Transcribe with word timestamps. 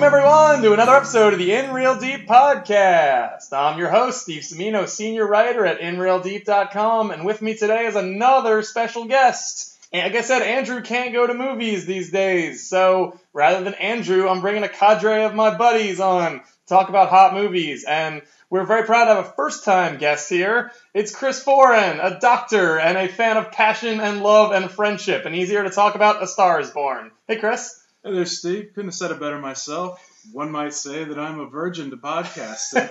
Welcome, 0.00 0.18
everyone, 0.18 0.62
to 0.62 0.72
another 0.72 0.96
episode 0.96 1.34
of 1.34 1.38
the 1.38 1.52
In 1.52 1.74
Real 1.74 1.94
Deep 2.00 2.26
podcast. 2.26 3.52
I'm 3.52 3.78
your 3.78 3.90
host, 3.90 4.22
Steve 4.22 4.40
Semino, 4.40 4.88
senior 4.88 5.26
writer 5.26 5.66
at 5.66 5.80
InRealDeep.com, 5.80 7.10
and 7.10 7.26
with 7.26 7.42
me 7.42 7.54
today 7.54 7.84
is 7.84 7.96
another 7.96 8.62
special 8.62 9.04
guest. 9.04 9.76
And 9.92 10.10
like 10.10 10.18
I 10.18 10.24
said, 10.24 10.40
Andrew 10.40 10.80
can't 10.80 11.12
go 11.12 11.26
to 11.26 11.34
movies 11.34 11.84
these 11.84 12.10
days, 12.10 12.66
so 12.66 13.20
rather 13.34 13.62
than 13.62 13.74
Andrew, 13.74 14.26
I'm 14.26 14.40
bringing 14.40 14.62
a 14.62 14.70
cadre 14.70 15.24
of 15.24 15.34
my 15.34 15.58
buddies 15.58 16.00
on 16.00 16.38
to 16.38 16.44
talk 16.66 16.88
about 16.88 17.10
hot 17.10 17.34
movies. 17.34 17.84
And 17.84 18.22
we're 18.48 18.64
very 18.64 18.84
proud 18.84 19.04
to 19.04 19.16
have 19.16 19.26
a 19.26 19.32
first 19.32 19.66
time 19.66 19.98
guest 19.98 20.30
here. 20.30 20.72
It's 20.94 21.14
Chris 21.14 21.44
Foran, 21.44 22.02
a 22.02 22.18
doctor 22.18 22.78
and 22.78 22.96
a 22.96 23.06
fan 23.06 23.36
of 23.36 23.52
passion 23.52 24.00
and 24.00 24.22
love 24.22 24.52
and 24.52 24.70
friendship, 24.70 25.26
and 25.26 25.34
he's 25.34 25.50
here 25.50 25.62
to 25.62 25.68
talk 25.68 25.94
about 25.94 26.22
A 26.22 26.26
Star 26.26 26.58
is 26.58 26.70
Born. 26.70 27.10
Hey, 27.28 27.36
Chris. 27.36 27.76
Hey 28.02 28.12
there, 28.14 28.24
Steve. 28.26 28.70
Couldn't 28.74 28.88
have 28.88 28.94
said 28.94 29.10
it 29.10 29.20
better 29.20 29.38
myself. 29.38 30.06
One 30.32 30.50
might 30.50 30.72
say 30.74 31.04
that 31.04 31.18
I'm 31.18 31.38
a 31.40 31.46
virgin 31.46 31.90
to 31.90 31.96
podcasting. 31.96 32.88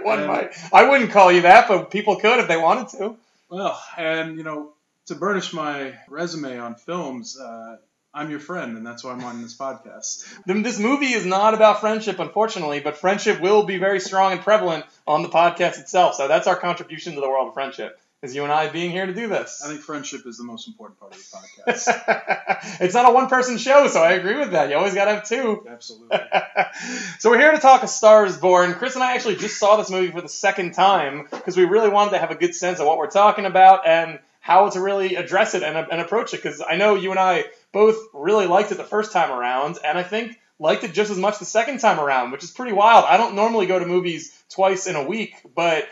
One 0.04 0.18
And- 0.20 0.28
might. 0.28 0.52
I 0.72 0.88
wouldn't 0.88 1.10
call 1.10 1.32
you 1.32 1.42
that, 1.42 1.66
but 1.68 1.90
people 1.90 2.16
could 2.16 2.38
if 2.38 2.48
they 2.48 2.56
wanted 2.56 2.88
to. 2.98 3.16
well, 3.48 3.80
and 3.96 4.36
you 4.36 4.44
know, 4.44 4.72
to 5.06 5.14
burnish 5.16 5.52
my 5.52 5.94
resume 6.08 6.58
on 6.58 6.74
films, 6.76 7.38
uh, 7.38 7.76
I'm 8.14 8.30
your 8.30 8.40
friend, 8.40 8.76
and 8.76 8.86
that's 8.86 9.02
why 9.04 9.10
I'm 9.12 9.24
on 9.24 9.42
this 9.42 9.56
podcast. 9.56 10.24
This 10.46 10.78
movie 10.78 11.12
is 11.12 11.26
not 11.26 11.54
about 11.54 11.80
friendship, 11.80 12.18
unfortunately, 12.18 12.80
but 12.80 12.96
friendship 12.96 13.40
will 13.40 13.64
be 13.64 13.78
very 13.78 14.00
strong 14.00 14.32
and 14.32 14.40
prevalent 14.40 14.84
on 15.06 15.22
the 15.22 15.28
podcast 15.28 15.78
itself. 15.80 16.14
So 16.14 16.26
that's 16.28 16.46
our 16.46 16.56
contribution 16.56 17.14
to 17.14 17.20
the 17.20 17.28
world 17.28 17.48
of 17.48 17.54
friendship, 17.54 17.98
is 18.22 18.34
you 18.34 18.42
and 18.44 18.52
I 18.52 18.68
being 18.68 18.90
here 18.90 19.06
to 19.06 19.14
do 19.14 19.28
this. 19.28 19.62
I 19.64 19.68
think 19.68 19.80
friendship 19.80 20.26
is 20.26 20.38
the 20.38 20.44
most 20.44 20.66
important 20.68 20.98
part 20.98 21.14
of 21.14 21.18
the 21.18 21.72
podcast. 21.72 22.80
it's 22.80 22.94
not 22.94 23.08
a 23.08 23.12
one 23.12 23.28
person 23.28 23.58
show, 23.58 23.86
so 23.88 24.02
I 24.02 24.12
agree 24.12 24.38
with 24.38 24.52
that. 24.52 24.70
You 24.70 24.76
always 24.76 24.94
got 24.94 25.04
to 25.04 25.14
have 25.14 25.28
two. 25.28 25.66
Absolutely. 25.68 26.18
so 27.18 27.30
we're 27.30 27.38
here 27.38 27.52
to 27.52 27.58
talk 27.58 27.82
A 27.82 27.88
Star 27.88 28.24
is 28.24 28.36
Born. 28.38 28.74
Chris 28.74 28.94
and 28.94 29.04
I 29.04 29.14
actually 29.14 29.36
just 29.36 29.58
saw 29.58 29.76
this 29.76 29.90
movie 29.90 30.10
for 30.10 30.22
the 30.22 30.28
second 30.28 30.72
time 30.72 31.28
because 31.30 31.56
we 31.56 31.64
really 31.64 31.90
wanted 31.90 32.12
to 32.12 32.18
have 32.18 32.30
a 32.30 32.36
good 32.36 32.54
sense 32.54 32.80
of 32.80 32.86
what 32.86 32.96
we're 32.96 33.10
talking 33.10 33.44
about 33.44 33.86
and 33.86 34.18
how 34.40 34.70
to 34.70 34.80
really 34.80 35.16
address 35.16 35.54
it 35.54 35.62
and, 35.62 35.76
and 35.76 36.00
approach 36.00 36.32
it. 36.32 36.38
Because 36.38 36.62
I 36.66 36.76
know 36.76 36.94
you 36.94 37.10
and 37.10 37.20
I 37.20 37.44
both 37.72 37.98
really 38.14 38.46
liked 38.46 38.72
it 38.72 38.76
the 38.76 38.84
first 38.84 39.12
time 39.12 39.30
around, 39.30 39.78
and 39.84 39.98
I 39.98 40.02
think 40.02 40.38
liked 40.58 40.84
it 40.84 40.94
just 40.94 41.10
as 41.10 41.18
much 41.18 41.38
the 41.38 41.44
second 41.44 41.80
time 41.80 42.00
around, 42.00 42.30
which 42.30 42.42
is 42.42 42.50
pretty 42.50 42.72
wild. 42.72 43.04
I 43.06 43.18
don't 43.18 43.34
normally 43.34 43.66
go 43.66 43.78
to 43.78 43.84
movies 43.84 44.32
twice 44.48 44.86
in 44.86 44.96
a 44.96 45.02
week, 45.02 45.34
but 45.54 45.86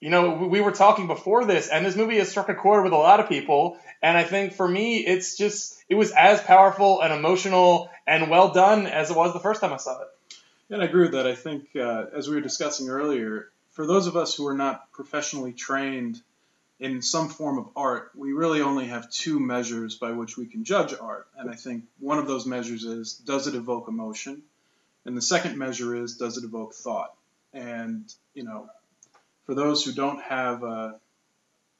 you 0.00 0.08
know, 0.08 0.30
we 0.30 0.48
we 0.48 0.60
were 0.60 0.72
talking 0.72 1.06
before 1.06 1.44
this, 1.44 1.68
and 1.68 1.84
this 1.84 1.94
movie 1.94 2.18
has 2.18 2.30
struck 2.30 2.48
a 2.48 2.54
chord 2.54 2.84
with 2.84 2.92
a 2.92 2.96
lot 2.96 3.20
of 3.20 3.28
people. 3.28 3.78
And 4.02 4.16
I 4.16 4.24
think 4.24 4.54
for 4.54 4.66
me, 4.66 4.98
it's 4.98 5.36
just, 5.36 5.82
it 5.88 5.94
was 5.94 6.10
as 6.12 6.40
powerful 6.40 7.02
and 7.02 7.12
emotional 7.12 7.90
and 8.06 8.30
well 8.30 8.52
done 8.52 8.86
as 8.86 9.10
it 9.10 9.16
was 9.16 9.34
the 9.34 9.40
first 9.40 9.60
time 9.60 9.74
I 9.74 9.76
saw 9.76 10.00
it. 10.00 10.08
and 10.70 10.82
I 10.82 10.86
agree 10.86 11.02
with 11.02 11.12
that. 11.12 11.26
I 11.26 11.34
think, 11.34 11.76
uh, 11.76 12.06
as 12.16 12.28
we 12.28 12.34
were 12.36 12.40
discussing 12.40 12.88
earlier, 12.88 13.50
for 13.72 13.86
those 13.86 14.06
of 14.06 14.16
us 14.16 14.34
who 14.34 14.46
are 14.46 14.54
not 14.54 14.90
professionally 14.92 15.52
trained 15.52 16.20
in 16.78 17.02
some 17.02 17.28
form 17.28 17.58
of 17.58 17.68
art, 17.76 18.10
we 18.14 18.32
really 18.32 18.62
only 18.62 18.86
have 18.86 19.10
two 19.10 19.38
measures 19.38 19.96
by 19.96 20.12
which 20.12 20.38
we 20.38 20.46
can 20.46 20.64
judge 20.64 20.94
art. 20.98 21.26
And 21.36 21.50
I 21.50 21.54
think 21.54 21.84
one 21.98 22.18
of 22.18 22.26
those 22.26 22.46
measures 22.46 22.84
is 22.84 23.14
does 23.14 23.46
it 23.46 23.54
evoke 23.54 23.86
emotion? 23.88 24.42
And 25.04 25.14
the 25.14 25.22
second 25.22 25.58
measure 25.58 25.94
is 25.94 26.16
does 26.16 26.38
it 26.38 26.44
evoke 26.44 26.74
thought? 26.74 27.14
And, 27.52 28.10
you 28.32 28.44
know, 28.44 28.70
for 29.44 29.54
those 29.54 29.84
who 29.84 29.92
don't 29.92 30.22
have 30.22 30.62
uh, 30.62 30.92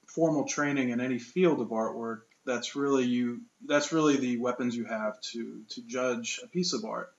formal 0.06 0.44
training 0.44 0.90
in 0.90 1.00
any 1.00 1.18
field 1.18 1.60
of 1.60 1.68
artwork, 1.68 2.20
that's 2.44 2.74
really 2.74 3.04
you 3.04 3.42
that's 3.66 3.92
really 3.92 4.16
the 4.16 4.38
weapons 4.38 4.76
you 4.76 4.84
have 4.84 5.20
to 5.20 5.62
to 5.70 5.82
judge 5.82 6.40
a 6.42 6.46
piece 6.46 6.72
of 6.72 6.84
art. 6.84 7.12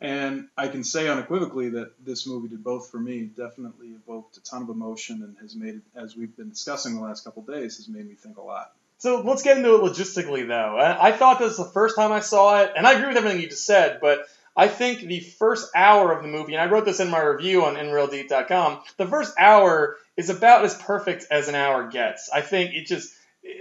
And 0.00 0.48
I 0.58 0.66
can 0.66 0.82
say 0.82 1.08
unequivocally 1.08 1.70
that 1.70 1.92
this 2.04 2.26
movie 2.26 2.48
did 2.48 2.64
both 2.64 2.90
for 2.90 2.98
me. 2.98 3.22
Definitely 3.22 3.90
evoked 3.90 4.36
a 4.36 4.42
ton 4.42 4.62
of 4.62 4.68
emotion 4.68 5.22
and 5.22 5.36
has 5.40 5.54
made 5.54 5.76
it, 5.76 5.82
as 5.94 6.16
we've 6.16 6.36
been 6.36 6.50
discussing 6.50 6.96
the 6.96 7.00
last 7.00 7.22
couple 7.22 7.42
days, 7.42 7.76
has 7.76 7.88
made 7.88 8.08
me 8.08 8.14
think 8.14 8.36
a 8.36 8.42
lot. 8.42 8.72
So 8.98 9.20
let's 9.20 9.42
get 9.42 9.56
into 9.56 9.76
it 9.76 9.80
logistically, 9.80 10.48
though. 10.48 10.76
I, 10.76 11.08
I 11.08 11.12
thought 11.12 11.38
this 11.38 11.56
the 11.56 11.64
first 11.64 11.94
time 11.94 12.10
I 12.10 12.18
saw 12.20 12.62
it, 12.62 12.72
and 12.76 12.84
I 12.84 12.94
agree 12.94 13.08
with 13.08 13.16
everything 13.16 13.40
you 13.40 13.48
just 13.48 13.64
said, 13.64 13.98
but 14.00 14.26
I 14.56 14.68
think 14.68 15.00
the 15.00 15.20
first 15.20 15.70
hour 15.74 16.12
of 16.12 16.22
the 16.22 16.28
movie, 16.28 16.54
and 16.54 16.62
I 16.62 16.66
wrote 16.66 16.84
this 16.84 17.00
in 17.00 17.08
my 17.10 17.20
review 17.20 17.64
on 17.64 17.76
InRealDeep.com, 17.76 18.80
the 18.98 19.06
first 19.06 19.34
hour 19.38 19.96
is 20.16 20.28
about 20.28 20.64
as 20.64 20.74
perfect 20.74 21.26
as 21.30 21.48
an 21.48 21.54
hour 21.54 21.88
gets. 21.88 22.28
I 22.32 22.42
think 22.42 22.74
it 22.74 22.86
just 22.86 23.14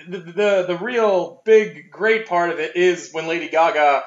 the 0.07 0.19
the, 0.19 0.65
the 0.67 0.77
real 0.81 1.41
big 1.45 1.89
great 1.91 2.27
part 2.27 2.49
of 2.49 2.59
it 2.59 2.75
is 2.75 3.11
when 3.11 3.27
Lady 3.27 3.47
Gaga 3.47 4.03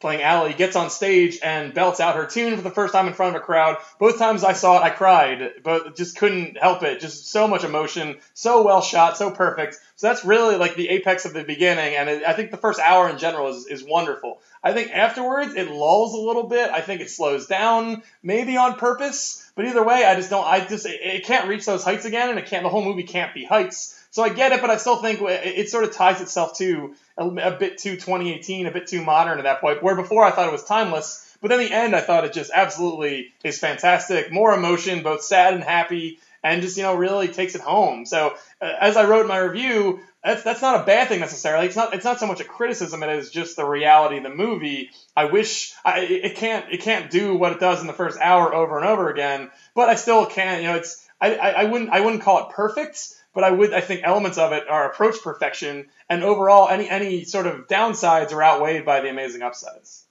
playing 0.00 0.22
Ally 0.22 0.52
gets 0.52 0.76
on 0.76 0.90
stage 0.90 1.38
and 1.42 1.74
belts 1.74 2.00
out 2.00 2.16
her 2.16 2.26
tune 2.26 2.56
for 2.56 2.62
the 2.62 2.70
first 2.70 2.92
time 2.92 3.08
in 3.08 3.14
front 3.14 3.34
of 3.34 3.42
a 3.42 3.44
crowd. 3.44 3.78
Both 3.98 4.18
times 4.18 4.44
I 4.44 4.52
saw 4.52 4.78
it, 4.78 4.84
I 4.84 4.90
cried, 4.90 5.54
but 5.62 5.96
just 5.96 6.16
couldn't 6.16 6.56
help 6.56 6.82
it. 6.82 7.00
Just 7.00 7.30
so 7.30 7.48
much 7.48 7.64
emotion, 7.64 8.18
so 8.34 8.62
well 8.62 8.80
shot, 8.80 9.16
so 9.16 9.30
perfect. 9.30 9.76
So 9.96 10.06
that's 10.06 10.24
really 10.24 10.56
like 10.56 10.76
the 10.76 10.88
apex 10.90 11.24
of 11.24 11.32
the 11.32 11.42
beginning, 11.42 11.96
and 11.96 12.08
it, 12.08 12.24
I 12.24 12.32
think 12.32 12.50
the 12.50 12.56
first 12.56 12.78
hour 12.78 13.08
in 13.08 13.18
general 13.18 13.48
is, 13.48 13.66
is 13.66 13.82
wonderful. 13.82 14.40
I 14.62 14.72
think 14.72 14.92
afterwards 14.92 15.54
it 15.54 15.70
lulls 15.70 16.14
a 16.14 16.18
little 16.18 16.44
bit. 16.44 16.70
I 16.70 16.80
think 16.80 17.00
it 17.00 17.10
slows 17.10 17.46
down, 17.46 18.02
maybe 18.22 18.56
on 18.56 18.74
purpose. 18.74 19.44
But 19.54 19.66
either 19.66 19.82
way, 19.82 20.04
I 20.04 20.14
just 20.14 20.30
don't. 20.30 20.46
I 20.46 20.64
just 20.64 20.86
it, 20.86 21.00
it 21.02 21.24
can't 21.24 21.48
reach 21.48 21.66
those 21.66 21.82
heights 21.82 22.04
again, 22.04 22.30
and 22.30 22.38
it 22.38 22.46
can't. 22.46 22.62
The 22.62 22.68
whole 22.68 22.84
movie 22.84 23.02
can't 23.02 23.34
be 23.34 23.44
heights. 23.44 23.97
So 24.10 24.22
I 24.22 24.30
get 24.30 24.52
it, 24.52 24.60
but 24.60 24.70
I 24.70 24.76
still 24.76 24.96
think 24.96 25.20
it, 25.22 25.68
sort 25.68 25.84
of 25.84 25.92
ties 25.92 26.20
itself 26.20 26.56
to 26.58 26.94
a, 27.16 27.50
bit 27.50 27.78
too 27.78 27.94
2018, 27.94 28.66
a 28.66 28.70
bit 28.70 28.86
too 28.86 29.04
modern 29.04 29.38
at 29.38 29.44
that 29.44 29.60
point. 29.60 29.82
Where 29.82 29.94
before 29.94 30.24
I 30.24 30.30
thought 30.30 30.48
it 30.48 30.52
was 30.52 30.64
timeless, 30.64 31.36
but 31.40 31.48
then 31.48 31.60
the 31.60 31.72
end 31.72 31.94
I 31.94 32.00
thought 32.00 32.24
it 32.24 32.32
just 32.32 32.50
absolutely 32.52 33.32
is 33.44 33.58
fantastic. 33.58 34.32
More 34.32 34.54
emotion, 34.54 35.02
both 35.02 35.22
sad 35.22 35.54
and 35.54 35.62
happy, 35.62 36.18
and 36.42 36.62
just 36.62 36.76
you 36.76 36.82
know 36.82 36.94
really 36.94 37.28
takes 37.28 37.54
it 37.54 37.60
home. 37.60 38.06
So 38.06 38.34
uh, 38.60 38.72
as 38.80 38.96
I 38.96 39.04
wrote 39.04 39.22
in 39.22 39.28
my 39.28 39.38
review, 39.38 40.00
that's 40.24 40.42
that's 40.42 40.62
not 40.62 40.80
a 40.80 40.84
bad 40.84 41.08
thing 41.08 41.20
necessarily. 41.20 41.66
It's 41.66 41.76
not 41.76 41.94
it's 41.94 42.04
not 42.04 42.18
so 42.18 42.26
much 42.26 42.40
a 42.40 42.44
criticism 42.44 43.02
it 43.02 43.10
is 43.10 43.30
just 43.30 43.56
the 43.56 43.64
reality 43.64 44.18
of 44.18 44.24
the 44.24 44.30
movie. 44.30 44.90
I 45.16 45.26
wish 45.26 45.72
I, 45.84 46.00
it 46.00 46.24
it 46.24 46.36
can't 46.36 46.72
it 46.72 46.82
can't 46.82 47.10
do 47.10 47.36
what 47.36 47.52
it 47.52 47.60
does 47.60 47.80
in 47.80 47.86
the 47.86 47.92
first 47.92 48.18
hour 48.20 48.54
over 48.54 48.78
and 48.78 48.86
over 48.86 49.10
again, 49.10 49.50
but 49.74 49.88
I 49.88 49.94
still 49.94 50.26
can. 50.26 50.62
You 50.62 50.68
know, 50.68 50.76
it's 50.76 51.06
I, 51.20 51.34
I, 51.34 51.50
I 51.50 51.64
wouldn't 51.64 51.90
I 51.90 52.00
wouldn't 52.00 52.22
call 52.22 52.48
it 52.48 52.54
perfect, 52.54 53.14
but 53.34 53.44
I 53.44 53.50
would 53.50 53.72
I 53.72 53.80
think 53.80 54.02
elements 54.04 54.38
of 54.38 54.52
it 54.52 54.68
are 54.68 54.90
approach 54.90 55.16
perfection, 55.22 55.88
and 56.08 56.22
overall 56.22 56.68
any 56.68 56.88
any 56.88 57.24
sort 57.24 57.46
of 57.46 57.68
downsides 57.68 58.32
are 58.32 58.42
outweighed 58.42 58.84
by 58.84 59.00
the 59.00 59.08
amazing 59.08 59.42
upsides. 59.42 60.04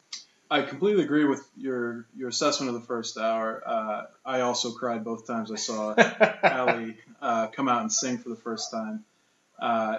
I 0.50 0.62
completely 0.62 1.04
agree 1.04 1.26
with 1.26 1.46
your 1.58 2.06
your 2.16 2.30
assessment 2.30 2.74
of 2.74 2.82
the 2.82 2.88
first 2.88 3.18
hour. 3.18 3.62
Uh, 3.66 4.06
I 4.26 4.42
also 4.42 4.72
cried 4.72 5.04
both 5.04 5.28
times 5.28 5.52
I 5.52 5.56
saw 5.56 5.94
Ally 6.44 6.92
uh, 7.22 7.48
come 7.48 7.68
out 7.68 7.82
and 7.82 7.92
sing 7.92 8.18
for 8.18 8.30
the 8.30 8.36
first 8.36 8.72
time. 8.72 9.04
Uh, 9.60 9.98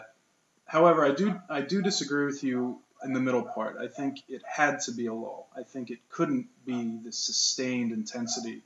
however, 0.64 1.04
I 1.04 1.12
do 1.12 1.38
I 1.50 1.60
do 1.60 1.82
disagree 1.82 2.24
with 2.24 2.42
you 2.42 2.80
in 3.04 3.12
the 3.12 3.20
middle 3.20 3.42
part. 3.42 3.76
I 3.78 3.88
think 3.88 4.22
it 4.28 4.42
had 4.46 4.80
to 4.82 4.92
be 4.92 5.06
a 5.06 5.14
lull. 5.14 5.48
I 5.56 5.62
think 5.62 5.90
it 5.90 5.98
couldn't 6.08 6.48
be 6.64 6.98
the 7.04 7.12
sustained 7.12 7.92
intensity 7.92 8.62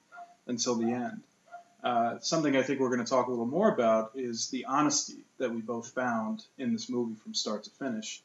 until 0.46 0.76
the 0.76 0.90
end. 0.90 1.22
Uh, 1.82 2.18
something 2.20 2.56
I 2.56 2.62
think 2.62 2.78
we're 2.78 2.94
going 2.94 3.04
to 3.04 3.10
talk 3.10 3.26
a 3.26 3.30
little 3.30 3.46
more 3.46 3.72
about 3.72 4.12
is 4.14 4.48
the 4.50 4.66
honesty 4.66 5.24
that 5.38 5.52
we 5.52 5.60
both 5.60 5.90
found 5.90 6.44
in 6.56 6.72
this 6.72 6.88
movie 6.88 7.16
from 7.22 7.34
start 7.34 7.64
to 7.64 7.70
finish. 7.70 8.22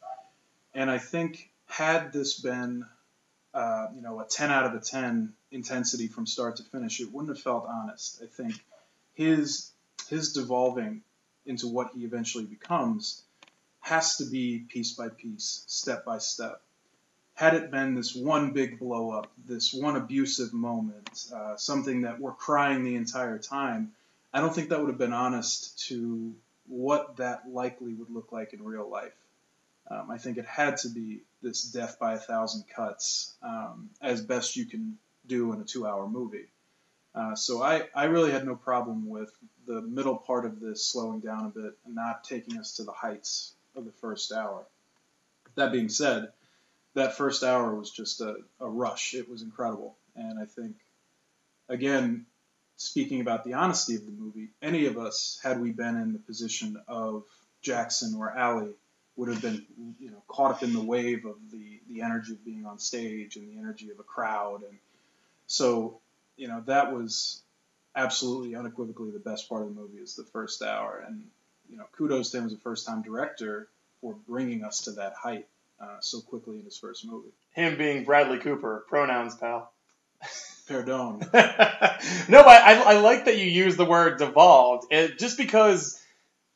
And 0.76 0.92
I 0.92 1.00
think 1.00 1.50
had 1.66 2.14
this 2.14 2.40
been, 2.40 2.86
uh, 3.54 3.88
you 3.96 4.02
know, 4.02 4.20
a 4.20 4.26
10 4.26 4.52
out 4.52 4.66
of 4.66 4.76
a 4.76 4.80
10 4.80 5.34
intensity 5.52 6.08
from 6.08 6.28
start 6.28 6.58
to 6.58 6.64
finish, 6.64 7.00
it 7.00 7.12
wouldn't 7.12 7.36
have 7.36 7.44
felt 7.44 7.66
honest. 7.68 8.22
I 8.24 8.28
think 8.28 8.54
his 9.16 9.72
his 10.10 10.34
devolving 10.34 11.02
into 11.46 11.68
what 11.68 11.92
he 11.96 12.06
eventually 12.06 12.46
becomes 12.46 13.24
has 13.80 14.18
to 14.18 14.26
be 14.26 14.60
piece 14.60 14.94
by 14.94 15.10
piece, 15.10 15.64
step 15.68 16.06
by 16.06 16.20
step. 16.20 16.62
Had 17.38 17.54
it 17.54 17.70
been 17.70 17.94
this 17.94 18.16
one 18.16 18.52
big 18.52 18.80
blow 18.80 19.12
up, 19.12 19.32
this 19.46 19.72
one 19.72 19.96
abusive 19.96 20.54
moment, 20.54 21.28
uh, 21.32 21.56
something 21.56 22.02
that 22.02 22.20
we're 22.20 22.34
crying 22.34 22.84
the 22.84 22.96
entire 22.96 23.38
time, 23.38 23.92
I 24.34 24.42
don't 24.42 24.56
think 24.56 24.70
that 24.70 24.80
would 24.80 24.90
have 24.90 24.98
been 24.98 25.14
honest 25.14 25.88
to 25.90 26.34
what 26.66 27.18
that 27.18 27.48
likely 27.48 27.94
would 27.94 28.10
look 28.10 28.32
like 28.32 28.54
in 28.54 28.64
real 28.64 28.90
life. 28.90 29.14
Um, 29.88 30.10
I 30.10 30.18
think 30.18 30.40
it 30.40 30.48
had 30.48 30.78
to 30.78 30.90
be 30.90 31.22
this 31.44 31.62
death 31.62 32.00
by 32.00 32.16
a 32.16 32.18
thousand 32.18 32.64
cuts 32.76 33.36
um, 33.44 33.92
as 34.02 34.20
best 34.20 34.56
you 34.56 34.66
can 34.66 34.98
do 35.28 35.54
in 35.54 35.62
a 35.62 35.64
two 35.64 35.86
hour 35.86 36.10
movie. 36.10 36.48
Uh, 37.14 37.36
so 37.36 37.62
I, 37.62 37.84
I 37.94 38.06
really 38.06 38.32
had 38.32 38.48
no 38.48 38.56
problem 38.56 39.08
with 39.08 39.32
the 39.68 39.84
middle 39.84 40.18
part 40.18 40.46
of 40.46 40.60
this 40.60 40.84
slowing 40.84 41.20
down 41.20 41.46
a 41.46 41.50
bit 41.50 41.78
and 41.86 41.94
not 41.94 42.24
taking 42.24 42.58
us 42.58 42.78
to 42.78 42.84
the 42.84 42.92
heights 42.92 43.54
of 43.76 43.86
the 43.86 43.92
first 43.92 44.32
hour. 44.32 44.66
That 45.54 45.72
being 45.72 45.90
said, 45.90 46.32
that 46.98 47.16
first 47.16 47.44
hour 47.44 47.76
was 47.76 47.92
just 47.92 48.22
a, 48.22 48.38
a 48.60 48.68
rush. 48.68 49.14
It 49.14 49.30
was 49.30 49.44
incredible. 49.44 49.96
And 50.16 50.40
I 50.40 50.46
think, 50.46 50.76
again, 51.70 52.26
speaking 52.76 53.22
about 53.22 53.44
the 53.44 53.54
honesty 53.54 53.96
of 53.96 54.06
the 54.06 54.12
movie, 54.12 54.50
any 54.64 54.88
of 54.88 54.98
us, 54.98 55.40
had 55.44 55.62
we 55.62 55.72
been 55.72 55.96
in 55.96 56.12
the 56.12 56.20
position 56.20 56.82
of 56.88 57.24
Jackson 57.62 58.16
or 58.18 58.36
Ally 58.36 58.70
would 59.16 59.30
have 59.30 59.42
been 59.42 59.66
you 60.00 60.12
know 60.12 60.22
caught 60.28 60.52
up 60.52 60.64
in 60.64 60.74
the 60.74 60.82
wave 60.82 61.26
of 61.26 61.36
the 61.52 61.80
the 61.90 62.02
energy 62.02 62.34
of 62.34 62.46
being 62.46 62.66
on 62.66 62.80
stage 62.80 63.36
and 63.36 63.50
the 63.50 63.60
energy 63.60 63.90
of 63.90 64.00
a 64.00 64.04
crowd 64.04 64.62
and 64.62 64.78
so 65.48 66.00
you 66.36 66.48
know 66.48 66.62
that 66.68 66.94
was 66.94 67.42
absolutely 67.96 68.56
unequivocally 68.56 69.10
the 69.10 69.18
best 69.18 69.50
part 69.50 69.64
of 69.64 69.70
the 69.70 69.82
movie 69.82 69.98
is 69.98 70.16
the 70.16 70.24
first 70.26 70.62
hour 70.62 71.04
and 71.08 71.24
you 71.68 71.78
know 71.78 71.86
kudos 71.94 72.30
to 72.30 72.38
him 72.38 72.46
as 72.46 72.54
a 72.54 72.58
first 72.58 72.86
time 72.86 73.02
director 73.02 73.68
for 74.02 74.16
bringing 74.28 74.64
us 74.64 74.82
to 74.82 74.92
that 74.92 75.16
height 75.16 75.48
uh, 75.80 75.98
so 76.00 76.22
quickly 76.22 76.58
in 76.60 76.66
his 76.66 76.78
first 76.78 77.06
movie. 77.06 77.30
Him 77.54 77.78
being 77.78 78.04
Bradley 78.04 78.40
Cooper, 78.40 78.86
pronouns, 78.90 79.36
pal. 79.36 79.72
pardon. 80.68 81.20
No, 82.30 82.44
but 82.44 82.62
I, 82.62 82.82
I 82.82 83.00
like 83.00 83.26
that 83.26 83.38
you 83.38 83.46
use 83.46 83.76
the 83.78 83.86
word 83.86 84.20
devolved, 84.20 84.88
it, 84.92 85.18
just 85.18 85.38
because 85.38 86.00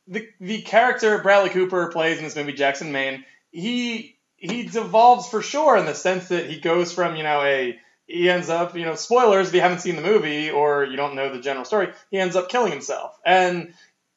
the 0.06 0.28
the 0.40 0.62
character 0.62 1.18
Bradley 1.18 1.50
Cooper 1.50 1.88
plays 1.88 2.18
in 2.18 2.24
this 2.24 2.36
movie, 2.36 2.52
Jackson 2.52 2.92
Maine, 2.92 3.24
he 3.50 4.16
he 4.36 4.64
devolves 4.64 5.28
for 5.28 5.42
sure 5.42 5.76
in 5.76 5.86
the 5.86 5.94
sense 5.94 6.28
that 6.28 6.48
he 6.48 6.60
goes 6.60 6.92
from 6.92 7.16
you 7.16 7.22
know 7.22 7.42
a 7.42 7.78
he 8.06 8.28
ends 8.28 8.48
up 8.48 8.76
you 8.76 8.84
know 8.84 8.94
spoilers 8.94 9.48
if 9.48 9.54
you 9.54 9.60
haven't 9.60 9.80
seen 9.80 9.96
the 9.96 10.02
movie 10.02 10.50
or 10.50 10.84
you 10.84 10.96
don't 10.96 11.14
know 11.14 11.32
the 11.32 11.40
general 11.40 11.64
story, 11.64 11.92
he 12.10 12.18
ends 12.18 12.36
up 12.36 12.48
killing 12.48 12.72
himself, 12.72 13.18
and 13.24 13.72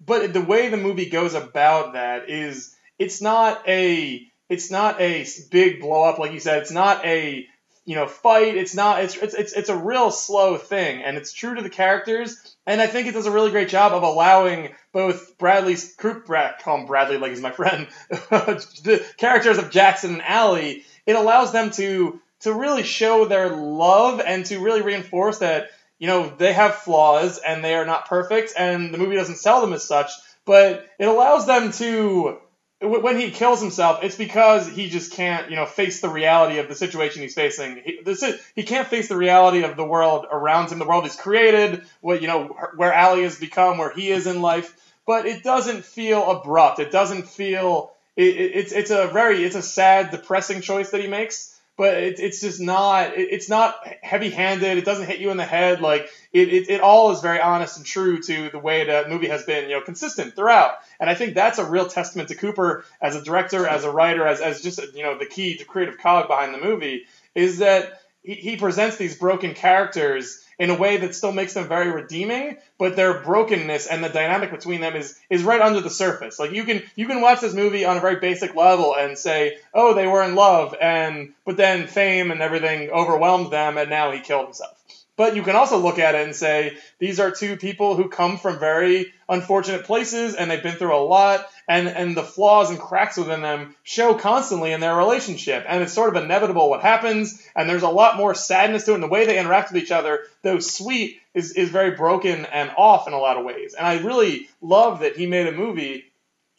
but 0.06 0.34
the 0.34 0.42
way 0.42 0.70
the 0.70 0.78
movie 0.78 1.10
goes 1.10 1.34
about 1.34 1.94
that 1.94 2.30
is 2.30 2.76
it's 3.00 3.22
not 3.22 3.68
a 3.68 4.28
it's 4.50 4.70
not 4.70 5.02
a 5.02 5.26
big 5.50 5.82
blow 5.82 6.04
up 6.04 6.20
like 6.20 6.34
you 6.34 6.40
said, 6.40 6.62
it's 6.62 6.72
not 6.72 7.06
a 7.06 7.48
you 7.86 7.96
know 7.96 8.08
fight. 8.08 8.58
It's 8.58 8.76
not. 8.76 9.04
It's 9.04 9.16
it's 9.16 9.54
it's 9.54 9.70
a 9.70 9.78
real 9.78 10.12
slow 10.12 10.58
thing, 10.58 11.04
and 11.04 11.18
it's 11.18 11.32
true 11.32 11.56
to 11.56 11.62
the 11.62 11.70
characters. 11.70 12.56
And 12.66 12.82
I 12.82 12.88
think 12.88 13.08
it 13.08 13.14
does 13.14 13.28
a 13.28 13.32
really 13.32 13.52
great 13.52 13.70
job 13.70 13.94
of 13.94 14.04
allowing 14.04 14.74
both 14.92 15.38
Bradley's 15.38 15.96
group, 15.96 16.26
call 16.26 16.80
him 16.80 16.86
Bradley 16.88 17.18
like 17.18 17.30
he's 17.30 17.42
my 17.42 17.52
friend, 17.52 17.88
the 18.10 19.06
characters 19.18 19.60
of 19.60 19.70
Jackson 19.70 20.14
and 20.14 20.24
Ally. 20.24 20.80
It 21.06 21.16
allows 21.16 21.52
them 21.52 21.70
to 21.72 22.20
to 22.42 22.54
really 22.54 22.84
show 22.84 23.26
their 23.26 23.56
love 23.56 24.20
and 24.20 24.46
to 24.48 24.60
really 24.60 24.82
reinforce 24.82 25.40
that 25.40 25.70
you 26.00 26.08
know 26.08 26.28
they 26.36 26.54
have 26.54 26.76
flaws 26.76 27.38
and 27.38 27.64
they 27.64 27.76
are 27.76 27.86
not 27.86 28.10
perfect, 28.10 28.54
and 28.58 28.92
the 28.94 28.98
movie 28.98 29.16
doesn't 29.16 29.38
sell 29.38 29.62
them 29.62 29.74
as 29.74 29.88
such. 29.88 30.10
But 30.44 30.88
it 31.00 31.06
allows 31.06 31.46
them 31.46 31.72
to 31.74 32.40
when 32.82 33.18
he 33.18 33.32
kills 33.32 33.62
himself, 33.62 34.04
it's 34.04 34.18
because 34.18 34.68
he 34.68 34.90
just 34.90 35.14
can't, 35.14 35.50
you 35.50 35.56
know, 35.56 35.66
face 35.66 36.02
the 36.02 36.10
reality 36.10 36.60
of 36.60 36.68
the 36.68 36.76
situation 36.76 37.22
he's 37.22 37.34
facing. 37.34 37.82
He, 37.84 38.00
this 38.04 38.22
is, 38.22 38.40
he 38.56 38.64
can't 38.64 38.88
face 38.88 39.08
the 39.08 39.16
reality 39.16 39.64
of 39.64 39.78
the 39.78 39.86
world 39.86 40.26
around 40.30 40.72
him, 40.72 40.80
the 40.80 40.86
world 40.86 41.06
he's 41.06 41.16
created, 41.16 41.84
what 42.02 42.22
you 42.22 42.28
know, 42.28 42.56
where 42.76 42.94
Ally 42.94 43.22
has 43.22 43.40
become, 43.40 43.78
where 43.78 43.94
he 43.94 44.10
is 44.10 44.28
in 44.28 44.42
life. 44.42 44.76
But 45.08 45.26
it 45.26 45.44
doesn't 45.44 45.86
feel 45.86 46.30
abrupt. 46.30 46.80
It 46.80 46.92
doesn't 46.92 47.28
feel. 47.28 47.94
It, 48.18 48.36
it, 48.36 48.52
it's 48.56 48.72
it's 48.72 48.92
a 48.92 49.08
very 49.08 49.44
it's 49.44 49.56
a 49.56 49.62
sad, 49.62 50.12
depressing 50.12 50.62
choice 50.62 50.92
that 50.92 51.02
he 51.02 51.08
makes 51.08 51.55
but 51.78 51.96
it, 51.96 52.20
it's 52.20 52.42
just 52.42 52.60
not 52.60 53.18
it, 53.18 53.28
it's 53.32 53.50
not 53.50 53.76
heavy 54.02 54.30
handed 54.30 54.78
it 54.78 54.86
doesn't 54.86 55.08
hit 55.08 55.20
you 55.20 55.32
in 55.32 55.38
the 55.38 55.46
head. 55.46 55.82
Like 55.82 56.10
it, 56.34 56.50
it, 56.50 56.70
it 56.70 56.82
all 56.82 57.12
is 57.12 57.22
very 57.22 57.40
honest 57.40 57.78
and 57.78 57.86
true 57.86 58.22
to 58.22 58.50
the 58.50 58.60
way 58.60 58.86
the 58.86 59.06
movie 59.10 59.28
has 59.28 59.44
been 59.44 59.70
you 59.70 59.76
know 59.76 59.82
consistent 59.82 60.36
throughout. 60.36 60.76
And 61.00 61.10
i 61.10 61.16
think 61.16 61.36
that's 61.36 61.60
a 61.60 61.66
real 61.66 61.88
testament 61.88 62.30
to 62.30 62.36
cooper 62.36 62.86
as 63.02 63.16
a 63.16 63.24
director 63.24 63.68
as 63.68 63.84
a 63.84 63.92
writer 63.92 64.26
as, 64.26 64.42
as 64.42 64.62
just 64.62 64.80
you 64.94 65.04
know 65.04 65.18
the 65.18 65.26
key 65.26 65.58
to 65.58 65.66
creative 65.66 65.98
cog 65.98 66.28
behind 66.28 66.54
the 66.54 66.60
movie 66.60 67.04
is 67.34 67.60
that 67.60 68.02
he, 68.26 68.34
he 68.34 68.58
presents 68.58 68.98
these 68.98 69.18
broken 69.18 69.54
characters 69.54 70.42
in 70.58 70.70
a 70.70 70.78
way 70.78 70.98
that 70.98 71.16
still 71.16 71.32
makes 71.32 71.54
them 71.54 71.68
very 71.68 71.92
redeeming, 71.92 72.58
but 72.78 72.96
their 72.96 73.22
brokenness 73.22 73.88
and 73.88 74.04
the 74.04 74.10
dynamic 74.10 74.52
between 74.52 74.82
them 74.82 74.96
is 74.96 75.20
is 75.30 75.44
right 75.44 75.62
under 75.62 75.82
the 75.82 75.90
surface. 75.90 76.40
Like 76.40 76.52
you 76.52 76.64
can 76.64 76.82
you 76.96 77.08
can 77.08 77.22
watch 77.22 77.42
this 77.42 77.54
movie 77.54 77.86
on 77.86 77.98
a 77.98 78.02
very 78.02 78.20
basic 78.20 78.56
level 78.56 78.96
and 78.96 79.18
say, 79.18 79.58
"Oh, 79.74 79.94
they 79.94 80.08
were 80.08 80.24
in 80.24 80.36
love," 80.36 80.76
and 80.80 81.34
but 81.46 81.58
then 81.58 81.88
fame 81.88 82.32
and 82.32 82.42
everything 82.42 82.90
overwhelmed 82.90 83.52
them, 83.52 83.78
and 83.78 83.90
now 83.90 84.12
he 84.12 84.20
killed 84.20 84.46
himself. 84.46 84.82
But 85.18 85.36
you 85.36 85.44
can 85.44 85.56
also 85.56 85.78
look 85.78 85.98
at 85.98 86.16
it 86.16 86.26
and 86.26 86.36
say 86.36 86.78
these 87.00 87.20
are 87.20 87.32
two 87.32 87.56
people 87.56 87.96
who 87.96 88.10
come 88.10 88.38
from 88.38 88.60
very 88.60 89.14
unfortunate 89.30 89.86
places 89.86 90.36
and 90.36 90.52
they've 90.52 90.62
been 90.62 90.76
through 90.76 90.96
a 90.96 91.00
lot 91.00 91.48
and, 91.68 91.88
and 91.88 92.18
the 92.18 92.24
flaws 92.24 92.70
and 92.70 92.80
cracks 92.80 93.16
within 93.16 93.42
them 93.42 93.76
show 93.84 94.14
constantly 94.14 94.74
in 94.74 94.82
their 94.82 94.96
relationship. 94.96 95.66
And 95.68 95.82
it's 95.82 95.94
sort 95.94 96.16
of 96.16 96.22
inevitable 96.22 96.70
what 96.70 96.82
happens 96.82 97.42
and 97.56 97.70
there's 97.70 97.84
a 97.84 97.90
lot 97.90 98.18
more 98.18 98.36
sadness 98.36 98.84
to 98.86 98.92
it 98.92 98.96
and 98.96 99.04
the 99.04 99.08
way 99.08 99.26
they 99.26 99.40
interact 99.40 99.72
with 99.72 99.82
each 99.82 99.92
other, 99.92 100.20
though 100.42 100.60
sweet, 100.60 101.22
is, 101.34 101.54
is 101.54 101.70
very 101.70 101.92
broken 101.92 102.46
and 102.46 102.72
off 102.78 103.08
in 103.08 103.14
a 103.14 103.20
lot 103.20 103.38
of 103.38 103.46
ways. 103.46 103.74
And 103.74 103.88
I 103.88 104.00
really 104.00 104.50
love 104.62 105.00
that 105.00 105.16
he 105.16 105.28
made 105.28 105.48
a 105.48 105.54
movie 105.54 106.06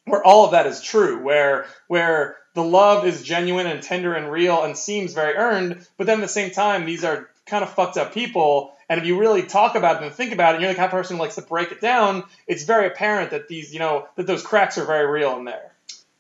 where 0.07 0.25
all 0.25 0.45
of 0.45 0.53
that 0.53 0.67
is 0.67 0.81
true, 0.81 1.23
where 1.23 1.67
where 1.89 2.37
the 2.55 2.63
love 2.63 3.07
is 3.07 3.23
genuine 3.23 3.67
and 3.67 3.83
tender 3.83 4.15
and 4.15 4.31
real 4.31 4.63
and 4.63 4.79
seems 4.79 5.13
very 5.13 5.35
earned, 5.35 5.87
but 5.99 6.07
then 6.07 6.21
at 6.21 6.23
the 6.23 6.29
same 6.29 6.53
time 6.53 6.87
these 6.87 7.05
are 7.05 7.29
kind 7.47 7.63
of 7.63 7.71
fucked 7.73 7.97
up 7.97 8.13
people. 8.13 8.77
And 8.89 9.01
if 9.01 9.07
you 9.07 9.19
really 9.19 9.43
talk 9.43 9.75
about 9.75 10.03
it 10.03 10.07
and 10.07 10.15
think 10.15 10.33
about 10.33 10.51
it, 10.51 10.55
and 10.57 10.63
you're 10.63 10.73
the 10.73 10.77
kind 10.77 10.87
of 10.87 10.93
person 10.93 11.17
who 11.17 11.23
likes 11.23 11.37
to 11.37 11.43
break 11.43 11.73
it 11.73 11.81
down, 11.81 12.25
it's 12.47 12.65
very 12.65 12.87
apparent 12.87 13.31
that 13.31 13.49
these, 13.49 13.73
you 13.73 13.79
know, 13.79 14.07
that 14.17 14.27
those 14.27 14.43
cracks 14.43 14.79
are 14.79 14.85
very 14.85 15.07
real 15.07 15.37
in 15.39 15.45
there. 15.45 15.73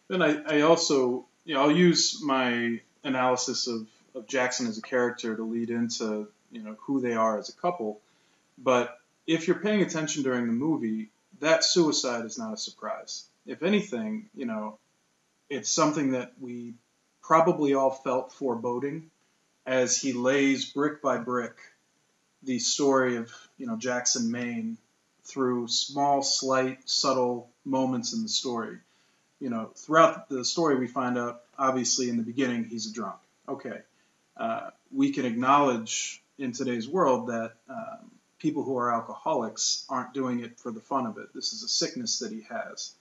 And 0.08 0.22
I, 0.22 0.36
I 0.46 0.60
also, 0.62 1.26
you 1.44 1.54
know, 1.54 1.62
I'll 1.62 1.72
use 1.72 2.22
my 2.22 2.80
analysis 3.04 3.66
of, 3.66 3.86
of 4.14 4.26
Jackson 4.26 4.66
as 4.66 4.78
a 4.78 4.82
character 4.82 5.36
to 5.36 5.42
lead 5.42 5.70
into, 5.70 6.28
you 6.50 6.62
know, 6.62 6.76
who 6.80 7.00
they 7.00 7.14
are 7.14 7.38
as 7.38 7.48
a 7.48 7.54
couple. 7.54 8.00
But 8.58 8.98
if 9.26 9.46
you're 9.46 9.58
paying 9.58 9.82
attention 9.82 10.22
during 10.22 10.46
the 10.46 10.52
movie, 10.52 11.10
that 11.40 11.64
suicide 11.64 12.24
is 12.24 12.38
not 12.38 12.54
a 12.54 12.56
surprise. 12.56 13.26
If 13.46 13.62
anything, 13.62 14.28
you 14.34 14.46
know, 14.46 14.78
it's 15.48 15.70
something 15.70 16.12
that 16.12 16.32
we 16.40 16.74
probably 17.22 17.74
all 17.74 17.90
felt 17.90 18.32
foreboding 18.32 19.10
as 19.66 20.00
he 20.00 20.12
lays 20.12 20.64
brick 20.66 21.02
by 21.02 21.18
brick 21.18 21.56
the 22.42 22.58
story 22.58 23.16
of 23.16 23.30
you 23.58 23.66
know 23.66 23.76
Jackson 23.76 24.30
Maine 24.30 24.78
through 25.24 25.66
small, 25.66 26.22
slight, 26.22 26.88
subtle 26.88 27.50
moments 27.64 28.14
in 28.14 28.22
the 28.22 28.28
story. 28.28 28.78
You 29.40 29.50
know, 29.50 29.70
throughout 29.74 30.28
the 30.28 30.44
story, 30.44 30.76
we 30.76 30.86
find 30.86 31.18
out 31.18 31.42
obviously 31.58 32.08
in 32.08 32.16
the 32.16 32.22
beginning 32.22 32.64
he's 32.64 32.90
a 32.90 32.92
drunk. 32.92 33.16
Okay, 33.48 33.80
uh, 34.36 34.70
we 34.92 35.12
can 35.12 35.24
acknowledge 35.24 36.22
in 36.38 36.52
today's 36.52 36.88
world 36.88 37.28
that 37.28 37.54
um, 37.68 38.10
people 38.38 38.62
who 38.62 38.78
are 38.78 38.94
alcoholics 38.94 39.84
aren't 39.88 40.14
doing 40.14 40.40
it 40.40 40.58
for 40.58 40.70
the 40.70 40.80
fun 40.80 41.06
of 41.06 41.18
it. 41.18 41.34
This 41.34 41.52
is 41.52 41.62
a 41.62 41.68
sickness 41.68 42.20
that 42.20 42.32
he 42.32 42.42
has, 42.48 42.92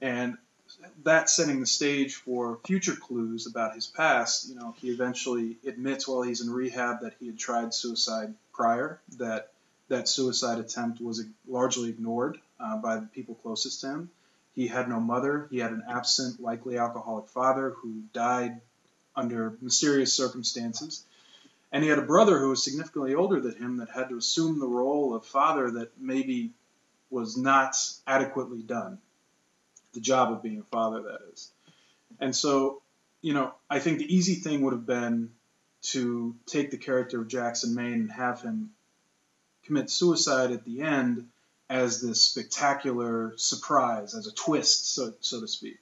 and 0.00 0.38
that 1.04 1.30
setting 1.30 1.60
the 1.60 1.66
stage 1.66 2.14
for 2.14 2.58
future 2.64 2.96
clues 2.96 3.46
about 3.46 3.74
his 3.74 3.86
past. 3.86 4.48
You 4.48 4.54
know, 4.54 4.74
he 4.78 4.90
eventually 4.90 5.56
admits 5.66 6.06
while 6.06 6.22
he's 6.22 6.40
in 6.40 6.50
rehab 6.50 7.00
that 7.02 7.14
he 7.18 7.26
had 7.26 7.38
tried 7.38 7.74
suicide 7.74 8.34
prior, 8.52 9.00
that 9.18 9.50
that 9.88 10.08
suicide 10.08 10.58
attempt 10.58 11.00
was 11.00 11.24
largely 11.46 11.90
ignored 11.90 12.38
uh, 12.58 12.76
by 12.76 12.96
the 12.96 13.06
people 13.06 13.34
closest 13.36 13.80
to 13.82 13.88
him. 13.88 14.10
He 14.54 14.66
had 14.66 14.88
no 14.88 15.00
mother. 15.00 15.48
He 15.50 15.58
had 15.58 15.72
an 15.72 15.82
absent, 15.88 16.40
likely 16.40 16.78
alcoholic 16.78 17.28
father 17.28 17.70
who 17.70 18.02
died 18.12 18.60
under 19.16 19.56
mysterious 19.60 20.14
circumstances. 20.14 21.04
And 21.72 21.82
he 21.82 21.90
had 21.90 21.98
a 21.98 22.02
brother 22.02 22.38
who 22.38 22.50
was 22.50 22.62
significantly 22.62 23.14
older 23.14 23.40
than 23.40 23.56
him 23.56 23.76
that 23.78 23.90
had 23.90 24.10
to 24.10 24.18
assume 24.18 24.58
the 24.58 24.66
role 24.66 25.14
of 25.14 25.24
father 25.24 25.70
that 25.72 25.98
maybe 25.98 26.52
was 27.10 27.36
not 27.36 27.74
adequately 28.06 28.62
done 28.62 28.98
the 29.92 30.00
job 30.00 30.32
of 30.32 30.42
being 30.42 30.60
a 30.60 30.64
father, 30.64 31.02
that 31.02 31.20
is. 31.32 31.50
And 32.20 32.34
so, 32.34 32.82
you 33.20 33.34
know, 33.34 33.52
I 33.68 33.78
think 33.78 33.98
the 33.98 34.14
easy 34.14 34.36
thing 34.36 34.62
would 34.62 34.72
have 34.72 34.86
been 34.86 35.30
to 35.82 36.34
take 36.46 36.70
the 36.70 36.76
character 36.76 37.20
of 37.20 37.28
Jackson 37.28 37.74
Maine 37.74 37.94
and 37.94 38.12
have 38.12 38.40
him 38.42 38.70
commit 39.64 39.90
suicide 39.90 40.50
at 40.50 40.64
the 40.64 40.82
end 40.82 41.28
as 41.68 42.00
this 42.00 42.20
spectacular 42.20 43.32
surprise, 43.36 44.14
as 44.14 44.26
a 44.26 44.32
twist, 44.32 44.94
so, 44.94 45.14
so 45.20 45.40
to 45.40 45.48
speak. 45.48 45.78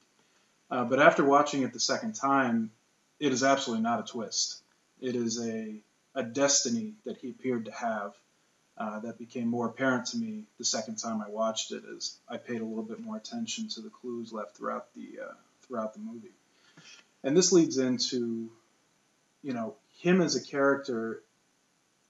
Uh, 0.70 0.84
but 0.84 1.00
after 1.00 1.24
watching 1.24 1.62
it 1.62 1.72
the 1.72 1.80
second 1.80 2.14
time, 2.14 2.70
it 3.18 3.32
is 3.32 3.42
absolutely 3.42 3.82
not 3.82 4.00
a 4.00 4.12
twist. 4.12 4.62
It 5.00 5.16
is 5.16 5.40
a, 5.40 5.74
a 6.14 6.22
destiny 6.22 6.94
that 7.04 7.18
he 7.18 7.30
appeared 7.30 7.64
to 7.64 7.72
have 7.72 8.14
uh, 8.80 8.98
that 9.00 9.18
became 9.18 9.46
more 9.46 9.66
apparent 9.66 10.06
to 10.06 10.16
me 10.16 10.44
the 10.56 10.64
second 10.64 10.96
time 10.96 11.20
I 11.20 11.28
watched 11.28 11.70
it 11.70 11.82
as 11.94 12.16
I 12.26 12.38
paid 12.38 12.62
a 12.62 12.64
little 12.64 12.82
bit 12.82 12.98
more 12.98 13.18
attention 13.18 13.68
to 13.68 13.82
the 13.82 13.90
clues 13.90 14.32
left 14.32 14.56
throughout 14.56 14.86
the 14.94 15.20
uh, 15.22 15.34
throughout 15.62 15.92
the 15.92 16.00
movie. 16.00 16.32
And 17.22 17.36
this 17.36 17.52
leads 17.52 17.76
into, 17.76 18.50
you 19.42 19.52
know, 19.52 19.74
him 19.98 20.22
as 20.22 20.34
a 20.34 20.40
character 20.40 21.22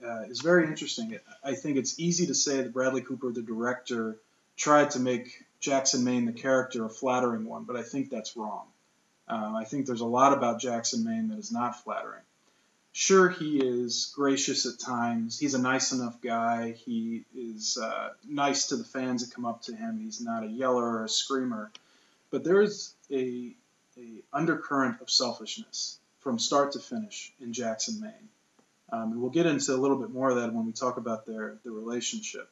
uh, 0.05 0.23
is 0.29 0.43
very 0.43 0.69
interesting. 0.69 1.19
I 1.43 1.55
think 1.55 1.77
it's 1.77 1.99
easy 1.99 2.29
to 2.29 2.35
say 2.37 2.59
that 2.59 2.73
Bradley 2.73 3.03
Cooper, 3.03 3.33
the 3.33 3.43
director, 3.43 4.19
tried 4.57 4.93
to 4.93 5.01
make 5.01 5.45
Jackson 5.59 6.05
Maine 6.05 6.25
the 6.25 6.33
character 6.33 6.85
a 6.85 6.89
flattering 6.89 7.47
one, 7.47 7.65
but 7.65 7.75
I 7.75 7.83
think 7.83 8.11
that's 8.11 8.37
wrong. 8.37 8.67
Uh, 9.29 9.55
I 9.57 9.65
think 9.65 9.87
there's 9.87 10.03
a 10.03 10.07
lot 10.07 10.33
about 10.33 10.61
Jackson 10.61 11.05
Maine 11.05 11.29
that 11.31 11.39
is 11.39 11.51
not 11.51 11.83
flattering 11.83 12.23
sure 12.93 13.29
he 13.29 13.59
is 13.59 14.13
gracious 14.15 14.67
at 14.67 14.79
times. 14.79 15.39
He's 15.39 15.55
a 15.55 15.61
nice 15.61 15.93
enough 15.93 16.21
guy. 16.21 16.73
He 16.73 17.25
is 17.35 17.79
uh, 17.81 18.11
nice 18.29 18.69
to 18.69 18.77
the 18.77 18.85
fans 18.85 19.25
that 19.27 19.35
come 19.35 19.45
up 19.45 19.63
to 19.63 19.75
him. 19.75 20.01
He's 20.01 20.21
not 20.21 20.45
a 20.45 20.49
yeller 20.49 20.85
or 20.85 21.05
a 21.05 21.09
screamer. 21.09 21.71
But 22.31 22.45
there 22.45 22.61
is 22.61 22.95
a 23.11 23.55
a 23.99 24.23
undercurrent 24.33 25.01
of 25.01 25.11
selfishness 25.11 25.99
from 26.21 26.39
start 26.39 26.73
to 26.73 26.79
finish 26.79 27.33
in 27.41 27.53
Jackson 27.53 28.01
Maine. 28.01 28.29
Um, 28.93 29.13
and 29.13 29.21
we'll 29.21 29.31
get 29.31 29.47
into 29.47 29.75
a 29.75 29.77
little 29.77 29.97
bit 29.97 30.11
more 30.11 30.31
of 30.31 30.37
that 30.37 30.53
when 30.53 30.67
we 30.67 30.73
talk 30.73 30.97
about 30.97 31.27
their, 31.27 31.59
their 31.63 31.73
relationship. 31.73 32.49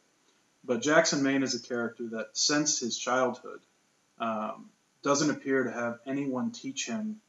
But 0.64 0.83
Jackson 0.83 1.23
Maine 1.23 1.42
is 1.42 1.54
a 1.54 1.66
character 1.66 2.07
that, 2.09 2.30
since 2.33 2.80
his 2.80 2.99
childhood, 2.99 3.61
um, 4.18 4.71
doesn't 5.02 5.30
appear 5.30 5.64
to 5.64 5.71
have 5.71 6.00
anyone 6.07 6.50
teach 6.50 6.87
him 6.87 7.21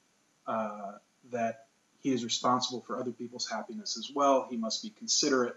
uh, 0.48 0.94
that 1.32 1.68
he 2.02 2.14
is 2.14 2.24
responsible 2.24 2.82
for 2.82 2.98
other 2.98 3.12
people's 3.12 3.50
happiness 3.50 3.98
as 3.98 4.10
well. 4.14 4.48
He 4.50 4.58
must 4.58 4.82
be 4.84 4.90
considerate. 4.90 5.56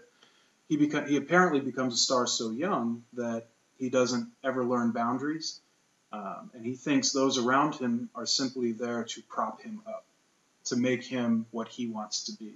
He, 0.67 0.77
beca- 0.77 1.07
he 1.07 1.17
apparently 1.17 1.59
becomes 1.59 1.93
a 1.93 1.97
star 1.97 2.27
so 2.27 2.51
young 2.51 3.03
that 3.13 3.47
he 3.77 3.89
doesn't 3.89 4.29
ever 4.43 4.63
learn 4.63 4.91
boundaries. 4.91 5.59
Um, 6.11 6.51
and 6.53 6.65
he 6.65 6.75
thinks 6.75 7.11
those 7.11 7.37
around 7.37 7.75
him 7.75 8.09
are 8.13 8.25
simply 8.25 8.71
there 8.71 9.03
to 9.03 9.21
prop 9.23 9.61
him 9.61 9.81
up, 9.87 10.05
to 10.65 10.75
make 10.75 11.03
him 11.03 11.45
what 11.51 11.67
he 11.67 11.87
wants 11.87 12.25
to 12.25 12.33
be, 12.33 12.53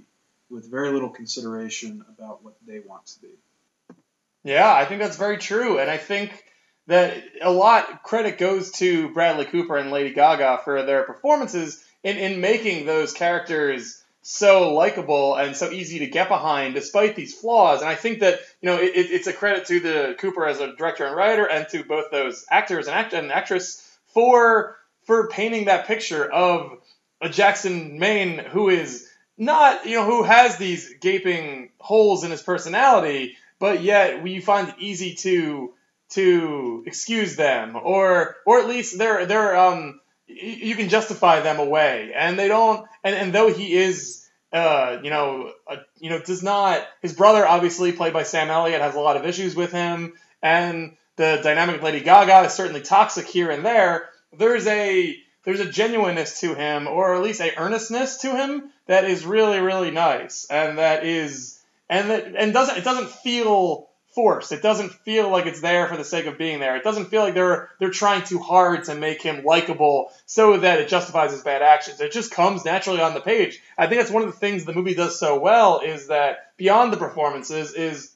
with 0.50 0.70
very 0.70 0.92
little 0.92 1.10
consideration 1.10 2.06
about 2.08 2.44
what 2.44 2.56
they 2.68 2.80
want 2.80 3.06
to 3.08 3.22
be. 3.22 3.96
Yeah, 4.44 4.72
I 4.72 4.86
think 4.86 5.02
that's 5.02 5.18
very 5.18 5.38
true. 5.38 5.80
And 5.80 5.90
I 5.90 5.98
think 5.98 6.44
that 6.86 7.22
a 7.42 7.52
lot 7.52 8.04
credit 8.04 8.38
goes 8.38 8.72
to 8.74 9.14
Bradley 9.14 9.46
Cooper 9.46 9.76
and 9.76 9.92
Lady 9.92 10.14
Gaga 10.14 10.62
for 10.64 10.84
their 10.84 11.04
performances 11.04 11.84
in, 12.08 12.18
in 12.18 12.42
making 12.42 12.86
those 12.86 13.12
characters 13.12 14.02
so 14.22 14.74
likable 14.74 15.36
and 15.36 15.56
so 15.56 15.72
easy 15.72 16.00
to 16.00 16.08
get 16.08 16.30
behind 16.30 16.74
despite 16.74 17.16
these 17.18 17.38
flaws. 17.38 17.82
And 17.82 17.90
I 17.90 17.96
think 17.96 18.20
that, 18.20 18.40
you 18.62 18.70
know, 18.70 18.78
it, 18.78 18.92
it's 18.96 19.28
a 19.28 19.34
credit 19.34 19.66
to 19.66 19.80
the 19.82 20.16
Cooper 20.18 20.46
as 20.46 20.62
a 20.62 20.74
director 20.74 21.06
and 21.06 21.16
writer 21.16 21.46
and 21.46 21.68
to 21.70 21.84
both 21.84 22.10
those 22.10 22.46
actors 22.50 22.88
and, 22.88 22.96
act- 22.96 23.14
and 23.14 23.32
actress 23.32 23.84
for 24.14 24.78
for 25.04 25.28
painting 25.30 25.66
that 25.66 25.88
picture 25.88 26.30
of 26.30 26.80
a 27.22 27.30
Jackson 27.30 28.00
Maine 28.00 28.38
who 28.38 28.70
is 28.70 29.10
not, 29.38 29.86
you 29.86 29.98
know, 29.98 30.06
who 30.06 30.24
has 30.24 30.58
these 30.58 30.94
gaping 31.00 31.70
holes 31.78 32.24
in 32.24 32.32
his 32.32 32.42
personality, 32.42 33.38
but 33.60 33.82
yet 33.82 34.24
we 34.24 34.40
find 34.40 34.70
it 34.70 34.76
easy 34.80 35.16
to 35.16 35.74
to 36.12 36.84
excuse 36.88 37.36
them 37.36 37.76
or 37.76 38.38
or 38.46 38.60
at 38.60 38.68
least 38.68 38.98
they're 38.98 39.26
they're 39.26 39.58
um 39.58 40.00
you 40.28 40.76
can 40.76 40.90
justify 40.90 41.40
them 41.42 41.60
away. 41.60 42.12
And 42.16 42.38
they 42.38 42.48
don't 42.48 42.88
and, 43.04 43.16
and 43.16 43.34
though 43.34 43.52
he 43.52 43.74
is 43.74 44.26
uh 44.54 45.00
you 45.04 45.10
know 45.10 45.52
you 46.00 46.10
know 46.10 46.20
does 46.20 46.44
not 46.44 46.86
his 47.02 47.14
brother 47.14 47.46
obviously 47.46 47.92
played 47.92 48.14
by 48.14 48.24
Sam 48.24 48.50
Elliott 48.50 48.82
has 48.82 48.96
a 48.96 49.00
lot 49.00 49.18
of 49.18 49.26
issues 49.26 49.56
with 49.56 49.72
him. 49.72 50.14
And 50.42 50.96
the 51.16 51.40
dynamic 51.44 51.82
Lady 51.82 52.02
Gaga 52.02 52.48
is 52.48 52.54
certainly 52.54 52.82
toxic 52.82 53.28
here 53.28 53.50
and 53.50 53.66
there. 53.66 54.10
There's 54.38 54.68
a 54.68 55.18
there's 55.44 55.60
a 55.62 55.72
genuineness 55.72 56.42
to 56.42 56.54
him 56.54 56.88
or 56.88 57.16
at 57.16 57.24
least 57.24 57.42
a 57.42 57.58
earnestness 57.58 58.18
to 58.18 58.36
him 58.36 58.70
that 58.86 59.06
is 59.06 59.26
really 59.26 59.60
really 59.60 59.92
nice. 59.92 60.46
And 60.50 60.78
that 60.78 61.06
is 61.06 61.60
and 61.90 62.10
that 62.10 62.36
and 62.36 62.54
doesn't 62.54 62.78
it 62.78 62.84
doesn't 62.84 63.10
feel 63.10 63.87
forced. 64.18 64.52
It 64.52 64.64
doesn't 64.64 64.94
feel 65.06 65.30
like 65.30 65.46
it's 65.46 65.62
there 65.62 65.88
for 65.88 65.96
the 65.96 66.04
sake 66.04 66.26
of 66.26 66.40
being 66.40 66.60
there. 66.60 66.76
It 66.76 66.84
doesn't 66.84 67.06
feel 67.06 67.22
like 67.22 67.36
they're 67.36 67.70
they're 67.78 67.92
trying 67.92 68.24
too 68.24 68.40
hard 68.40 68.86
to 68.86 68.96
make 68.96 69.22
him 69.22 69.46
likable 69.46 70.12
so 70.26 70.58
that 70.58 70.80
it 70.80 70.90
justifies 70.90 71.32
his 71.32 71.44
bad 71.44 71.62
actions. 71.62 72.02
It 72.02 72.12
just 72.12 72.32
comes 72.32 72.66
naturally 72.66 73.00
on 73.00 73.14
the 73.14 73.22
page. 73.22 73.62
I 73.78 73.86
think 73.86 74.02
that's 74.02 74.12
one 74.12 74.24
of 74.24 74.32
the 74.32 74.40
things 74.40 74.66
the 74.66 74.74
movie 74.74 74.96
does 74.96 75.20
so 75.20 75.40
well 75.40 75.82
is 75.82 76.08
that 76.08 76.58
beyond 76.58 76.92
the 76.92 76.98
performances 76.98 77.76
is 77.76 78.12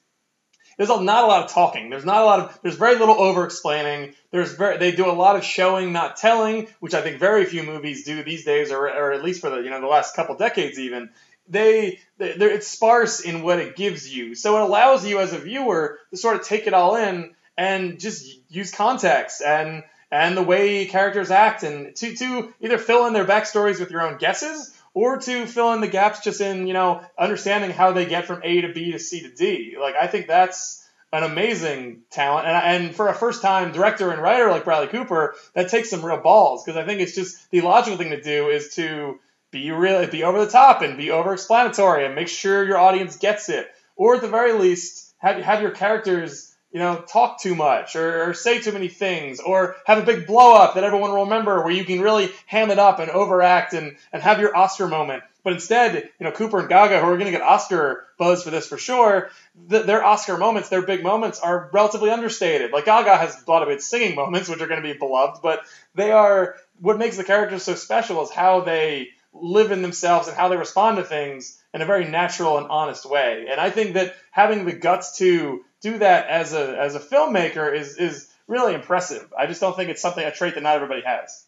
there's 0.76 0.90
not 0.90 1.24
a 1.24 1.28
lot 1.28 1.46
of 1.46 1.52
talking. 1.52 1.92
There's 1.92 2.06
not 2.06 2.24
a 2.24 2.26
lot 2.26 2.40
of 2.40 2.60
there's 2.64 2.78
very 2.78 2.96
little 2.96 3.22
over 3.22 3.46
explaining. 3.46 4.16
There's 4.32 4.54
very 4.54 4.78
they 4.78 4.92
do 4.94 5.06
a 5.06 5.14
lot 5.14 5.36
of 5.36 5.44
showing, 5.44 5.94
not 5.94 6.18
telling, 6.18 6.68
which 6.80 6.96
I 6.96 7.02
think 7.02 7.20
very 7.20 7.46
few 7.46 7.62
movies 7.62 8.06
do 8.06 8.24
these 8.24 8.44
days, 8.44 8.72
or, 8.72 8.88
or 8.88 9.12
at 9.12 9.24
least 9.24 9.42
for 9.42 9.52
the 9.52 9.58
you 9.58 9.70
know 9.70 9.80
the 9.80 9.86
last 9.86 10.16
couple 10.16 10.36
decades 10.36 10.80
even 10.80 11.12
they, 11.52 12.00
it's 12.20 12.68
sparse 12.68 13.20
in 13.20 13.44
what 13.44 13.60
it 13.60 13.76
gives 13.76 14.12
you. 14.14 14.36
So 14.36 14.58
it 14.58 14.62
allows 14.62 15.06
you 15.06 15.20
as 15.20 15.34
a 15.34 15.38
viewer 15.38 16.00
to 16.10 16.18
sort 16.18 16.38
of 16.38 16.44
take 16.44 16.68
it 16.68 16.74
all 16.74 16.96
in 16.96 17.36
and 17.58 18.00
just 18.00 18.40
use 18.50 18.72
context 18.72 19.42
and 19.42 19.84
and 20.14 20.36
the 20.36 20.44
way 20.44 20.86
characters 20.86 21.32
act 21.32 21.64
and 21.64 21.96
to, 21.96 22.14
to 22.16 22.54
either 22.60 22.78
fill 22.78 23.06
in 23.06 23.14
their 23.14 23.26
backstories 23.26 23.80
with 23.80 23.92
your 23.92 24.02
own 24.02 24.18
guesses 24.18 24.76
or 24.94 25.18
to 25.18 25.46
fill 25.46 25.72
in 25.74 25.80
the 25.80 25.88
gaps 25.88 26.20
just 26.20 26.42
in, 26.42 26.68
you 26.68 26.74
know, 26.74 27.02
understanding 27.18 27.72
how 27.72 27.94
they 27.94 28.06
get 28.06 28.26
from 28.26 28.42
A 28.44 28.62
to 28.62 28.74
B 28.74 28.92
to 28.92 29.00
C 29.00 29.22
to 29.22 29.30
D. 29.30 29.78
Like 29.80 29.96
I 29.96 30.08
think 30.08 30.28
that's 30.28 30.86
an 31.14 31.24
amazing 31.24 32.02
talent. 32.10 32.48
And, 32.48 32.86
and 32.86 32.96
for 32.96 33.08
a 33.08 33.14
first 33.14 33.42
time 33.42 33.72
director 33.72 34.12
and 34.12 34.22
writer 34.22 34.50
like 34.50 34.66
Bradley 34.66 34.88
Cooper, 34.88 35.36
that 35.54 35.70
takes 35.70 35.90
some 35.90 36.06
real 36.06 36.22
balls 36.22 36.64
because 36.64 36.78
I 36.78 36.86
think 36.86 37.00
it's 37.00 37.16
just 37.16 37.50
the 37.52 37.62
logical 37.62 37.98
thing 37.98 38.10
to 38.10 38.22
do 38.22 38.50
is 38.50 38.76
to 38.76 39.20
be 39.52 39.72
really 39.72 40.08
be 40.08 40.24
over 40.24 40.44
the 40.44 40.52
top 40.52 40.82
and 40.82 40.98
be 40.98 41.12
over 41.12 41.34
explanatory 41.34 42.06
and 42.06 42.16
make 42.16 42.30
sure 42.30 42.66
your 42.66 42.78
audience 42.78 43.18
gets 43.18 43.50
it. 43.50 43.70
Or 43.96 44.16
at 44.16 44.22
the 44.22 44.30
very 44.30 44.54
least, 44.54 45.14
have 45.18 45.38
have 45.44 45.62
your 45.62 45.72
characters, 45.72 46.56
you 46.72 46.80
know, 46.80 47.04
talk 47.08 47.42
too 47.42 47.54
much 47.54 47.96
or, 47.96 48.30
or 48.30 48.34
say 48.34 48.62
too 48.62 48.72
many 48.72 48.88
things, 48.88 49.40
or 49.40 49.76
have 49.86 49.98
a 49.98 50.06
big 50.06 50.26
blow 50.26 50.56
up 50.56 50.76
that 50.76 50.84
everyone 50.84 51.12
will 51.12 51.26
remember 51.26 51.62
where 51.62 51.74
you 51.74 51.84
can 51.84 52.02
really 52.02 52.32
ham 52.46 52.72
it 52.72 52.80
up 52.80 53.00
and 53.00 53.12
overact 53.12 53.74
and, 53.74 53.98
and 54.12 54.24
have 54.24 54.40
your 54.40 54.56
Oscar 54.56 54.88
moment. 54.88 55.24
But 55.44 55.54
instead, 55.54 55.96
you 56.20 56.24
know, 56.26 56.32
Cooper 56.32 56.60
and 56.60 56.70
Gaga, 56.70 57.00
who 57.00 57.08
are 57.08 57.18
going 57.18 57.32
to 57.32 57.38
get 57.38 57.42
Oscar 57.42 58.06
buzz 58.18 58.44
for 58.44 58.52
this 58.52 58.68
for 58.68 58.78
sure, 58.78 59.32
th- 59.70 59.86
their 59.86 60.04
Oscar 60.04 60.38
moments, 60.38 60.70
their 60.70 60.84
big 60.84 61.04
moments, 61.04 61.40
are 61.40 61.70
relatively 61.74 62.12
understated. 62.12 62.72
Like 62.72 62.86
Gaga 62.86 63.18
has 63.18 63.44
a 63.46 63.50
lot 63.50 63.64
of 63.64 63.70
its 63.70 63.86
singing 63.86 64.16
moments, 64.16 64.48
which 64.48 64.62
are 64.62 64.68
going 64.68 64.82
to 64.82 64.94
be 64.94 64.98
beloved, 64.98 65.42
but 65.42 65.62
they 65.96 66.12
are 66.12 66.56
what 66.80 66.98
makes 66.98 67.18
the 67.18 67.24
characters 67.24 67.64
so 67.64 67.76
special 67.76 68.24
is 68.24 68.32
how 68.32 68.62
they 68.62 69.10
live 69.34 69.72
in 69.72 69.82
themselves 69.82 70.28
and 70.28 70.36
how 70.36 70.50
they 70.50 70.58
respond 70.58 70.98
to 70.98 71.04
things 71.04 71.62
in 71.74 71.82
a 71.82 71.86
very 71.86 72.06
natural 72.06 72.58
and 72.58 72.68
honest 72.68 73.10
way. 73.10 73.48
And 73.50 73.60
I 73.60 73.70
think 73.70 73.94
that 73.94 74.16
having 74.32 74.66
the 74.66 74.74
guts 74.74 75.18
to 75.18 75.64
do 75.82 75.98
that 76.00 76.28
as 76.28 76.54
a 76.54 76.78
as 76.80 76.96
a 76.96 77.00
filmmaker 77.00 77.74
is 77.74 77.98
is 77.98 78.32
really 78.48 78.74
impressive. 78.74 79.34
I 79.38 79.48
just 79.48 79.62
don't 79.62 79.76
think 79.76 79.90
it's 79.90 80.02
something 80.02 80.24
a 80.24 80.32
trait 80.32 80.56
that 80.56 80.64
not 80.64 80.76
everybody 80.76 81.02
has. 81.02 81.46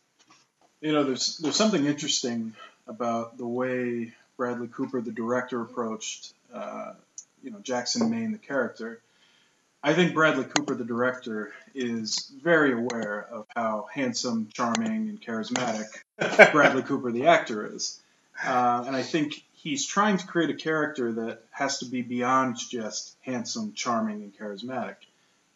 You 0.81 0.91
know, 0.91 1.03
there's 1.03 1.37
there's 1.37 1.55
something 1.55 1.85
interesting 1.85 2.53
about 2.87 3.37
the 3.37 3.47
way 3.47 4.13
Bradley 4.37 4.67
Cooper, 4.67 5.01
the 5.01 5.11
director, 5.11 5.61
approached 5.61 6.33
uh, 6.53 6.93
you 7.43 7.51
know 7.51 7.59
Jackson 7.59 8.09
Maine, 8.09 8.31
the 8.31 8.37
character. 8.37 9.01
I 9.85 9.93
think 9.93 10.13
Bradley 10.13 10.45
Cooper, 10.45 10.75
the 10.75 10.85
director, 10.85 11.51
is 11.75 12.31
very 12.41 12.71
aware 12.71 13.27
of 13.29 13.45
how 13.53 13.89
handsome, 13.91 14.47
charming, 14.53 15.09
and 15.09 15.21
charismatic 15.21 15.87
Bradley 16.53 16.83
Cooper, 16.83 17.11
the 17.11 17.27
actor, 17.27 17.75
is. 17.75 18.01
Uh, 18.41 18.85
and 18.87 18.95
I 18.95 19.01
think 19.01 19.43
he's 19.55 19.85
trying 19.85 20.17
to 20.17 20.25
create 20.25 20.49
a 20.49 20.55
character 20.55 21.11
that 21.11 21.43
has 21.51 21.79
to 21.79 21.85
be 21.85 22.01
beyond 22.01 22.57
just 22.57 23.17
handsome, 23.21 23.73
charming, 23.73 24.21
and 24.23 24.37
charismatic. 24.37 24.95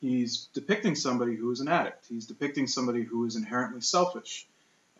He's 0.01 0.49
depicting 0.53 0.95
somebody 0.95 1.35
who 1.35 1.49
is 1.51 1.61
an 1.61 1.69
addict. 1.69 2.05
He's 2.09 2.25
depicting 2.25 2.67
somebody 2.67 3.03
who 3.03 3.25
is 3.25 3.37
inherently 3.37 3.81
selfish 3.81 4.45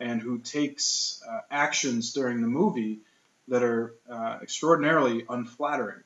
and 0.00 0.22
who 0.22 0.38
takes 0.38 1.22
uh, 1.28 1.40
actions 1.50 2.14
during 2.14 2.40
the 2.40 2.48
movie 2.48 3.00
that 3.48 3.62
are 3.62 3.94
uh, 4.10 4.38
extraordinarily 4.40 5.26
unflattering. 5.28 6.02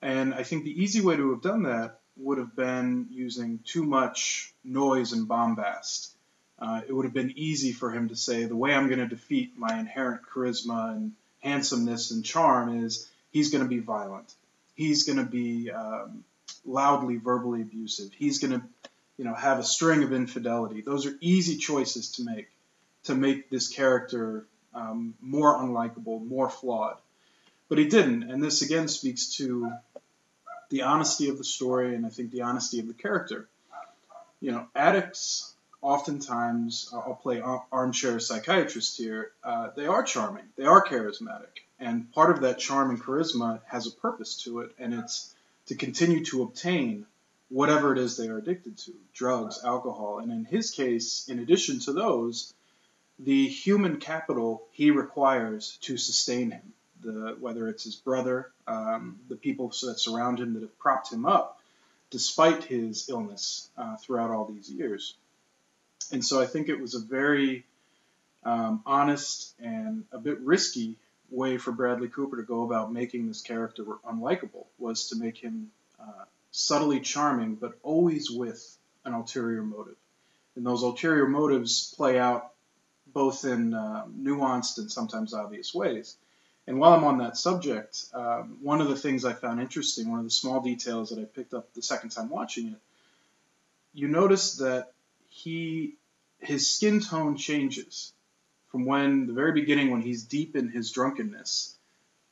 And 0.00 0.32
I 0.32 0.44
think 0.44 0.64
the 0.64 0.82
easy 0.82 1.02
way 1.02 1.16
to 1.16 1.30
have 1.30 1.42
done 1.42 1.64
that 1.64 1.97
would 2.18 2.38
have 2.38 2.54
been 2.56 3.06
using 3.10 3.60
too 3.64 3.84
much 3.84 4.52
noise 4.64 5.12
and 5.12 5.28
bombast. 5.28 6.12
Uh, 6.58 6.80
it 6.86 6.92
would 6.92 7.04
have 7.04 7.14
been 7.14 7.32
easy 7.36 7.72
for 7.72 7.92
him 7.92 8.08
to 8.08 8.16
say, 8.16 8.44
the 8.44 8.56
way 8.56 8.74
I'm 8.74 8.88
going 8.88 8.98
to 8.98 9.06
defeat 9.06 9.56
my 9.56 9.78
inherent 9.78 10.22
charisma 10.22 10.96
and 10.96 11.12
handsomeness 11.40 12.10
and 12.10 12.24
charm 12.24 12.84
is 12.84 13.08
he's 13.30 13.50
going 13.50 13.62
to 13.62 13.68
be 13.68 13.78
violent. 13.78 14.34
He's 14.74 15.04
going 15.04 15.18
to 15.18 15.24
be 15.24 15.70
um, 15.70 16.24
loudly 16.64 17.16
verbally 17.16 17.62
abusive. 17.62 18.12
He's 18.12 18.38
going 18.38 18.60
to, 18.60 18.66
you 19.16 19.24
know, 19.24 19.34
have 19.34 19.58
a 19.58 19.64
string 19.64 20.02
of 20.02 20.12
infidelity. 20.12 20.80
Those 20.80 21.06
are 21.06 21.14
easy 21.20 21.56
choices 21.56 22.12
to 22.12 22.24
make 22.24 22.48
to 23.04 23.14
make 23.14 23.48
this 23.48 23.68
character 23.68 24.44
um, 24.74 25.14
more 25.20 25.56
unlikable, 25.56 26.26
more 26.26 26.50
flawed. 26.50 26.98
But 27.68 27.78
he 27.78 27.88
didn't, 27.88 28.24
and 28.24 28.42
this 28.42 28.62
again 28.62 28.88
speaks 28.88 29.36
to 29.36 29.72
the 30.70 30.82
honesty 30.82 31.28
of 31.28 31.38
the 31.38 31.44
story 31.44 31.94
and 31.94 32.04
I 32.04 32.10
think 32.10 32.30
the 32.30 32.42
honesty 32.42 32.80
of 32.80 32.88
the 32.88 32.94
character. 32.94 33.48
You 34.40 34.52
know, 34.52 34.68
addicts 34.74 35.54
oftentimes, 35.80 36.90
I'll 36.92 37.18
play 37.22 37.40
armchair 37.40 38.20
psychiatrist 38.20 38.96
here, 38.96 39.32
uh, 39.42 39.70
they 39.76 39.86
are 39.86 40.02
charming, 40.02 40.44
they 40.56 40.64
are 40.64 40.84
charismatic. 40.84 41.62
And 41.78 42.12
part 42.12 42.30
of 42.30 42.42
that 42.42 42.58
charm 42.58 42.90
and 42.90 43.02
charisma 43.02 43.60
has 43.66 43.86
a 43.86 43.92
purpose 43.92 44.42
to 44.42 44.60
it, 44.60 44.74
and 44.78 44.92
it's 44.92 45.34
to 45.66 45.76
continue 45.76 46.24
to 46.26 46.42
obtain 46.42 47.06
whatever 47.48 47.92
it 47.92 47.98
is 47.98 48.16
they 48.16 48.28
are 48.28 48.38
addicted 48.38 48.76
to 48.78 48.92
drugs, 49.14 49.60
alcohol. 49.64 50.18
And 50.18 50.32
in 50.32 50.44
his 50.44 50.70
case, 50.70 51.28
in 51.28 51.38
addition 51.38 51.78
to 51.80 51.92
those, 51.92 52.52
the 53.18 53.48
human 53.48 53.98
capital 53.98 54.66
he 54.72 54.90
requires 54.90 55.78
to 55.82 55.96
sustain 55.96 56.50
him 56.50 56.72
the 57.02 57.36
whether 57.38 57.68
it's 57.68 57.84
his 57.84 57.96
brother, 57.96 58.50
um, 58.66 59.18
the 59.28 59.36
people 59.36 59.68
that 59.68 59.98
surround 59.98 60.40
him 60.40 60.54
that 60.54 60.62
have 60.62 60.78
propped 60.78 61.12
him 61.12 61.26
up, 61.26 61.60
despite 62.10 62.64
his 62.64 63.08
illness 63.08 63.68
uh, 63.76 63.96
throughout 63.96 64.30
all 64.30 64.46
these 64.46 64.70
years. 64.70 65.14
And 66.10 66.24
so 66.24 66.40
I 66.40 66.46
think 66.46 66.68
it 66.68 66.80
was 66.80 66.94
a 66.94 67.00
very 67.00 67.64
um, 68.44 68.82
honest 68.86 69.54
and 69.60 70.04
a 70.12 70.18
bit 70.18 70.40
risky 70.40 70.96
way 71.30 71.58
for 71.58 71.72
Bradley 71.72 72.08
Cooper 72.08 72.36
to 72.36 72.42
go 72.42 72.64
about 72.64 72.92
making 72.92 73.28
this 73.28 73.42
character 73.42 73.84
unlikable 74.08 74.66
was 74.78 75.08
to 75.08 75.16
make 75.16 75.36
him 75.36 75.70
uh, 76.00 76.24
subtly 76.50 77.00
charming, 77.00 77.56
but 77.56 77.78
always 77.82 78.30
with 78.30 78.76
an 79.04 79.12
ulterior 79.12 79.62
motive. 79.62 79.96
And 80.56 80.66
those 80.66 80.82
ulterior 80.82 81.28
motives 81.28 81.94
play 81.96 82.18
out 82.18 82.52
both 83.12 83.44
in 83.44 83.74
uh, 83.74 84.04
nuanced 84.18 84.78
and 84.78 84.90
sometimes 84.90 85.34
obvious 85.34 85.74
ways. 85.74 86.16
And 86.68 86.78
while 86.78 86.92
I'm 86.92 87.04
on 87.04 87.16
that 87.18 87.38
subject, 87.38 88.04
um, 88.12 88.58
one 88.60 88.82
of 88.82 88.88
the 88.88 88.94
things 88.94 89.24
I 89.24 89.32
found 89.32 89.58
interesting, 89.58 90.10
one 90.10 90.18
of 90.18 90.26
the 90.26 90.30
small 90.30 90.60
details 90.60 91.08
that 91.08 91.18
I 91.18 91.24
picked 91.24 91.54
up 91.54 91.72
the 91.72 91.80
second 91.80 92.10
time 92.10 92.28
watching 92.28 92.66
it, 92.66 92.78
you 93.94 94.06
notice 94.06 94.56
that 94.56 94.92
he 95.30 95.94
his 96.40 96.68
skin 96.68 97.00
tone 97.00 97.38
changes 97.38 98.12
from 98.70 98.84
when 98.84 99.26
the 99.26 99.32
very 99.32 99.52
beginning 99.52 99.90
when 99.90 100.02
he's 100.02 100.24
deep 100.24 100.56
in 100.56 100.68
his 100.68 100.92
drunkenness 100.92 101.74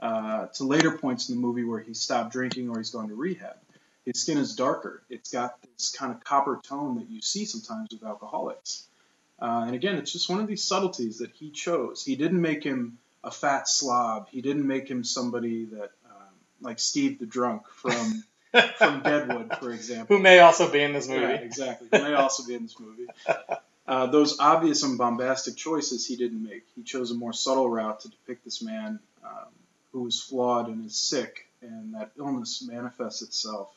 uh, 0.01 0.49
to 0.49 0.65
later 0.65 0.91
points 0.91 1.31
in 1.31 1.37
the 1.37 1.41
movie 1.41 1.65
where 1.65 1.81
he 1.81 1.95
stopped 1.95 2.31
drinking 2.31 2.69
or 2.69 2.77
he's 2.77 2.91
going 2.91 3.09
to 3.09 3.15
rehab. 3.15 3.57
His 4.05 4.21
skin 4.21 4.37
is 4.37 4.55
darker. 4.55 5.03
It's 5.09 5.33
got 5.33 5.57
this 5.63 5.89
kind 5.89 6.13
of 6.13 6.23
copper 6.23 6.61
tone 6.63 6.97
that 6.99 7.09
you 7.09 7.23
see 7.23 7.47
sometimes 7.47 7.89
with 7.91 8.05
alcoholics. 8.05 8.85
Uh, 9.41 9.65
and 9.67 9.75
again, 9.75 9.97
it's 9.97 10.13
just 10.13 10.29
one 10.29 10.41
of 10.41 10.47
these 10.47 10.63
subtleties 10.63 11.21
that 11.21 11.31
he 11.31 11.51
chose. 11.51 12.05
He 12.05 12.17
didn't 12.17 12.43
make 12.43 12.63
him 12.63 12.99
a 13.27 13.31
fat 13.31 13.69
slob. 13.69 14.29
He 14.31 14.41
didn't 14.41 14.67
make 14.67 14.89
him 14.89 15.05
somebody 15.05 15.65
that, 15.67 15.91
um, 16.09 16.33
like 16.63 16.79
Steve 16.79 17.19
the 17.19 17.27
drunk 17.27 17.69
from 17.69 18.25
from 18.79 19.03
Deadwood, 19.03 19.59
for 19.59 19.73
example, 19.73 20.17
who 20.17 20.23
may 20.23 20.39
also 20.39 20.71
be 20.71 20.81
in 20.81 20.93
this 20.93 21.09
movie. 21.09 21.21
Yeah, 21.21 21.31
exactly, 21.33 21.89
who 21.93 22.03
may 22.03 22.15
also 22.15 22.47
be 22.47 22.55
in 22.55 22.63
this 22.63 22.79
movie. 22.81 23.07
Uh, 23.87 24.07
those 24.07 24.39
obvious 24.41 24.83
and 24.83 24.97
bombastic 24.97 25.57
choices 25.57 26.07
he 26.07 26.17
didn't 26.17 26.43
make. 26.43 26.65
He 26.75 26.83
chose 26.83 27.11
a 27.11 27.15
more 27.15 27.33
subtle 27.33 27.69
route 27.69 28.01
to 28.01 28.09
depict 28.09 28.45
this 28.45 28.63
man 28.63 29.01
um, 29.25 29.49
who 29.93 30.07
is 30.07 30.21
flawed 30.21 30.69
and 30.69 30.87
is 30.87 30.97
sick, 30.97 31.47
and 31.61 31.95
that 31.95 32.13
illness 32.19 32.67
manifests 32.67 33.23
itself 33.23 33.73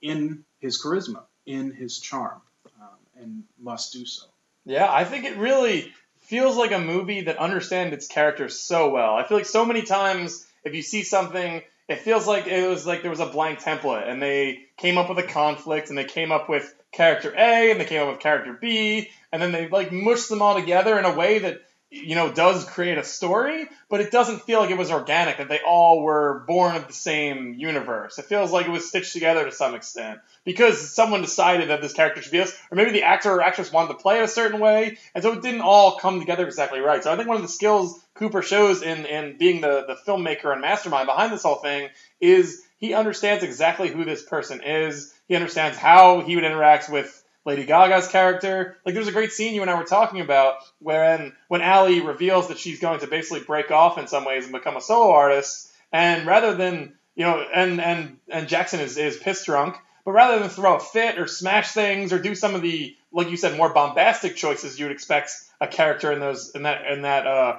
in 0.00 0.44
his 0.60 0.80
charisma, 0.82 1.22
in 1.46 1.70
his 1.72 1.98
charm, 1.98 2.40
um, 2.80 3.22
and 3.22 3.44
must 3.58 3.92
do 3.92 4.06
so. 4.06 4.26
Yeah, 4.66 4.90
I 4.90 5.04
think 5.04 5.24
it 5.24 5.36
really 5.36 5.92
feels 6.24 6.56
like 6.56 6.72
a 6.72 6.78
movie 6.78 7.22
that 7.22 7.38
understands 7.38 7.94
its 7.94 8.06
characters 8.06 8.58
so 8.58 8.90
well. 8.90 9.14
I 9.14 9.24
feel 9.24 9.36
like 9.36 9.46
so 9.46 9.64
many 9.64 9.82
times 9.82 10.46
if 10.64 10.74
you 10.74 10.82
see 10.82 11.02
something, 11.02 11.62
it 11.88 12.00
feels 12.00 12.26
like 12.26 12.46
it 12.46 12.68
was 12.68 12.86
like 12.86 13.02
there 13.02 13.10
was 13.10 13.20
a 13.20 13.26
blank 13.26 13.60
template 13.60 14.08
and 14.08 14.22
they 14.22 14.64
came 14.78 14.96
up 14.96 15.08
with 15.08 15.18
a 15.18 15.22
conflict 15.22 15.90
and 15.90 15.98
they 15.98 16.04
came 16.04 16.32
up 16.32 16.48
with 16.48 16.74
character 16.92 17.34
A 17.36 17.70
and 17.70 17.80
they 17.80 17.84
came 17.84 18.00
up 18.02 18.08
with 18.08 18.20
character 18.20 18.56
B 18.58 19.10
and 19.32 19.42
then 19.42 19.52
they 19.52 19.68
like 19.68 19.92
mushed 19.92 20.30
them 20.30 20.40
all 20.40 20.54
together 20.54 20.98
in 20.98 21.04
a 21.04 21.14
way 21.14 21.40
that 21.40 21.60
you 21.94 22.14
know 22.14 22.32
does 22.32 22.64
create 22.64 22.98
a 22.98 23.04
story, 23.04 23.66
but 23.88 24.00
it 24.00 24.10
doesn't 24.10 24.42
feel 24.42 24.60
like 24.60 24.70
it 24.70 24.78
was 24.78 24.90
organic 24.90 25.38
that 25.38 25.48
they 25.48 25.60
all 25.60 26.02
were 26.02 26.44
born 26.46 26.74
of 26.76 26.86
the 26.86 26.92
same 26.92 27.54
universe. 27.54 28.18
It 28.18 28.24
feels 28.24 28.50
like 28.50 28.66
it 28.66 28.70
was 28.70 28.88
stitched 28.88 29.12
together 29.12 29.44
to 29.44 29.52
some 29.52 29.74
extent 29.74 30.20
because 30.44 30.92
someone 30.92 31.22
decided 31.22 31.70
that 31.70 31.80
this 31.80 31.92
character 31.92 32.20
should 32.20 32.32
be 32.32 32.38
this, 32.38 32.56
or 32.70 32.76
maybe 32.76 32.90
the 32.90 33.04
actor 33.04 33.32
or 33.32 33.42
actress 33.42 33.72
wanted 33.72 33.88
to 33.88 33.94
play 33.94 34.18
it 34.18 34.24
a 34.24 34.28
certain 34.28 34.60
way, 34.60 34.98
and 35.14 35.22
so 35.22 35.32
it 35.32 35.42
didn't 35.42 35.60
all 35.60 35.98
come 35.98 36.20
together 36.20 36.46
exactly 36.46 36.80
right. 36.80 37.02
So 37.04 37.12
I 37.12 37.16
think 37.16 37.28
one 37.28 37.36
of 37.36 37.42
the 37.42 37.48
skills 37.48 38.00
Cooper 38.14 38.42
shows 38.42 38.82
in 38.82 39.06
in 39.06 39.36
being 39.38 39.60
the 39.60 39.84
the 39.86 39.96
filmmaker 40.06 40.52
and 40.52 40.60
mastermind 40.60 41.06
behind 41.06 41.32
this 41.32 41.42
whole 41.42 41.56
thing 41.56 41.88
is 42.20 42.62
he 42.78 42.94
understands 42.94 43.42
exactly 43.42 43.88
who 43.88 44.04
this 44.04 44.22
person 44.22 44.60
is. 44.62 45.12
He 45.26 45.34
understands 45.34 45.76
how 45.76 46.20
he 46.20 46.36
would 46.36 46.44
interact 46.44 46.88
with 46.90 47.23
Lady 47.44 47.64
Gaga's 47.64 48.08
character. 48.08 48.76
Like 48.84 48.94
there's 48.94 49.08
a 49.08 49.12
great 49.12 49.32
scene 49.32 49.54
you 49.54 49.62
and 49.62 49.70
I 49.70 49.78
were 49.78 49.84
talking 49.84 50.20
about 50.20 50.56
when 50.78 51.34
when 51.48 51.60
Ally 51.60 52.00
reveals 52.00 52.48
that 52.48 52.58
she's 52.58 52.80
going 52.80 53.00
to 53.00 53.06
basically 53.06 53.40
break 53.40 53.70
off 53.70 53.98
in 53.98 54.06
some 54.06 54.24
ways 54.24 54.44
and 54.44 54.52
become 54.52 54.76
a 54.76 54.80
solo 54.80 55.12
artist, 55.12 55.70
and 55.92 56.26
rather 56.26 56.54
than 56.54 56.94
you 57.14 57.24
know, 57.24 57.44
and 57.54 57.80
and 57.80 58.16
and 58.28 58.48
Jackson 58.48 58.80
is 58.80 58.96
is 58.96 59.16
piss 59.16 59.44
drunk, 59.44 59.76
but 60.04 60.12
rather 60.12 60.38
than 60.38 60.48
throw 60.48 60.76
a 60.76 60.80
fit 60.80 61.18
or 61.18 61.26
smash 61.26 61.72
things 61.72 62.12
or 62.12 62.18
do 62.18 62.34
some 62.34 62.54
of 62.54 62.62
the 62.62 62.96
like 63.12 63.30
you 63.30 63.36
said 63.36 63.56
more 63.56 63.72
bombastic 63.72 64.36
choices 64.36 64.78
you 64.78 64.86
would 64.86 64.92
expect 64.92 65.32
a 65.60 65.66
character 65.66 66.12
in 66.12 66.20
those 66.20 66.54
in 66.54 66.62
that 66.62 66.86
in 66.86 67.02
that 67.02 67.26
uh, 67.26 67.58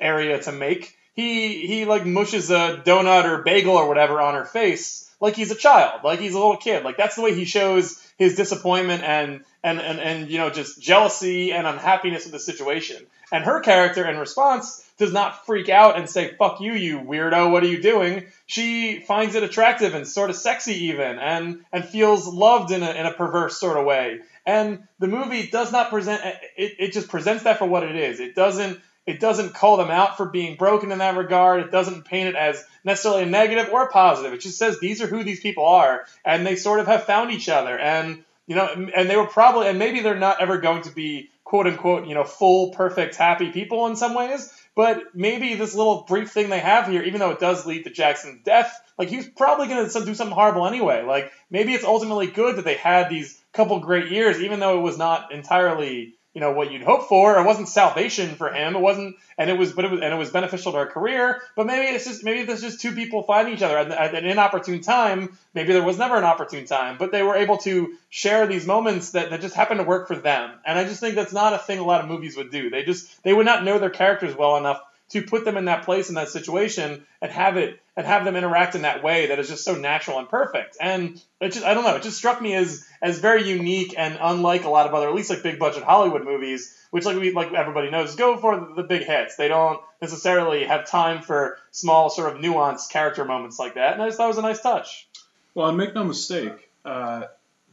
area 0.00 0.40
to 0.42 0.52
make, 0.52 0.96
he 1.14 1.66
he 1.66 1.84
like 1.84 2.04
mushes 2.04 2.50
a 2.50 2.82
donut 2.84 3.24
or 3.24 3.42
bagel 3.42 3.76
or 3.76 3.88
whatever 3.88 4.20
on 4.20 4.34
her 4.34 4.44
face 4.44 5.09
like 5.20 5.36
he's 5.36 5.50
a 5.50 5.56
child, 5.56 6.00
like 6.02 6.18
he's 6.18 6.34
a 6.34 6.38
little 6.38 6.56
kid. 6.56 6.84
Like 6.84 6.96
that's 6.96 7.16
the 7.16 7.22
way 7.22 7.34
he 7.34 7.44
shows 7.44 8.02
his 8.18 8.34
disappointment 8.34 9.02
and 9.02 9.44
and 9.62 9.80
and, 9.80 10.00
and 10.00 10.30
you 10.30 10.38
know 10.38 10.50
just 10.50 10.80
jealousy 10.80 11.52
and 11.52 11.66
unhappiness 11.66 12.24
with 12.24 12.32
the 12.32 12.38
situation. 12.38 13.06
And 13.32 13.44
her 13.44 13.60
character 13.60 14.08
in 14.08 14.18
response 14.18 14.84
does 14.98 15.12
not 15.12 15.46
freak 15.46 15.68
out 15.68 15.96
and 15.96 16.08
say 16.08 16.34
"fuck 16.38 16.60
you, 16.60 16.72
you 16.72 16.98
weirdo, 16.98 17.50
what 17.50 17.62
are 17.62 17.68
you 17.68 17.80
doing?" 17.82 18.26
She 18.46 19.00
finds 19.00 19.34
it 19.34 19.42
attractive 19.42 19.94
and 19.94 20.06
sort 20.06 20.30
of 20.30 20.36
sexy 20.36 20.86
even, 20.86 21.18
and 21.18 21.64
and 21.72 21.84
feels 21.84 22.26
loved 22.26 22.72
in 22.72 22.82
a 22.82 22.90
in 22.90 23.06
a 23.06 23.12
perverse 23.12 23.58
sort 23.58 23.76
of 23.76 23.84
way. 23.84 24.20
And 24.46 24.88
the 24.98 25.06
movie 25.06 25.46
does 25.46 25.70
not 25.70 25.90
present 25.90 26.22
it. 26.56 26.74
It 26.78 26.92
just 26.92 27.08
presents 27.08 27.44
that 27.44 27.58
for 27.58 27.66
what 27.66 27.82
it 27.82 27.94
is. 27.94 28.20
It 28.20 28.34
doesn't 28.34 28.80
it 29.10 29.20
doesn't 29.20 29.54
call 29.54 29.76
them 29.76 29.90
out 29.90 30.16
for 30.16 30.26
being 30.26 30.56
broken 30.56 30.92
in 30.92 30.98
that 30.98 31.16
regard. 31.16 31.60
It 31.60 31.70
doesn't 31.70 32.04
paint 32.04 32.28
it 32.28 32.34
as 32.36 32.64
necessarily 32.84 33.24
a 33.24 33.26
negative 33.26 33.68
or 33.72 33.84
a 33.84 33.90
positive. 33.90 34.32
It 34.32 34.40
just 34.40 34.58
says 34.58 34.78
these 34.78 35.02
are 35.02 35.06
who 35.06 35.24
these 35.24 35.40
people 35.40 35.66
are, 35.66 36.06
and 36.24 36.46
they 36.46 36.56
sort 36.56 36.80
of 36.80 36.86
have 36.86 37.04
found 37.04 37.30
each 37.32 37.48
other, 37.48 37.78
and 37.78 38.24
you 38.46 38.56
know, 38.56 38.68
and 38.96 39.08
they 39.08 39.16
were 39.16 39.26
probably, 39.26 39.68
and 39.68 39.78
maybe 39.78 40.00
they're 40.00 40.18
not 40.18 40.40
ever 40.40 40.58
going 40.58 40.82
to 40.82 40.90
be 40.90 41.30
quote 41.44 41.66
unquote, 41.66 42.06
you 42.06 42.14
know, 42.14 42.22
full, 42.22 42.70
perfect, 42.70 43.16
happy 43.16 43.50
people 43.50 43.88
in 43.88 43.96
some 43.96 44.14
ways. 44.14 44.52
But 44.76 45.16
maybe 45.16 45.56
this 45.56 45.74
little 45.74 46.02
brief 46.02 46.30
thing 46.30 46.48
they 46.48 46.60
have 46.60 46.86
here, 46.86 47.02
even 47.02 47.18
though 47.18 47.32
it 47.32 47.40
does 47.40 47.66
lead 47.66 47.84
to 47.84 47.90
Jackson's 47.90 48.44
death, 48.44 48.72
like 48.96 49.08
he's 49.08 49.28
probably 49.28 49.66
going 49.66 49.84
to 49.84 50.04
do 50.04 50.14
something 50.14 50.34
horrible 50.34 50.66
anyway. 50.66 51.02
Like 51.02 51.32
maybe 51.50 51.74
it's 51.74 51.84
ultimately 51.84 52.28
good 52.28 52.56
that 52.56 52.64
they 52.64 52.74
had 52.74 53.10
these 53.10 53.36
couple 53.52 53.80
great 53.80 54.12
years, 54.12 54.40
even 54.40 54.60
though 54.60 54.78
it 54.78 54.82
was 54.82 54.96
not 54.96 55.32
entirely 55.32 56.14
you 56.34 56.40
know 56.40 56.52
what 56.52 56.70
you'd 56.70 56.82
hope 56.82 57.08
for. 57.08 57.38
It 57.38 57.44
wasn't 57.44 57.68
salvation 57.68 58.36
for 58.36 58.52
him. 58.52 58.76
It 58.76 58.80
wasn't, 58.80 59.16
and 59.36 59.50
it 59.50 59.58
was, 59.58 59.72
but 59.72 59.84
it 59.84 59.90
was, 59.90 60.00
and 60.00 60.14
it 60.14 60.16
was 60.16 60.30
beneficial 60.30 60.72
to 60.72 60.78
our 60.78 60.86
career. 60.86 61.42
But 61.56 61.66
maybe 61.66 61.92
it's 61.92 62.04
just, 62.04 62.22
maybe 62.22 62.44
there's 62.44 62.60
just 62.60 62.80
two 62.80 62.92
people 62.92 63.24
finding 63.24 63.54
each 63.54 63.62
other 63.62 63.76
at, 63.76 63.90
at 63.90 64.14
an 64.14 64.24
inopportune 64.24 64.80
time. 64.80 65.36
Maybe 65.54 65.72
there 65.72 65.82
was 65.82 65.98
never 65.98 66.16
an 66.16 66.24
opportune 66.24 66.66
time, 66.66 66.96
but 66.98 67.10
they 67.10 67.22
were 67.22 67.36
able 67.36 67.58
to 67.58 67.94
share 68.10 68.46
these 68.46 68.66
moments 68.66 69.10
that, 69.10 69.30
that 69.30 69.40
just 69.40 69.56
happened 69.56 69.80
to 69.80 69.84
work 69.84 70.06
for 70.06 70.16
them. 70.16 70.52
And 70.64 70.78
I 70.78 70.84
just 70.84 71.00
think 71.00 71.16
that's 71.16 71.32
not 71.32 71.52
a 71.52 71.58
thing 71.58 71.80
a 71.80 71.84
lot 71.84 72.00
of 72.00 72.08
movies 72.08 72.36
would 72.36 72.50
do. 72.50 72.70
They 72.70 72.84
just, 72.84 73.22
they 73.24 73.32
would 73.32 73.46
not 73.46 73.64
know 73.64 73.78
their 73.78 73.90
characters 73.90 74.36
well 74.36 74.56
enough 74.56 74.80
to 75.10 75.22
put 75.22 75.44
them 75.44 75.56
in 75.56 75.66
that 75.66 75.84
place 75.84 76.08
in 76.08 76.14
that 76.14 76.28
situation 76.28 77.04
and 77.20 77.30
have 77.30 77.56
it 77.56 77.80
and 77.96 78.06
have 78.06 78.24
them 78.24 78.36
interact 78.36 78.74
in 78.74 78.82
that 78.82 79.02
way 79.02 79.26
that 79.26 79.38
is 79.38 79.48
just 79.48 79.64
so 79.64 79.74
natural 79.74 80.18
and 80.18 80.28
perfect. 80.28 80.76
And 80.80 81.20
it 81.40 81.52
just 81.52 81.64
I 81.64 81.74
don't 81.74 81.84
know, 81.84 81.96
it 81.96 82.02
just 82.02 82.16
struck 82.16 82.40
me 82.40 82.54
as 82.54 82.86
as 83.02 83.18
very 83.18 83.48
unique 83.48 83.94
and 83.96 84.18
unlike 84.20 84.64
a 84.64 84.70
lot 84.70 84.86
of 84.86 84.94
other 84.94 85.08
at 85.08 85.14
least 85.14 85.30
like 85.30 85.42
big 85.42 85.58
budget 85.58 85.82
Hollywood 85.82 86.24
movies, 86.24 86.76
which 86.90 87.04
like 87.04 87.16
we 87.16 87.32
like 87.32 87.52
everybody 87.52 87.90
knows 87.90 88.16
go 88.16 88.36
for 88.36 88.72
the, 88.76 88.82
big 88.82 89.02
hits. 89.02 89.36
They 89.36 89.48
don't 89.48 89.80
necessarily 90.00 90.64
have 90.64 90.88
time 90.88 91.22
for 91.22 91.58
small 91.70 92.10
sort 92.10 92.34
of 92.34 92.40
nuanced 92.40 92.90
character 92.90 93.24
moments 93.24 93.58
like 93.58 93.74
that. 93.74 93.92
And 93.92 94.02
I 94.02 94.06
just 94.06 94.16
thought 94.16 94.24
it 94.24 94.28
was 94.28 94.38
a 94.38 94.42
nice 94.42 94.60
touch. 94.60 95.08
Well, 95.54 95.68
and 95.68 95.76
make 95.76 95.94
no 95.94 96.04
mistake, 96.04 96.70
uh, 96.84 97.24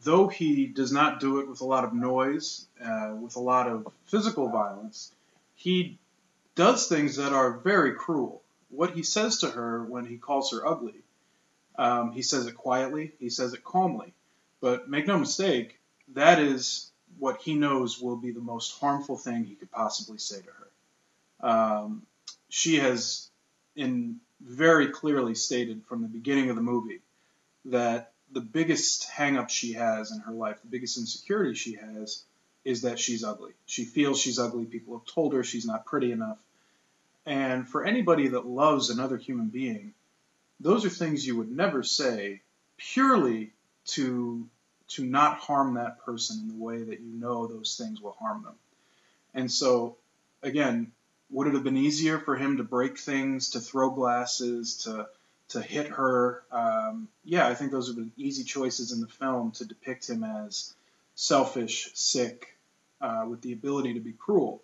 though 0.04 0.28
he 0.28 0.66
does 0.66 0.92
not 0.92 1.20
do 1.20 1.40
it 1.40 1.48
with 1.48 1.62
a 1.62 1.66
lot 1.66 1.84
of 1.84 1.94
noise, 1.94 2.68
uh, 2.84 3.14
with 3.20 3.36
a 3.36 3.40
lot 3.40 3.68
of 3.68 3.88
physical 4.08 4.50
violence, 4.50 5.12
he 5.56 5.98
does 6.58 6.88
things 6.88 7.16
that 7.16 7.32
are 7.32 7.60
very 7.60 7.94
cruel. 7.94 8.42
What 8.70 8.92
he 8.92 9.04
says 9.04 9.38
to 9.38 9.50
her 9.50 9.86
when 9.86 10.06
he 10.06 10.18
calls 10.18 10.52
her 10.52 10.68
ugly, 10.68 11.04
um, 11.78 12.12
he 12.12 12.24
says 12.24 12.48
it 12.48 12.56
quietly, 12.56 13.14
he 13.20 13.30
says 13.30 13.54
it 13.54 13.64
calmly. 13.64 14.14
But 14.60 14.90
make 14.90 15.08
no 15.08 15.18
mistake, 15.18 15.80
that 16.14 16.40
is 16.40 16.92
what 17.20 17.42
he 17.42 17.54
knows 17.54 18.02
will 18.02 18.18
be 18.18 18.32
the 18.32 18.42
most 18.42 18.78
harmful 18.80 19.18
thing 19.18 19.44
he 19.44 19.56
could 19.56 19.72
possibly 19.72 20.18
say 20.18 20.42
to 20.42 20.50
her. 20.50 21.50
Um, 21.50 22.02
she 22.50 22.78
has, 22.78 23.30
in 23.76 24.18
very 24.42 24.88
clearly 24.90 25.36
stated 25.36 25.84
from 25.88 26.02
the 26.02 26.08
beginning 26.08 26.50
of 26.50 26.56
the 26.56 26.62
movie, 26.62 27.02
that 27.66 28.12
the 28.32 28.42
biggest 28.42 29.10
hangup 29.10 29.50
she 29.50 29.74
has 29.74 30.12
in 30.12 30.20
her 30.22 30.34
life, 30.34 30.62
the 30.62 30.70
biggest 30.70 30.98
insecurity 30.98 31.54
she 31.54 31.76
has, 31.76 32.24
is 32.66 32.82
that 32.82 33.00
she's 33.00 33.24
ugly. 33.24 33.52
She 33.66 33.86
feels 33.86 34.20
she's 34.20 34.40
ugly. 34.40 34.66
People 34.66 34.98
have 34.98 35.06
told 35.06 35.34
her 35.34 35.44
she's 35.44 35.66
not 35.66 35.86
pretty 35.86 36.12
enough. 36.12 36.38
And 37.28 37.68
for 37.68 37.86
anybody 37.86 38.30
that 38.30 38.48
loves 38.48 38.90
another 38.90 39.18
human 39.18 39.50
being, 39.50 39.94
those 40.62 40.86
are 40.86 40.90
things 40.90 41.28
you 41.28 41.36
would 41.36 41.52
never 41.52 41.84
say 41.84 42.42
purely 42.78 43.52
to 43.88 44.48
to 44.90 45.06
not 45.06 45.38
harm 45.38 45.74
that 45.74 46.00
person 46.06 46.40
in 46.40 46.48
the 46.48 46.64
way 46.64 46.82
that 46.82 47.02
you 47.02 47.12
know 47.12 47.46
those 47.46 47.76
things 47.76 48.00
will 48.00 48.16
harm 48.18 48.44
them. 48.44 48.56
And 49.34 49.52
so, 49.52 49.98
again, 50.42 50.94
would 51.30 51.48
it 51.48 51.54
have 51.54 51.66
been 51.66 51.76
easier 51.76 52.18
for 52.18 52.38
him 52.38 52.58
to 52.58 52.64
break 52.64 52.98
things, 52.98 53.50
to 53.50 53.60
throw 53.60 53.90
glasses, 53.90 54.78
to 54.86 55.10
to 55.50 55.62
hit 55.62 55.88
her? 55.88 56.44
Um, 56.50 57.10
yeah, 57.26 57.46
I 57.46 57.56
think 57.56 57.72
those 57.72 57.88
have 57.88 57.98
been 57.98 58.14
easy 58.16 58.46
choices 58.46 58.94
in 58.94 59.02
the 59.02 59.08
film 59.08 59.52
to 59.52 59.66
depict 59.66 60.10
him 60.10 60.24
as 60.24 60.74
selfish, 61.16 61.92
sick, 61.94 62.58
uh, 63.02 63.26
with 63.28 63.42
the 63.42 63.52
ability 63.52 63.96
to 63.96 64.00
be 64.00 64.14
cruel. 64.14 64.62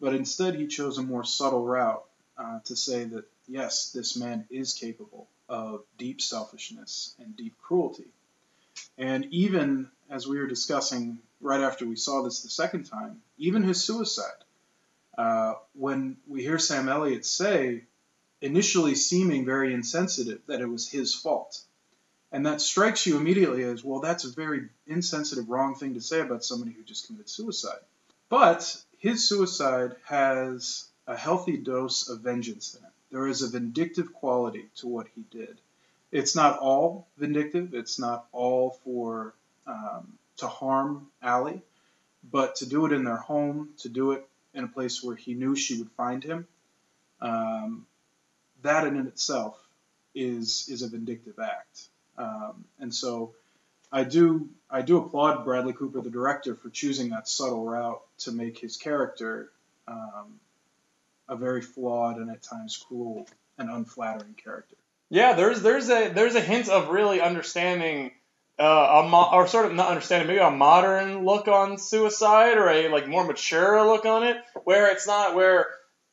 But 0.00 0.14
instead 0.14 0.54
he 0.54 0.66
chose 0.66 0.98
a 0.98 1.02
more 1.02 1.24
subtle 1.24 1.64
route 1.64 2.04
uh, 2.36 2.60
to 2.64 2.76
say 2.76 3.04
that 3.04 3.24
yes, 3.48 3.90
this 3.92 4.16
man 4.16 4.46
is 4.50 4.74
capable 4.74 5.28
of 5.48 5.82
deep 5.96 6.20
selfishness 6.20 7.14
and 7.18 7.36
deep 7.36 7.54
cruelty. 7.62 8.08
And 8.96 9.26
even 9.30 9.90
as 10.10 10.26
we 10.26 10.38
were 10.38 10.46
discussing 10.46 11.18
right 11.40 11.60
after 11.60 11.86
we 11.86 11.96
saw 11.96 12.22
this 12.22 12.42
the 12.42 12.50
second 12.50 12.84
time, 12.84 13.22
even 13.38 13.62
his 13.62 13.82
suicide, 13.82 14.44
uh, 15.16 15.54
when 15.74 16.16
we 16.26 16.42
hear 16.42 16.58
Sam 16.58 16.88
Elliott 16.88 17.24
say, 17.24 17.84
initially 18.40 18.94
seeming 18.94 19.44
very 19.44 19.74
insensitive, 19.74 20.40
that 20.46 20.60
it 20.60 20.68
was 20.68 20.88
his 20.88 21.14
fault. 21.14 21.60
And 22.30 22.46
that 22.46 22.60
strikes 22.60 23.06
you 23.06 23.16
immediately 23.16 23.64
as, 23.64 23.82
well, 23.82 24.00
that's 24.00 24.24
a 24.24 24.32
very 24.32 24.68
insensitive, 24.86 25.48
wrong 25.48 25.74
thing 25.74 25.94
to 25.94 26.00
say 26.00 26.20
about 26.20 26.44
somebody 26.44 26.72
who 26.72 26.82
just 26.82 27.06
committed 27.06 27.28
suicide. 27.28 27.80
But 28.28 28.80
his 28.98 29.28
suicide 29.28 29.96
has 30.04 30.88
a 31.06 31.16
healthy 31.16 31.56
dose 31.56 32.08
of 32.08 32.20
vengeance 32.20 32.74
in 32.74 32.84
it. 32.84 32.90
There 33.10 33.26
is 33.26 33.42
a 33.42 33.48
vindictive 33.48 34.12
quality 34.12 34.66
to 34.76 34.88
what 34.88 35.06
he 35.14 35.22
did. 35.30 35.58
It's 36.12 36.34
not 36.34 36.58
all 36.58 37.06
vindictive. 37.16 37.74
It's 37.74 37.98
not 37.98 38.26
all 38.32 38.78
for 38.84 39.34
um, 39.66 40.18
to 40.38 40.46
harm 40.46 41.08
Ally, 41.22 41.58
but 42.30 42.56
to 42.56 42.66
do 42.66 42.86
it 42.86 42.92
in 42.92 43.04
their 43.04 43.16
home, 43.16 43.70
to 43.78 43.88
do 43.88 44.12
it 44.12 44.26
in 44.54 44.64
a 44.64 44.68
place 44.68 45.02
where 45.02 45.16
he 45.16 45.34
knew 45.34 45.54
she 45.54 45.78
would 45.78 45.90
find 45.92 46.24
him, 46.24 46.46
um, 47.20 47.86
that 48.62 48.86
in 48.86 49.06
itself 49.06 49.56
is 50.14 50.68
is 50.68 50.82
a 50.82 50.88
vindictive 50.88 51.38
act. 51.38 51.88
Um, 52.16 52.64
and 52.80 52.92
so, 52.92 53.34
I 53.90 54.04
do 54.04 54.48
I 54.70 54.82
do 54.82 54.98
applaud 54.98 55.44
Bradley 55.44 55.72
Cooper, 55.72 56.00
the 56.00 56.10
director, 56.10 56.54
for 56.54 56.68
choosing 56.68 57.10
that 57.10 57.28
subtle 57.28 57.64
route 57.64 58.02
to 58.18 58.32
make 58.32 58.58
his 58.58 58.76
character 58.76 59.50
um, 59.86 60.40
a 61.28 61.36
very 61.36 61.62
flawed 61.62 62.18
and 62.18 62.30
at 62.30 62.42
times 62.42 62.76
cruel 62.76 63.26
and 63.56 63.70
unflattering 63.70 64.34
character. 64.34 64.76
Yeah, 65.10 65.32
there's 65.32 65.62
there's 65.62 65.88
a 65.88 66.08
there's 66.08 66.34
a 66.34 66.40
hint 66.40 66.68
of 66.68 66.90
really 66.90 67.20
understanding 67.20 68.12
uh, 68.58 69.02
a 69.04 69.08
mo- 69.08 69.30
or 69.32 69.46
sort 69.46 69.66
of 69.66 69.74
not 69.74 69.88
understanding 69.88 70.28
maybe 70.28 70.40
a 70.40 70.50
modern 70.50 71.24
look 71.24 71.48
on 71.48 71.78
suicide 71.78 72.58
or 72.58 72.68
a 72.68 72.88
like 72.88 73.08
more 73.08 73.24
mature 73.24 73.86
look 73.86 74.04
on 74.04 74.24
it 74.24 74.36
where 74.64 74.90
it's 74.90 75.06
not 75.06 75.34
where 75.34 75.68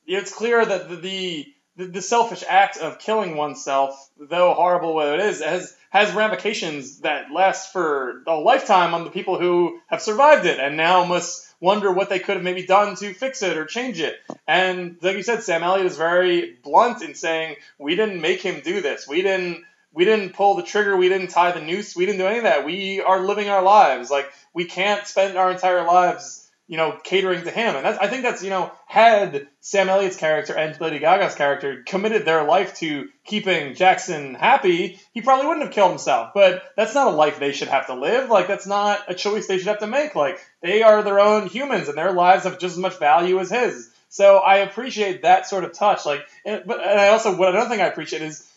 it's 0.06 0.34
clear 0.34 0.64
that 0.64 0.88
the, 0.88 0.96
the 0.96 1.55
the, 1.78 1.86
the 1.86 2.02
selfish 2.02 2.44
act 2.48 2.78
of 2.78 3.00
killing 3.00 3.36
oneself, 3.36 4.10
though 4.20 4.54
horrible 4.54 4.94
whether 4.94 5.16
it 5.16 5.22
is, 5.22 5.42
has 5.42 5.76
has 5.90 6.14
ramifications 6.14 7.00
that 7.00 7.32
last 7.32 7.72
for 7.72 8.22
a 8.28 8.36
lifetime 8.36 8.94
on 8.94 9.06
the 9.06 9.10
people 9.12 9.40
who 9.40 9.80
have 9.88 10.02
survived 10.02 10.46
it 10.46 10.60
and 10.60 10.76
now 10.76 11.06
must 11.06 11.46
wonder 11.62 11.92
what 11.92 12.10
they 12.10 12.20
could 12.20 12.36
have 12.36 12.44
maybe 12.44 12.66
done 12.66 12.96
to 12.98 13.14
fix 13.14 13.42
it 13.42 13.58
or 13.58 13.66
change 13.66 14.02
it. 14.02 14.16
And 14.46 14.98
like 15.02 15.16
you 15.16 15.24
said, 15.24 15.44
Sam 15.44 15.64
Elliott 15.64 15.86
is 15.86 15.96
very 15.98 16.58
blunt 16.64 17.02
in 17.02 17.16
saying 17.16 17.56
we 17.80 17.96
didn't 17.96 18.22
make 18.22 18.42
him 18.42 18.62
do 18.62 18.82
this. 18.82 19.08
We 19.08 19.22
didn't 19.22 19.64
we 19.94 20.04
didn't 20.04 20.34
pull 20.34 20.56
the 20.56 20.64
trigger. 20.64 20.98
We 20.98 21.08
didn't 21.08 21.30
tie 21.30 21.54
the 21.54 21.62
noose. 21.62 21.96
We 21.96 22.06
didn't 22.06 22.20
do 22.20 22.28
any 22.28 22.40
of 22.40 22.44
that. 22.44 22.66
We 22.66 23.00
are 23.02 23.26
living 23.26 23.50
our 23.50 23.64
lives. 23.64 24.12
Like 24.12 24.30
we 24.54 24.66
can't 24.66 25.08
spend 25.08 25.38
our 25.38 25.52
entire 25.52 25.86
lives 25.86 26.45
you 26.68 26.78
know, 26.78 26.98
catering 27.04 27.44
to 27.44 27.52
him. 27.52 27.76
And 27.76 27.86
I 27.86 28.08
think 28.08 28.24
that's, 28.24 28.44
you 28.44 28.50
know, 28.50 28.72
had 28.88 29.48
Sam 29.60 29.88
Elliott's 29.88 30.18
character 30.18 30.56
and 30.56 30.80
Lady 30.82 30.98
Gaga's 30.98 31.36
character 31.36 31.84
committed 31.86 32.26
their 32.26 32.44
life 32.44 32.76
to 32.78 33.08
keeping 33.24 33.76
Jackson 33.76 34.34
happy, 34.34 35.00
he 35.14 35.22
probably 35.22 35.46
wouldn't 35.46 35.66
have 35.66 35.74
killed 35.74 35.92
himself. 35.92 36.32
But 36.34 36.64
that's 36.76 36.96
not 36.96 37.08
a 37.08 37.16
life 37.16 37.38
they 37.38 37.52
should 37.52 37.68
have 37.68 37.88
to 37.88 37.94
live. 37.94 38.30
Like, 38.30 38.48
that's 38.48 38.66
not 38.66 39.04
a 39.08 39.14
choice 39.14 39.46
they 39.46 39.60
should 39.60 39.68
have 39.68 39.80
to 39.80 39.88
make. 39.88 40.16
Like, 40.16 40.40
they 40.62 40.82
are 40.82 41.04
their 41.04 41.20
own 41.20 41.48
humans 41.48 41.88
and 41.88 41.98
their 41.98 42.14
lives 42.14 42.46
have 42.46 42.58
just 42.58 42.74
as 42.74 42.80
much 42.80 42.98
value 42.98 43.40
as 43.40 43.52
his. 43.52 43.92
So 44.10 44.38
I 44.38 44.58
appreciate 44.58 45.22
that 45.22 45.46
sort 45.46 45.66
of 45.66 45.74
touch. 45.74 46.06
Like, 46.06 46.26
and, 46.46 46.64
but 46.66 46.80
and 46.80 47.00
I 47.00 47.10
also, 47.10 47.36
what 47.36 47.50
another 47.50 47.70
thing 47.70 47.82
I 47.82 47.88
appreciate 47.88 48.24
is, 48.24 48.50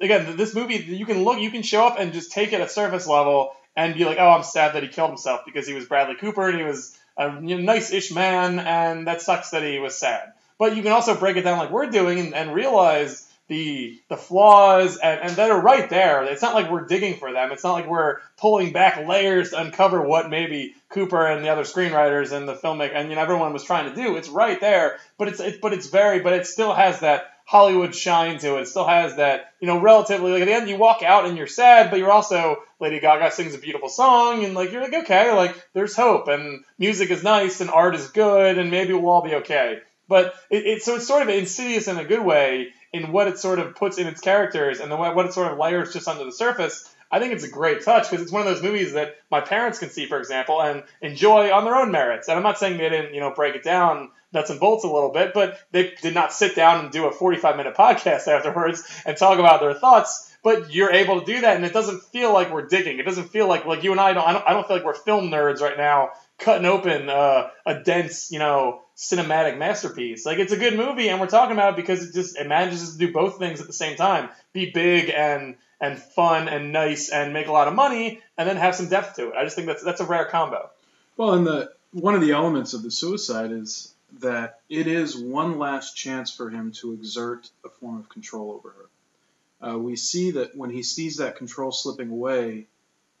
again, 0.00 0.38
this 0.38 0.54
movie, 0.54 0.76
you 0.76 1.04
can 1.04 1.22
look, 1.22 1.38
you 1.38 1.50
can 1.50 1.62
show 1.62 1.86
up 1.86 1.96
and 1.98 2.14
just 2.14 2.32
take 2.32 2.54
it 2.54 2.62
at 2.62 2.70
surface 2.70 3.06
level 3.06 3.52
and 3.76 3.94
be 3.94 4.04
like, 4.04 4.18
oh, 4.18 4.30
I'm 4.30 4.42
sad 4.42 4.74
that 4.74 4.82
he 4.82 4.88
killed 4.88 5.10
himself 5.10 5.42
because 5.44 5.66
he 5.66 5.74
was 5.74 5.84
Bradley 5.86 6.14
Cooper 6.14 6.48
and 6.48 6.58
he 6.58 6.64
was 6.64 6.96
a 7.16 7.40
nice-ish 7.40 8.12
man, 8.12 8.58
and 8.58 9.06
that 9.06 9.22
sucks 9.22 9.50
that 9.50 9.62
he 9.62 9.78
was 9.78 9.96
sad. 9.96 10.32
But 10.58 10.76
you 10.76 10.82
can 10.82 10.92
also 10.92 11.16
break 11.16 11.36
it 11.36 11.42
down 11.42 11.58
like 11.58 11.70
we're 11.70 11.90
doing 11.90 12.18
and, 12.18 12.34
and 12.34 12.54
realize 12.54 13.28
the 13.48 14.00
the 14.08 14.16
flaws 14.16 14.96
and, 14.96 15.20
and 15.20 15.32
that 15.32 15.50
are 15.50 15.60
right 15.60 15.90
there. 15.90 16.24
It's 16.24 16.42
not 16.42 16.54
like 16.54 16.70
we're 16.70 16.86
digging 16.86 17.18
for 17.18 17.32
them. 17.32 17.52
It's 17.52 17.64
not 17.64 17.72
like 17.72 17.86
we're 17.86 18.18
pulling 18.38 18.72
back 18.72 19.06
layers 19.06 19.50
to 19.50 19.60
uncover 19.60 20.00
what 20.00 20.30
maybe 20.30 20.74
Cooper 20.88 21.26
and 21.26 21.44
the 21.44 21.48
other 21.48 21.62
screenwriters 21.62 22.32
and 22.32 22.48
the 22.48 22.54
filmmaker 22.54 22.94
and 22.94 23.10
you 23.10 23.16
know 23.16 23.22
everyone 23.22 23.52
was 23.52 23.64
trying 23.64 23.90
to 23.90 23.94
do. 23.94 24.16
It's 24.16 24.28
right 24.28 24.60
there, 24.60 24.98
but 25.18 25.28
it's 25.28 25.40
it, 25.40 25.60
but 25.60 25.72
it's 25.72 25.88
very 25.88 26.20
but 26.20 26.32
it 26.32 26.46
still 26.46 26.72
has 26.72 27.00
that 27.00 27.31
Hollywood 27.44 27.94
shine 27.94 28.38
to 28.38 28.56
it. 28.56 28.62
It 28.62 28.68
still 28.68 28.86
has 28.86 29.16
that, 29.16 29.52
you 29.60 29.66
know, 29.66 29.80
relatively 29.80 30.32
like 30.32 30.42
at 30.42 30.46
the 30.46 30.54
end 30.54 30.68
you 30.68 30.76
walk 30.76 31.02
out 31.02 31.26
and 31.26 31.36
you're 31.36 31.46
sad, 31.46 31.90
but 31.90 31.98
you're 31.98 32.10
also 32.10 32.62
Lady 32.80 33.00
Gaga 33.00 33.30
sings 33.30 33.54
a 33.54 33.58
beautiful 33.58 33.88
song 33.88 34.44
and 34.44 34.54
like 34.54 34.72
you're 34.72 34.82
like, 34.82 34.94
okay, 35.04 35.34
like 35.34 35.54
there's 35.72 35.96
hope 35.96 36.28
and 36.28 36.64
music 36.78 37.10
is 37.10 37.22
nice 37.22 37.60
and 37.60 37.70
art 37.70 37.94
is 37.94 38.08
good 38.08 38.58
and 38.58 38.70
maybe 38.70 38.92
we'll 38.92 39.10
all 39.10 39.22
be 39.22 39.34
okay. 39.36 39.80
But 40.08 40.34
it, 40.50 40.66
it 40.66 40.82
so 40.82 40.96
it's 40.96 41.06
sort 41.06 41.22
of 41.22 41.28
insidious 41.28 41.88
in 41.88 41.98
a 41.98 42.04
good 42.04 42.24
way 42.24 42.68
in 42.92 43.12
what 43.12 43.28
it 43.28 43.38
sort 43.38 43.58
of 43.58 43.74
puts 43.76 43.98
in 43.98 44.06
its 44.06 44.20
characters 44.20 44.80
and 44.80 44.90
the 44.90 44.96
what 44.96 45.26
it 45.26 45.32
sort 45.32 45.52
of 45.52 45.58
layers 45.58 45.92
just 45.92 46.08
under 46.08 46.24
the 46.24 46.32
surface. 46.32 46.88
I 47.10 47.18
think 47.18 47.34
it's 47.34 47.44
a 47.44 47.50
great 47.50 47.84
touch 47.84 48.10
because 48.10 48.22
it's 48.22 48.32
one 48.32 48.46
of 48.46 48.52
those 48.52 48.62
movies 48.62 48.94
that 48.94 49.16
my 49.30 49.40
parents 49.40 49.78
can 49.78 49.90
see, 49.90 50.06
for 50.06 50.18
example, 50.18 50.62
and 50.62 50.82
enjoy 51.02 51.52
on 51.52 51.64
their 51.64 51.76
own 51.76 51.90
merits. 51.90 52.28
And 52.28 52.38
I'm 52.38 52.42
not 52.42 52.58
saying 52.58 52.78
they 52.78 52.88
didn't, 52.88 53.14
you 53.14 53.20
know, 53.20 53.34
break 53.34 53.54
it 53.54 53.62
down 53.62 54.10
nuts 54.32 54.50
and 54.50 54.60
bolts 54.60 54.84
a 54.84 54.88
little 54.88 55.10
bit, 55.10 55.34
but 55.34 55.58
they 55.70 55.92
did 56.00 56.14
not 56.14 56.32
sit 56.32 56.54
down 56.54 56.84
and 56.84 56.92
do 56.92 57.06
a 57.06 57.12
45 57.12 57.56
minute 57.56 57.74
podcast 57.74 58.28
afterwards 58.28 58.82
and 59.04 59.16
talk 59.16 59.38
about 59.38 59.60
their 59.60 59.74
thoughts. 59.74 60.28
But 60.44 60.74
you're 60.74 60.90
able 60.90 61.20
to 61.20 61.26
do 61.26 61.42
that, 61.42 61.54
and 61.54 61.64
it 61.64 61.72
doesn't 61.72 62.02
feel 62.02 62.32
like 62.32 62.52
we're 62.52 62.66
digging. 62.66 62.98
It 62.98 63.04
doesn't 63.04 63.28
feel 63.28 63.46
like 63.46 63.64
like 63.64 63.84
you 63.84 63.92
and 63.92 64.00
I 64.00 64.12
don't. 64.12 64.26
I 64.26 64.32
don't, 64.32 64.44
I 64.48 64.52
don't 64.52 64.66
feel 64.66 64.76
like 64.76 64.84
we're 64.84 64.94
film 64.94 65.30
nerds 65.30 65.60
right 65.60 65.76
now, 65.76 66.10
cutting 66.38 66.66
open 66.66 67.08
uh, 67.08 67.50
a 67.64 67.80
dense, 67.80 68.32
you 68.32 68.40
know, 68.40 68.82
cinematic 68.96 69.56
masterpiece. 69.56 70.26
Like 70.26 70.38
it's 70.38 70.52
a 70.52 70.56
good 70.56 70.76
movie, 70.76 71.08
and 71.08 71.20
we're 71.20 71.28
talking 71.28 71.52
about 71.52 71.74
it 71.74 71.76
because 71.76 72.04
it 72.04 72.12
just 72.12 72.36
it 72.36 72.48
manages 72.48 72.92
to 72.92 72.98
do 72.98 73.12
both 73.12 73.38
things 73.38 73.60
at 73.60 73.68
the 73.68 73.72
same 73.72 73.96
time: 73.96 74.30
be 74.52 74.72
big 74.72 75.10
and 75.10 75.54
and 75.80 75.96
fun 75.96 76.48
and 76.48 76.72
nice 76.72 77.08
and 77.08 77.32
make 77.32 77.46
a 77.46 77.52
lot 77.52 77.68
of 77.68 77.74
money, 77.74 78.20
and 78.36 78.48
then 78.48 78.56
have 78.56 78.74
some 78.74 78.88
depth 78.88 79.14
to 79.16 79.28
it. 79.28 79.34
I 79.36 79.44
just 79.44 79.54
think 79.54 79.68
that's 79.68 79.84
that's 79.84 80.00
a 80.00 80.04
rare 80.04 80.24
combo. 80.24 80.70
Well, 81.16 81.34
and 81.34 81.46
the 81.46 81.72
one 81.92 82.14
of 82.14 82.20
the 82.20 82.32
elements 82.32 82.74
of 82.74 82.82
the 82.82 82.90
suicide 82.90 83.52
is 83.52 83.91
that 84.20 84.60
it 84.68 84.86
is 84.86 85.16
one 85.16 85.58
last 85.58 85.96
chance 85.96 86.30
for 86.32 86.50
him 86.50 86.72
to 86.72 86.92
exert 86.92 87.48
a 87.64 87.68
form 87.68 87.98
of 87.98 88.08
control 88.08 88.52
over 88.52 88.70
her. 88.70 89.70
Uh, 89.70 89.78
we 89.78 89.96
see 89.96 90.32
that 90.32 90.56
when 90.56 90.70
he 90.70 90.82
sees 90.82 91.16
that 91.16 91.36
control 91.36 91.72
slipping 91.72 92.10
away, 92.10 92.66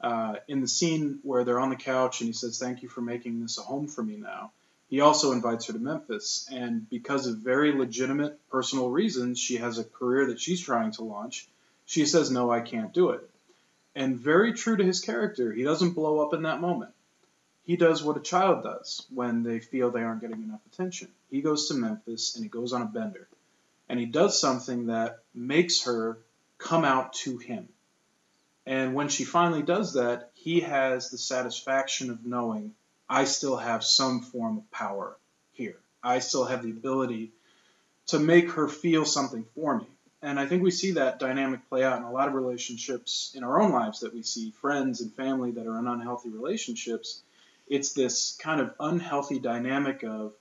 uh, 0.00 0.36
in 0.48 0.60
the 0.60 0.68
scene 0.68 1.20
where 1.22 1.44
they're 1.44 1.60
on 1.60 1.70
the 1.70 1.76
couch 1.76 2.20
and 2.20 2.26
he 2.26 2.32
says, 2.32 2.58
Thank 2.58 2.82
you 2.82 2.88
for 2.88 3.00
making 3.00 3.40
this 3.40 3.58
a 3.58 3.62
home 3.62 3.86
for 3.86 4.02
me 4.02 4.16
now, 4.16 4.50
he 4.90 5.00
also 5.00 5.32
invites 5.32 5.66
her 5.66 5.72
to 5.72 5.78
Memphis. 5.78 6.48
And 6.50 6.88
because 6.90 7.26
of 7.26 7.38
very 7.38 7.72
legitimate 7.72 8.38
personal 8.50 8.90
reasons, 8.90 9.38
she 9.38 9.56
has 9.56 9.78
a 9.78 9.84
career 9.84 10.26
that 10.26 10.40
she's 10.40 10.60
trying 10.60 10.90
to 10.92 11.04
launch. 11.04 11.46
She 11.86 12.04
says, 12.04 12.30
No, 12.30 12.50
I 12.50 12.60
can't 12.60 12.92
do 12.92 13.10
it. 13.10 13.28
And 13.94 14.16
very 14.16 14.54
true 14.54 14.76
to 14.76 14.84
his 14.84 15.00
character, 15.00 15.52
he 15.52 15.62
doesn't 15.62 15.92
blow 15.92 16.20
up 16.20 16.34
in 16.34 16.42
that 16.42 16.60
moment 16.60 16.92
he 17.64 17.76
does 17.76 18.02
what 18.02 18.16
a 18.16 18.20
child 18.20 18.64
does 18.64 19.06
when 19.14 19.42
they 19.42 19.60
feel 19.60 19.90
they 19.90 20.02
aren't 20.02 20.20
getting 20.20 20.42
enough 20.42 20.60
attention. 20.72 21.08
He 21.30 21.42
goes 21.42 21.68
to 21.68 21.74
Memphis 21.74 22.34
and 22.34 22.44
he 22.44 22.48
goes 22.48 22.72
on 22.72 22.82
a 22.82 22.86
bender. 22.86 23.28
And 23.88 24.00
he 24.00 24.06
does 24.06 24.40
something 24.40 24.86
that 24.86 25.20
makes 25.34 25.84
her 25.84 26.18
come 26.58 26.84
out 26.84 27.12
to 27.14 27.38
him. 27.38 27.68
And 28.66 28.94
when 28.94 29.08
she 29.08 29.24
finally 29.24 29.62
does 29.62 29.94
that, 29.94 30.30
he 30.34 30.60
has 30.60 31.10
the 31.10 31.18
satisfaction 31.18 32.10
of 32.10 32.24
knowing 32.24 32.74
I 33.08 33.24
still 33.24 33.56
have 33.56 33.84
some 33.84 34.22
form 34.22 34.58
of 34.58 34.70
power 34.70 35.16
here. 35.52 35.76
I 36.02 36.20
still 36.20 36.44
have 36.44 36.62
the 36.62 36.70
ability 36.70 37.32
to 38.06 38.18
make 38.18 38.52
her 38.52 38.68
feel 38.68 39.04
something 39.04 39.44
for 39.54 39.78
me. 39.78 39.86
And 40.22 40.38
I 40.38 40.46
think 40.46 40.62
we 40.62 40.70
see 40.70 40.92
that 40.92 41.18
dynamic 41.18 41.68
play 41.68 41.82
out 41.82 41.98
in 41.98 42.04
a 42.04 42.12
lot 42.12 42.28
of 42.28 42.34
relationships 42.34 43.32
in 43.34 43.42
our 43.42 43.60
own 43.60 43.72
lives 43.72 44.00
that 44.00 44.14
we 44.14 44.22
see 44.22 44.52
friends 44.52 45.00
and 45.00 45.12
family 45.12 45.50
that 45.52 45.66
are 45.66 45.78
in 45.78 45.88
unhealthy 45.88 46.28
relationships 46.28 47.22
it's 47.72 47.94
this 47.94 48.36
kind 48.38 48.60
of 48.60 48.74
unhealthy 48.78 49.38
dynamic 49.38 50.02
of 50.04 50.34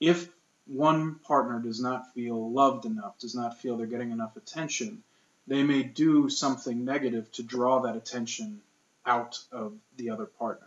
if 0.00 0.28
one 0.66 1.14
partner 1.14 1.58
does 1.58 1.80
not 1.80 2.12
feel 2.12 2.52
loved 2.52 2.84
enough, 2.84 3.18
does 3.18 3.34
not 3.34 3.58
feel 3.58 3.78
they're 3.78 3.86
getting 3.86 4.10
enough 4.10 4.36
attention, 4.36 5.02
they 5.46 5.62
may 5.62 5.82
do 5.82 6.28
something 6.28 6.84
negative 6.84 7.32
to 7.32 7.42
draw 7.42 7.80
that 7.80 7.96
attention 7.96 8.60
out 9.06 9.38
of 9.50 9.72
the 9.96 10.10
other 10.10 10.26
partner. 10.26 10.66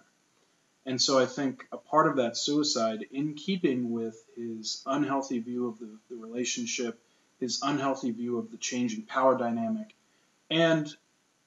And 0.87 0.99
so 0.99 1.19
I 1.19 1.27
think 1.27 1.67
a 1.71 1.77
part 1.77 2.07
of 2.07 2.15
that 2.15 2.35
suicide, 2.35 3.05
in 3.11 3.35
keeping 3.35 3.91
with 3.91 4.19
his 4.35 4.81
unhealthy 4.87 5.37
view 5.37 5.67
of 5.67 5.77
the, 5.77 5.99
the 6.09 6.15
relationship, 6.15 6.99
his 7.39 7.59
unhealthy 7.61 8.09
view 8.09 8.39
of 8.39 8.49
the 8.49 8.57
changing 8.57 9.03
power 9.03 9.37
dynamic, 9.37 9.93
and 10.49 10.91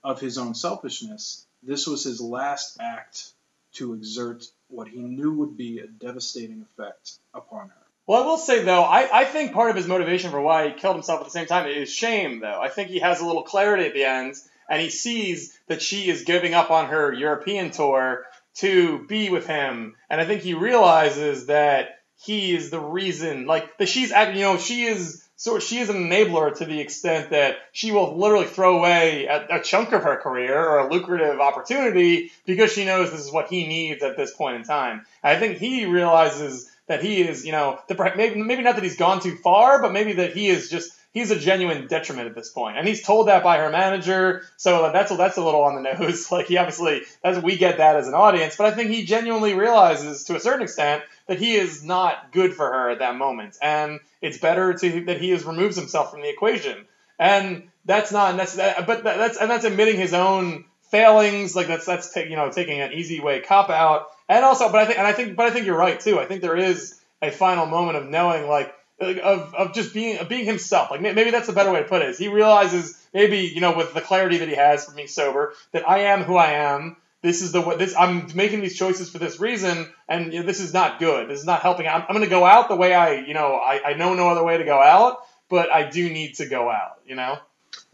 of 0.05 0.21
his 0.21 0.39
own 0.39 0.55
selfishness, 0.55 1.45
this 1.61 1.89
was 1.89 2.05
his 2.05 2.21
last 2.21 2.77
act 2.79 3.33
to 3.73 3.95
exert 3.95 4.47
what 4.71 4.89
he 4.89 5.01
knew 5.01 5.33
would 5.35 5.57
be 5.57 5.79
a 5.81 5.87
devastating 5.87 6.65
effect 6.73 7.19
upon 7.35 7.69
her. 7.69 7.75
Well, 8.07 8.23
I 8.23 8.27
will 8.27 8.39
say 8.39 8.65
though, 8.65 8.83
I, 8.83 9.21
I 9.21 9.25
think 9.25 9.53
part 9.53 9.71
of 9.71 9.77
his 9.77 9.87
motivation 9.87 10.31
for 10.31 10.41
why 10.41 10.69
he 10.69 10.75
killed 10.75 10.97
himself 10.97 11.21
at 11.21 11.27
the 11.27 11.31
same 11.31 11.47
time 11.47 11.69
is 11.69 11.93
shame. 11.93 12.41
Though 12.41 12.61
I 12.61 12.69
think 12.69 12.89
he 12.91 12.99
has 12.99 13.21
a 13.21 13.27
little 13.27 13.43
clarity 13.43 13.87
at 13.87 13.95
the 13.95 14.05
end, 14.05 14.35
and 14.69 14.81
he 14.81 14.91
sees 14.91 15.57
that 15.69 15.83
she 15.83 16.09
is 16.09 16.25
giving 16.25 16.55
up 16.55 16.71
on 16.71 16.87
her 16.89 17.13
European 17.13 17.71
tour 17.71 18.25
to 18.57 19.07
be 19.07 19.31
with 19.31 19.47
him, 19.47 19.95
and 20.09 20.21
I 20.21 20.25
think 20.25 20.43
he 20.43 20.55
realizes 20.55 21.47
that 21.47 22.01
he 22.23 22.55
is 22.55 22.71
the 22.71 22.81
reason, 22.81 23.47
like 23.47 23.79
that 23.79 23.89
she's, 23.89 24.11
you 24.11 24.41
know, 24.41 24.59
she 24.59 24.85
is 24.85 25.20
so 25.41 25.59
she 25.59 25.79
is 25.79 25.89
an 25.89 25.97
enabler 25.97 26.55
to 26.55 26.67
the 26.67 26.81
extent 26.81 27.31
that 27.31 27.57
she 27.73 27.93
will 27.93 28.19
literally 28.19 28.45
throw 28.45 28.77
away 28.77 29.25
a, 29.25 29.57
a, 29.57 29.63
chunk 29.63 29.91
of 29.93 30.03
her 30.03 30.17
career 30.17 30.55
or 30.55 30.81
a 30.81 30.93
lucrative 30.93 31.41
opportunity 31.41 32.31
because 32.45 32.71
she 32.71 32.85
knows 32.85 33.11
this 33.11 33.25
is 33.25 33.33
what 33.33 33.49
he 33.49 33.67
needs 33.67 34.03
at 34.03 34.19
this 34.19 34.35
point 34.35 34.57
in 34.57 34.65
time. 34.65 35.07
I 35.23 35.37
think 35.37 35.57
he 35.57 35.87
realizes 35.87 36.71
that 36.89 37.03
he 37.03 37.23
is, 37.23 37.47
you 37.47 37.53
know, 37.53 37.79
the, 37.89 38.13
maybe 38.17 38.43
maybe 38.43 38.63
not 38.63 38.75
that 38.75 38.85
he's 38.85 38.99
gone 38.99 39.23
too 39.23 39.35
far, 39.35 39.81
but 39.81 39.95
maybe 39.95 40.13
that 40.13 40.35
he 40.35 40.49
is 40.49 40.69
just 40.69 40.93
he's 41.15 41.31
a 41.31 41.39
genuine 41.39 41.87
detriment 41.87 42.29
at 42.29 42.35
this 42.35 42.51
point. 42.51 42.77
and 42.77 42.87
he's 42.87 43.03
told 43.03 43.29
that 43.29 43.43
by 43.43 43.57
her 43.59 43.71
manager. 43.71 44.43
So 44.59 44.91
that's 44.93 45.17
that's 45.17 45.39
a 45.39 45.43
little 45.43 45.63
on 45.63 45.83
the 45.83 45.95
nose. 45.99 46.31
Like 46.31 46.49
he 46.49 46.59
obviously, 46.59 47.01
as 47.25 47.43
we 47.43 47.57
get 47.57 47.79
that 47.79 47.97
as 47.97 48.09
an 48.09 48.15
audience, 48.15 48.57
but 48.57 48.67
I 48.67 48.73
think 48.73 48.91
he 48.91 49.07
genuinely 49.07 49.55
realizes 49.55 50.25
to 50.25 50.37
a 50.37 50.41
certain 50.41 50.63
extent 50.63 51.03
that 51.31 51.39
he 51.39 51.55
is 51.55 51.85
not 51.85 52.33
good 52.33 52.55
for 52.55 52.67
her 52.67 52.91
at 52.91 52.99
that 52.99 53.15
moment, 53.15 53.57
and 53.63 54.01
it's 54.21 54.39
better 54.39 54.75
to 54.75 55.05
that 55.05 55.21
he 55.21 55.31
has 55.31 55.45
removes 55.45 55.77
himself 55.77 56.11
from 56.11 56.23
the 56.23 56.29
equation. 56.29 56.87
And 57.21 57.69
that's 57.85 58.11
not 58.11 58.35
necessary, 58.35 58.83
but 58.85 59.05
that's 59.05 59.39
and 59.39 59.49
that's 59.49 59.65
admitting 59.65 59.97
his 59.97 60.13
own 60.13 60.65
failings. 60.91 61.55
Like 61.55 61.69
that's 61.69 61.87
that's 61.87 62.17
you 62.17 62.35
know 62.35 62.51
taking 62.51 62.81
an 62.81 62.95
easy 62.95 63.21
way 63.21 63.39
cop 63.39 63.71
out, 63.71 64.09
and 64.29 64.45
also, 64.45 64.73
but 64.73 64.81
I 64.81 64.87
think 64.87 64.99
and 64.99 65.07
I 65.07 65.13
think 65.13 65.37
but 65.37 65.47
I 65.47 65.51
think 65.51 65.67
you're 65.67 65.79
right 65.79 66.01
too. 66.01 66.19
I 66.19 66.25
think 66.25 66.43
there 66.43 66.57
is 66.57 67.01
a 67.23 67.31
final 67.31 67.67
moment 67.67 67.97
of 67.97 68.09
knowing 68.09 68.49
like 68.49 68.75
of, 68.99 69.55
of 69.55 69.73
just 69.73 69.95
being 69.95 70.19
of 70.19 70.29
being 70.29 70.47
himself. 70.47 70.91
Like 70.91 71.01
maybe 71.01 71.31
that's 71.31 71.49
a 71.49 71.53
better 71.53 71.71
way 71.71 71.81
to 71.81 71.89
put 71.89 72.03
it. 72.03 72.09
Is 72.09 72.19
he 72.19 72.27
realizes 72.27 73.01
maybe 73.15 73.39
you 73.39 73.61
know 73.61 73.77
with 73.77 73.95
the 73.95 74.01
clarity 74.01 74.39
that 74.39 74.49
he 74.49 74.57
has 74.57 74.85
from 74.85 74.97
being 74.97 75.07
sober 75.07 75.55
that 75.71 75.89
I 75.89 76.01
am 76.01 76.25
who 76.25 76.37
I 76.37 76.55
am. 76.55 76.97
This 77.23 77.43
is 77.43 77.53
the 77.53 77.63
this 77.77 77.95
I'm 77.97 78.29
making 78.35 78.63
these 78.63 78.79
choices 78.79 79.11
for 79.11 79.19
this 79.19 79.39
reason, 79.39 79.93
and 80.09 80.33
you 80.33 80.41
know, 80.41 80.47
this 80.47 80.61
is 80.61 80.73
not 80.73 80.99
good. 80.99 81.29
This 81.29 81.41
is 81.41 81.45
not 81.45 81.61
helping. 81.61 81.87
I'm, 81.87 82.03
I'm 82.03 82.15
going 82.15 82.25
to 82.25 82.31
go 82.31 82.45
out 82.45 82.69
the 82.69 82.77
way 82.77 82.95
I 82.95 83.15
you 83.15 83.35
know 83.35 83.57
I, 83.57 83.91
I 83.91 83.95
know 83.95 84.15
no 84.15 84.29
other 84.29 84.43
way 84.43 84.57
to 84.57 84.65
go 84.65 84.81
out, 84.81 85.19
but 85.49 85.71
I 85.71 85.89
do 85.91 86.09
need 86.09 86.37
to 86.37 86.47
go 86.47 86.71
out. 86.71 87.01
You 87.07 87.17
know. 87.17 87.39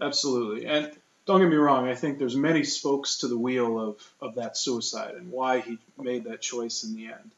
Absolutely, 0.01 0.67
and 0.67 0.93
don't 1.27 1.41
get 1.41 1.51
me 1.51 1.57
wrong. 1.57 1.89
I 1.89 1.95
think 1.95 2.19
there's 2.19 2.37
many 2.37 2.63
spokes 2.63 3.19
to 3.19 3.29
the 3.29 3.37
wheel 3.37 3.81
of 3.81 4.15
of 4.21 4.37
that 4.37 4.57
suicide 4.57 5.15
and 5.15 5.33
why 5.33 5.61
he 5.61 5.79
made 5.99 6.25
that 6.25 6.41
choice 6.41 6.85
in 6.85 6.95
the 6.95 7.07
end. 7.07 7.31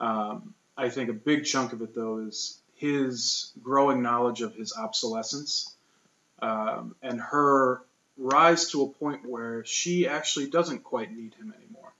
Um, 0.00 0.54
I 0.76 0.90
think 0.90 1.08
a 1.08 1.14
big 1.14 1.46
chunk 1.46 1.72
of 1.72 1.80
it 1.80 1.94
though 1.94 2.18
is 2.18 2.58
his 2.76 3.52
growing 3.62 4.02
knowledge 4.02 4.42
of 4.42 4.54
his 4.54 4.74
obsolescence 4.76 5.72
um, 6.40 6.94
and 7.02 7.20
her 7.20 7.82
rise 8.16 8.70
to 8.70 8.82
a 8.82 8.88
point 8.88 9.28
where 9.28 9.64
she 9.64 10.06
actually 10.06 10.48
doesn't 10.48 10.84
quite 10.84 11.12
need 11.12 11.34
him 11.34 11.52
anymore 11.56 11.92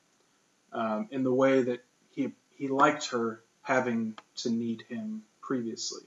um, 0.73 1.09
in 1.11 1.23
the 1.23 1.33
way 1.33 1.63
that 1.63 1.85
he, 2.11 2.33
he 2.57 2.69
liked 2.69 3.11
her 3.11 3.43
having 3.63 4.17
to 4.37 4.51
need 4.51 4.85
him 4.89 5.23
previously. 5.41 6.03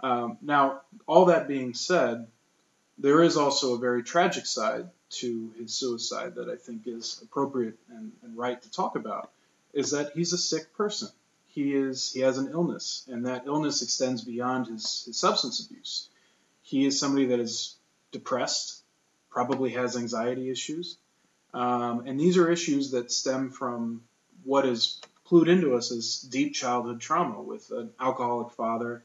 Um, 0.00 0.38
now, 0.40 0.82
all 1.06 1.26
that 1.26 1.48
being 1.48 1.74
said, 1.74 2.26
there 2.98 3.22
is 3.22 3.36
also 3.36 3.74
a 3.74 3.78
very 3.78 4.02
tragic 4.02 4.46
side 4.46 4.88
to 5.10 5.50
his 5.58 5.74
suicide 5.74 6.34
that 6.36 6.48
I 6.48 6.56
think 6.56 6.82
is 6.86 7.20
appropriate 7.22 7.78
and, 7.88 8.12
and 8.22 8.36
right 8.36 8.60
to 8.60 8.70
talk 8.70 8.96
about, 8.96 9.30
is 9.72 9.90
that 9.92 10.12
he's 10.14 10.32
a 10.32 10.38
sick 10.38 10.74
person 10.76 11.08
he 11.58 11.74
is 11.74 12.12
he 12.12 12.20
has 12.20 12.38
an 12.38 12.50
illness, 12.52 13.04
and 13.08 13.26
that 13.26 13.46
illness 13.46 13.82
extends 13.82 14.22
beyond 14.22 14.68
his, 14.68 15.02
his 15.06 15.16
substance 15.16 15.64
abuse. 15.64 16.08
He 16.62 16.86
is 16.86 17.00
somebody 17.00 17.26
that 17.26 17.40
is 17.40 17.76
depressed, 18.12 18.77
probably 19.30 19.70
has 19.70 19.96
anxiety 19.96 20.50
issues, 20.50 20.96
um, 21.54 22.06
and 22.06 22.18
these 22.18 22.36
are 22.36 22.50
issues 22.50 22.92
that 22.92 23.10
stem 23.12 23.50
from 23.50 24.02
what 24.44 24.66
is 24.66 25.00
clued 25.26 25.48
into 25.48 25.74
us 25.74 25.92
as 25.92 26.20
deep 26.20 26.54
childhood 26.54 27.00
trauma 27.00 27.40
with 27.40 27.70
an 27.70 27.90
alcoholic 28.00 28.52
father, 28.52 29.02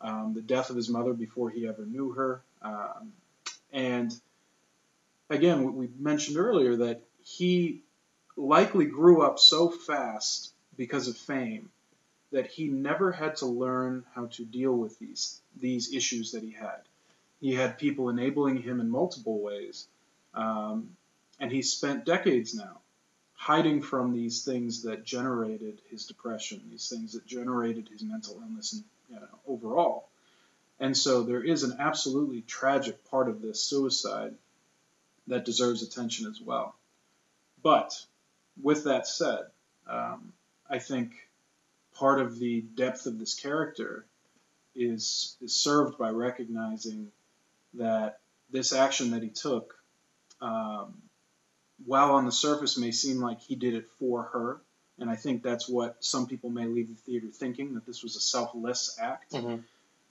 um, 0.00 0.32
the 0.34 0.42
death 0.42 0.70
of 0.70 0.76
his 0.76 0.88
mother 0.88 1.12
before 1.12 1.50
he 1.50 1.66
ever 1.66 1.84
knew 1.86 2.12
her, 2.12 2.42
um, 2.62 3.12
and 3.72 4.14
again, 5.30 5.74
we 5.74 5.88
mentioned 5.98 6.36
earlier 6.36 6.76
that 6.76 7.02
he 7.22 7.82
likely 8.36 8.84
grew 8.84 9.22
up 9.22 9.38
so 9.38 9.68
fast 9.68 10.52
because 10.76 11.08
of 11.08 11.16
fame 11.16 11.70
that 12.30 12.46
he 12.46 12.68
never 12.68 13.12
had 13.12 13.36
to 13.36 13.46
learn 13.46 14.04
how 14.14 14.26
to 14.26 14.44
deal 14.44 14.72
with 14.72 14.98
these 14.98 15.40
these 15.60 15.94
issues 15.94 16.32
that 16.32 16.42
he 16.42 16.50
had. 16.50 16.80
He 17.42 17.54
had 17.54 17.76
people 17.76 18.08
enabling 18.08 18.62
him 18.62 18.80
in 18.80 18.88
multiple 18.88 19.40
ways, 19.40 19.88
um, 20.32 20.96
and 21.40 21.50
he 21.50 21.60
spent 21.62 22.04
decades 22.04 22.54
now 22.54 22.78
hiding 23.34 23.82
from 23.82 24.12
these 24.12 24.44
things 24.44 24.84
that 24.84 25.04
generated 25.04 25.80
his 25.90 26.06
depression, 26.06 26.62
these 26.70 26.88
things 26.88 27.14
that 27.14 27.26
generated 27.26 27.88
his 27.88 28.04
mental 28.04 28.40
illness 28.40 28.74
and 28.74 28.84
you 29.10 29.16
know, 29.16 29.26
overall. 29.48 30.08
And 30.78 30.96
so 30.96 31.24
there 31.24 31.42
is 31.42 31.64
an 31.64 31.78
absolutely 31.80 32.42
tragic 32.42 33.04
part 33.10 33.28
of 33.28 33.42
this 33.42 33.60
suicide 33.60 34.36
that 35.26 35.44
deserves 35.44 35.82
attention 35.82 36.28
as 36.28 36.40
well. 36.40 36.76
But 37.60 38.00
with 38.62 38.84
that 38.84 39.08
said, 39.08 39.46
um, 39.88 40.32
I 40.70 40.78
think 40.78 41.12
part 41.96 42.20
of 42.20 42.38
the 42.38 42.60
depth 42.60 43.06
of 43.06 43.18
this 43.18 43.34
character 43.34 44.06
is 44.76 45.36
is 45.42 45.52
served 45.52 45.98
by 45.98 46.10
recognizing 46.10 47.10
that 47.74 48.20
this 48.50 48.72
action 48.72 49.10
that 49.12 49.22
he 49.22 49.30
took, 49.30 49.74
um, 50.40 51.02
while 51.84 52.12
on 52.12 52.26
the 52.26 52.32
surface 52.32 52.78
may 52.78 52.92
seem 52.92 53.18
like 53.18 53.40
he 53.40 53.54
did 53.54 53.74
it 53.74 53.88
for 53.98 54.24
her, 54.32 54.60
and 54.98 55.10
I 55.10 55.16
think 55.16 55.42
that's 55.42 55.68
what 55.68 55.96
some 56.00 56.26
people 56.26 56.50
may 56.50 56.66
leave 56.66 56.88
the 56.88 56.94
theater 56.94 57.28
thinking 57.32 57.74
that 57.74 57.86
this 57.86 58.02
was 58.02 58.16
a 58.16 58.20
selfless 58.20 58.96
act. 59.00 59.32
Mm-hmm. 59.32 59.56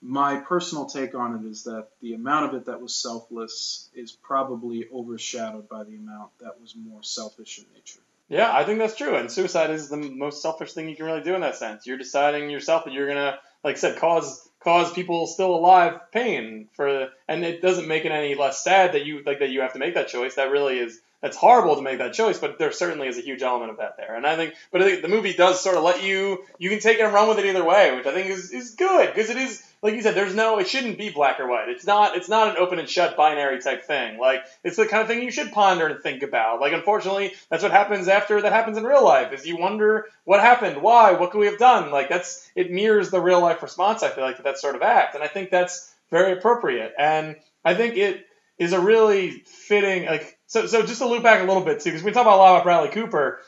My 0.01 0.37
personal 0.37 0.85
take 0.85 1.13
on 1.13 1.35
it 1.35 1.47
is 1.47 1.63
that 1.65 1.89
the 2.01 2.13
amount 2.15 2.45
of 2.45 2.59
it 2.59 2.65
that 2.65 2.81
was 2.81 2.93
selfless 2.93 3.89
is 3.93 4.11
probably 4.11 4.87
overshadowed 4.91 5.69
by 5.69 5.83
the 5.83 5.95
amount 5.95 6.31
that 6.39 6.59
was 6.59 6.75
more 6.75 7.03
selfish 7.03 7.59
in 7.59 7.65
nature. 7.75 7.99
Yeah, 8.27 8.51
I 8.51 8.63
think 8.63 8.79
that's 8.79 8.95
true. 8.95 9.15
And 9.15 9.29
suicide 9.29 9.69
is 9.69 9.89
the 9.89 9.97
most 9.97 10.41
selfish 10.41 10.73
thing 10.73 10.89
you 10.89 10.95
can 10.95 11.05
really 11.05 11.21
do 11.21 11.35
in 11.35 11.41
that 11.41 11.57
sense. 11.57 11.85
You're 11.85 11.97
deciding 11.97 12.49
yourself 12.49 12.85
that 12.85 12.93
you're 12.93 13.07
gonna, 13.07 13.37
like 13.63 13.75
I 13.75 13.79
said, 13.79 13.99
cause 13.99 14.49
cause 14.63 14.91
people 14.93 15.27
still 15.27 15.53
alive 15.55 16.11
pain 16.11 16.67
for, 16.73 17.09
and 17.27 17.43
it 17.43 17.61
doesn't 17.61 17.87
make 17.87 18.05
it 18.05 18.11
any 18.11 18.35
less 18.35 18.63
sad 18.63 18.93
that 18.93 19.05
you 19.05 19.23
like 19.25 19.39
that 19.39 19.49
you 19.49 19.61
have 19.61 19.73
to 19.73 19.79
make 19.79 19.95
that 19.95 20.07
choice. 20.07 20.35
That 20.35 20.51
really 20.51 20.79
is 20.79 20.99
that's 21.21 21.37
horrible 21.37 21.75
to 21.75 21.81
make 21.81 21.99
that 21.99 22.13
choice, 22.13 22.39
but 22.39 22.57
there 22.57 22.71
certainly 22.71 23.07
is 23.07 23.17
a 23.17 23.21
huge 23.21 23.43
element 23.43 23.69
of 23.69 23.77
that 23.77 23.95
there. 23.97 24.15
And 24.15 24.25
I 24.25 24.35
think, 24.35 24.55
but 24.71 24.81
I 24.81 24.85
think 24.85 25.03
the 25.03 25.07
movie 25.07 25.33
does 25.33 25.61
sort 25.61 25.77
of 25.77 25.83
let 25.83 26.03
you 26.03 26.43
you 26.57 26.69
can 26.69 26.79
take 26.79 26.97
it 26.97 27.03
and 27.03 27.13
run 27.13 27.29
with 27.29 27.39
it 27.39 27.45
either 27.45 27.63
way, 27.63 27.95
which 27.95 28.07
I 28.07 28.13
think 28.13 28.29
is 28.29 28.51
is 28.51 28.71
good 28.71 29.07
because 29.13 29.29
it 29.29 29.37
is 29.37 29.63
like 29.81 29.95
you 29.95 30.01
said, 30.01 30.15
there's 30.15 30.35
no, 30.35 30.59
it 30.59 30.67
shouldn't 30.67 30.97
be 30.97 31.09
black 31.09 31.39
or 31.39 31.47
white. 31.47 31.69
It's 31.69 31.85
not, 31.85 32.15
it's 32.15 32.29
not 32.29 32.49
an 32.49 32.57
open 32.57 32.77
and 32.77 32.87
shut 32.87 33.17
binary 33.17 33.59
type 33.61 33.85
thing. 33.85 34.19
Like, 34.19 34.43
it's 34.63 34.77
the 34.77 34.85
kind 34.85 35.01
of 35.01 35.07
thing 35.07 35.23
you 35.23 35.31
should 35.31 35.51
ponder 35.51 35.87
and 35.87 36.01
think 36.01 36.21
about. 36.21 36.61
Like, 36.61 36.73
unfortunately, 36.73 37.33
that's 37.49 37.63
what 37.63 37.71
happens 37.71 38.07
after 38.07 38.41
that 38.41 38.53
happens 38.53 38.77
in 38.77 38.83
real 38.83 39.03
life, 39.03 39.33
is 39.33 39.45
you 39.45 39.57
wonder 39.57 40.05
what 40.23 40.39
happened, 40.39 40.81
why, 40.81 41.13
what 41.13 41.31
could 41.31 41.39
we 41.39 41.47
have 41.47 41.57
done? 41.57 41.91
Like, 41.91 42.09
that's, 42.09 42.47
it 42.55 42.71
mirrors 42.71 43.09
the 43.09 43.19
real 43.19 43.41
life 43.41 43.63
response, 43.63 44.03
I 44.03 44.09
feel 44.09 44.23
like, 44.23 44.37
to 44.37 44.43
that 44.43 44.59
sort 44.59 44.75
of 44.75 44.83
act. 44.83 45.15
And 45.15 45.23
I 45.23 45.27
think 45.27 45.49
that's 45.49 45.91
very 46.11 46.33
appropriate. 46.33 46.93
And 46.99 47.37
I 47.65 47.73
think 47.73 47.97
it 47.97 48.27
is 48.59 48.73
a 48.73 48.79
really 48.79 49.31
fitting, 49.31 50.05
like, 50.05 50.37
so, 50.45 50.67
so 50.67 50.85
just 50.85 50.99
to 50.99 51.07
loop 51.07 51.23
back 51.23 51.41
a 51.41 51.45
little 51.47 51.63
bit 51.63 51.79
too, 51.79 51.89
because 51.89 52.03
we 52.03 52.11
talk 52.11 52.23
about 52.23 52.35
a 52.35 52.37
lot 52.37 52.53
about 52.53 52.63
Bradley 52.65 52.89
Cooper 52.89 53.39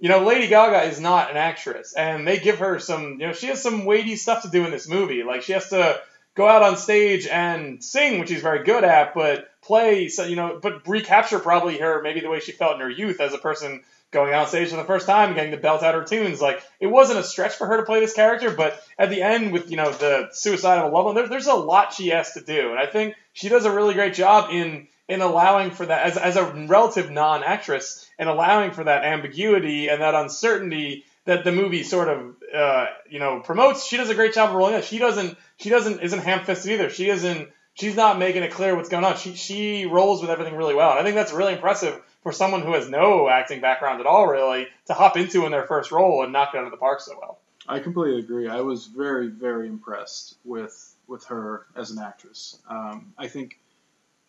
you 0.00 0.08
know, 0.08 0.24
Lady 0.24 0.48
Gaga 0.48 0.84
is 0.84 0.98
not 0.98 1.30
an 1.30 1.36
actress, 1.36 1.92
and 1.94 2.26
they 2.26 2.38
give 2.38 2.58
her 2.58 2.78
some, 2.78 3.20
you 3.20 3.26
know, 3.26 3.32
she 3.32 3.46
has 3.48 3.62
some 3.62 3.84
weighty 3.84 4.16
stuff 4.16 4.42
to 4.42 4.48
do 4.48 4.64
in 4.64 4.70
this 4.70 4.88
movie. 4.88 5.22
Like 5.22 5.42
she 5.42 5.52
has 5.52 5.68
to 5.68 6.00
go 6.34 6.48
out 6.48 6.62
on 6.62 6.76
stage 6.76 7.26
and 7.26 7.84
sing, 7.84 8.18
which 8.18 8.30
she's 8.30 8.40
very 8.40 8.64
good 8.64 8.82
at, 8.82 9.14
but 9.14 9.48
play, 9.62 10.08
so, 10.08 10.24
you 10.24 10.36
know, 10.36 10.58
but 10.60 10.88
recapture 10.88 11.38
probably 11.38 11.78
her 11.78 12.00
maybe 12.02 12.20
the 12.20 12.30
way 12.30 12.40
she 12.40 12.52
felt 12.52 12.74
in 12.76 12.80
her 12.80 12.90
youth 12.90 13.20
as 13.20 13.34
a 13.34 13.38
person 13.38 13.82
going 14.10 14.34
on 14.34 14.46
stage 14.46 14.70
for 14.70 14.76
the 14.76 14.84
first 14.84 15.06
time, 15.06 15.34
getting 15.34 15.52
to 15.52 15.56
belt 15.56 15.82
out 15.82 15.94
her 15.94 16.04
tunes. 16.04 16.40
Like 16.40 16.62
it 16.80 16.86
wasn't 16.86 17.18
a 17.18 17.22
stretch 17.22 17.54
for 17.54 17.66
her 17.66 17.76
to 17.76 17.84
play 17.84 18.00
this 18.00 18.14
character, 18.14 18.50
but 18.50 18.82
at 18.98 19.10
the 19.10 19.22
end 19.22 19.52
with 19.52 19.70
you 19.70 19.76
know 19.76 19.92
the 19.92 20.28
suicide 20.32 20.78
of 20.78 20.90
a 20.90 20.94
loved 20.94 21.06
one, 21.06 21.14
there, 21.14 21.28
there's 21.28 21.46
a 21.46 21.54
lot 21.54 21.92
she 21.92 22.08
has 22.08 22.32
to 22.32 22.40
do, 22.40 22.70
and 22.70 22.78
I 22.78 22.86
think 22.86 23.14
she 23.32 23.48
does 23.48 23.64
a 23.64 23.70
really 23.70 23.94
great 23.94 24.14
job 24.14 24.50
in 24.50 24.88
in 25.10 25.20
allowing 25.20 25.72
for 25.72 25.84
that 25.84 26.06
as, 26.06 26.16
as 26.16 26.36
a 26.36 26.44
relative 26.68 27.10
non-actress 27.10 28.08
and 28.18 28.28
allowing 28.28 28.70
for 28.70 28.84
that 28.84 29.04
ambiguity 29.04 29.88
and 29.88 30.00
that 30.00 30.14
uncertainty 30.14 31.04
that 31.24 31.44
the 31.44 31.52
movie 31.52 31.82
sort 31.82 32.08
of 32.08 32.36
uh, 32.54 32.86
you 33.08 33.18
know 33.18 33.40
promotes. 33.40 33.86
She 33.86 33.96
does 33.96 34.08
a 34.08 34.14
great 34.14 34.34
job 34.34 34.50
of 34.50 34.54
rolling 34.54 34.74
it. 34.74 34.84
She 34.84 34.98
doesn't 34.98 35.36
she 35.58 35.68
doesn't 35.68 36.00
isn't 36.00 36.20
ham-fisted 36.20 36.70
either. 36.72 36.90
She 36.90 37.10
isn't 37.10 37.48
she's 37.74 37.96
not 37.96 38.18
making 38.18 38.44
it 38.44 38.52
clear 38.52 38.76
what's 38.76 38.88
going 38.88 39.04
on. 39.04 39.16
She 39.16 39.34
she 39.34 39.86
rolls 39.86 40.20
with 40.20 40.30
everything 40.30 40.56
really 40.56 40.74
well, 40.74 40.90
and 40.90 41.00
I 41.00 41.02
think 41.02 41.16
that's 41.16 41.32
really 41.32 41.54
impressive 41.54 42.00
for 42.22 42.32
someone 42.32 42.62
who 42.62 42.74
has 42.74 42.88
no 42.88 43.28
acting 43.28 43.60
background 43.60 44.00
at 44.00 44.06
all, 44.06 44.26
really, 44.26 44.68
to 44.86 44.94
hop 44.94 45.16
into 45.16 45.44
in 45.44 45.52
their 45.52 45.66
first 45.66 45.90
role 45.90 46.22
and 46.22 46.32
knock 46.32 46.54
it 46.54 46.58
out 46.58 46.64
of 46.64 46.70
the 46.70 46.76
park 46.76 47.00
so 47.00 47.16
well. 47.18 47.38
I 47.66 47.80
completely 47.80 48.20
agree. 48.20 48.48
I 48.48 48.60
was 48.60 48.86
very, 48.86 49.28
very 49.28 49.66
impressed 49.66 50.36
with 50.44 50.94
with 51.08 51.24
her 51.26 51.66
as 51.74 51.90
an 51.90 51.98
actress. 51.98 52.58
Um, 52.68 53.12
I 53.18 53.26
think 53.26 53.58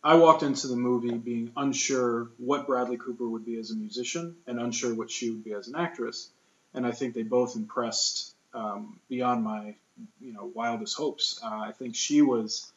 I 0.03 0.15
walked 0.15 0.43
into 0.43 0.67
the 0.67 0.75
movie 0.75 1.13
being 1.13 1.51
unsure 1.55 2.29
what 2.37 2.65
Bradley 2.65 2.97
Cooper 2.97 3.27
would 3.27 3.45
be 3.45 3.57
as 3.59 3.69
a 3.71 3.75
musician 3.75 4.35
and 4.47 4.59
unsure 4.59 4.95
what 4.95 5.11
she 5.11 5.29
would 5.29 5.43
be 5.43 5.53
as 5.53 5.67
an 5.67 5.75
actress, 5.75 6.29
and 6.73 6.87
I 6.87 6.91
think 6.91 7.13
they 7.13 7.23
both 7.23 7.55
impressed 7.55 8.33
um, 8.53 8.99
beyond 9.09 9.43
my 9.43 9.75
you 10.19 10.33
know 10.33 10.51
wildest 10.55 10.97
hopes. 10.97 11.39
Uh, 11.43 11.47
I 11.47 11.71
think 11.71 11.95
she 11.95 12.21
was 12.21 12.71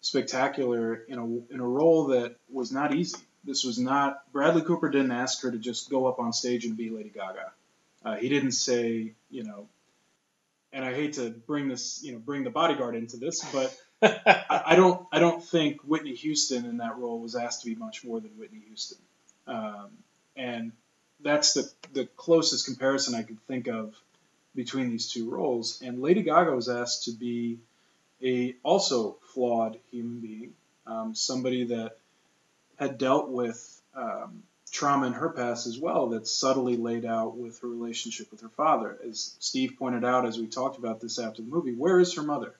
spectacular 0.00 0.94
in 0.94 1.18
a 1.18 1.54
in 1.54 1.60
a 1.60 1.66
role 1.66 2.08
that 2.08 2.36
was 2.50 2.72
not 2.72 2.94
easy. 2.94 3.18
This 3.44 3.64
was 3.64 3.78
not 3.78 4.22
Bradley 4.32 4.62
Cooper 4.62 4.88
didn't 4.88 5.12
ask 5.12 5.42
her 5.42 5.50
to 5.50 5.58
just 5.58 5.90
go 5.90 6.06
up 6.06 6.18
on 6.18 6.32
stage 6.32 6.64
and 6.64 6.76
be 6.76 6.88
Lady 6.88 7.10
Gaga. 7.10 7.52
Uh, 8.02 8.16
he 8.16 8.30
didn't 8.30 8.52
say 8.52 9.12
you 9.30 9.44
know 9.44 9.68
and 10.72 10.84
I 10.84 10.94
hate 10.94 11.14
to 11.14 11.30
bring 11.30 11.68
this, 11.68 12.02
you 12.02 12.12
know, 12.12 12.18
bring 12.18 12.44
the 12.44 12.50
bodyguard 12.50 12.94
into 12.94 13.16
this, 13.16 13.44
but 13.52 13.76
I, 14.02 14.62
I, 14.66 14.76
don't, 14.76 15.06
I 15.12 15.18
don't 15.18 15.42
think 15.42 15.82
Whitney 15.82 16.14
Houston 16.14 16.64
in 16.64 16.78
that 16.78 16.98
role 16.98 17.20
was 17.20 17.34
asked 17.36 17.62
to 17.62 17.66
be 17.68 17.74
much 17.74 18.04
more 18.04 18.20
than 18.20 18.30
Whitney 18.38 18.62
Houston, 18.66 18.98
um, 19.46 19.90
and 20.36 20.72
that's 21.22 21.52
the 21.52 21.70
the 21.92 22.06
closest 22.16 22.64
comparison 22.66 23.14
I 23.14 23.22
could 23.22 23.38
think 23.46 23.68
of 23.68 23.94
between 24.54 24.90
these 24.90 25.10
two 25.10 25.30
roles. 25.30 25.82
And 25.82 26.00
Lady 26.00 26.22
Gaga 26.22 26.52
was 26.54 26.68
asked 26.68 27.04
to 27.04 27.12
be 27.12 27.58
a 28.22 28.54
also 28.62 29.16
flawed 29.34 29.78
human 29.90 30.20
being, 30.20 30.52
um, 30.86 31.14
somebody 31.14 31.64
that 31.64 31.98
had 32.76 32.98
dealt 32.98 33.28
with 33.28 33.80
um, 33.94 34.42
trauma 34.70 35.06
in 35.06 35.12
her 35.12 35.30
past 35.30 35.66
as 35.66 35.78
well 35.78 36.08
that's 36.08 36.30
subtly 36.34 36.76
laid 36.76 37.04
out 37.04 37.36
with 37.36 37.60
her 37.60 37.68
relationship 37.68 38.30
with 38.30 38.40
her 38.40 38.48
father. 38.48 38.98
As 39.06 39.36
Steve 39.40 39.74
pointed 39.78 40.04
out 40.04 40.26
as 40.26 40.38
we 40.38 40.46
talked 40.46 40.78
about 40.78 41.00
this 41.00 41.18
after 41.18 41.42
the 41.42 41.48
movie, 41.48 41.72
where 41.74 42.00
is 42.00 42.14
her 42.14 42.22
mother? 42.22 42.54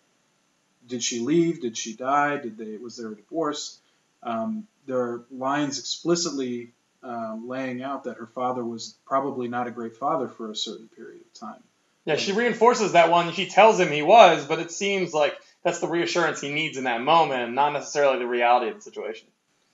Did 0.91 1.03
she 1.03 1.21
leave? 1.21 1.63
Did 1.63 1.77
she 1.77 1.95
die? 1.95 2.37
Did 2.37 2.59
they 2.59 2.77
was 2.77 2.97
there 2.97 3.13
a 3.13 3.17
divorce? 3.17 3.81
Um, 4.23 4.67
there 4.87 4.99
are 4.99 5.25
lines 5.31 5.79
explicitly 5.79 6.73
um, 7.03 7.49
laying 7.49 7.83
out 7.83 8.05
that 8.05 8.19
her 8.19 8.27
father 8.27 8.65
was 8.65 8.95
probably 9.07 9.49
not 9.49 9.67
a 9.67 9.71
great 9.71 9.97
father 9.97 10.29
for 10.29 10.51
a 10.51 10.57
certain 10.57 10.89
period 10.89 11.23
of 11.23 11.41
time. 11.41 11.63
Yeah, 12.05 12.17
she 12.17 12.33
reinforces 12.33 12.93
that 12.93 13.11
one. 13.11 13.33
She 13.33 13.47
tells 13.47 13.79
him 13.79 13.91
he 13.91 14.03
was, 14.03 14.45
but 14.47 14.59
it 14.59 14.71
seems 14.71 15.15
like 15.15 15.35
that's 15.63 15.81
the 15.81 15.89
reassurance 15.89 16.41
he 16.41 16.53
needs 16.53 16.77
in 16.77 16.85
that 16.85 17.03
moment, 17.03 17.53
not 17.53 17.73
necessarily 17.73 18.19
the 18.19 18.27
reality 18.27 18.71
of 18.71 18.77
the 18.77 18.83
situation. 18.83 19.29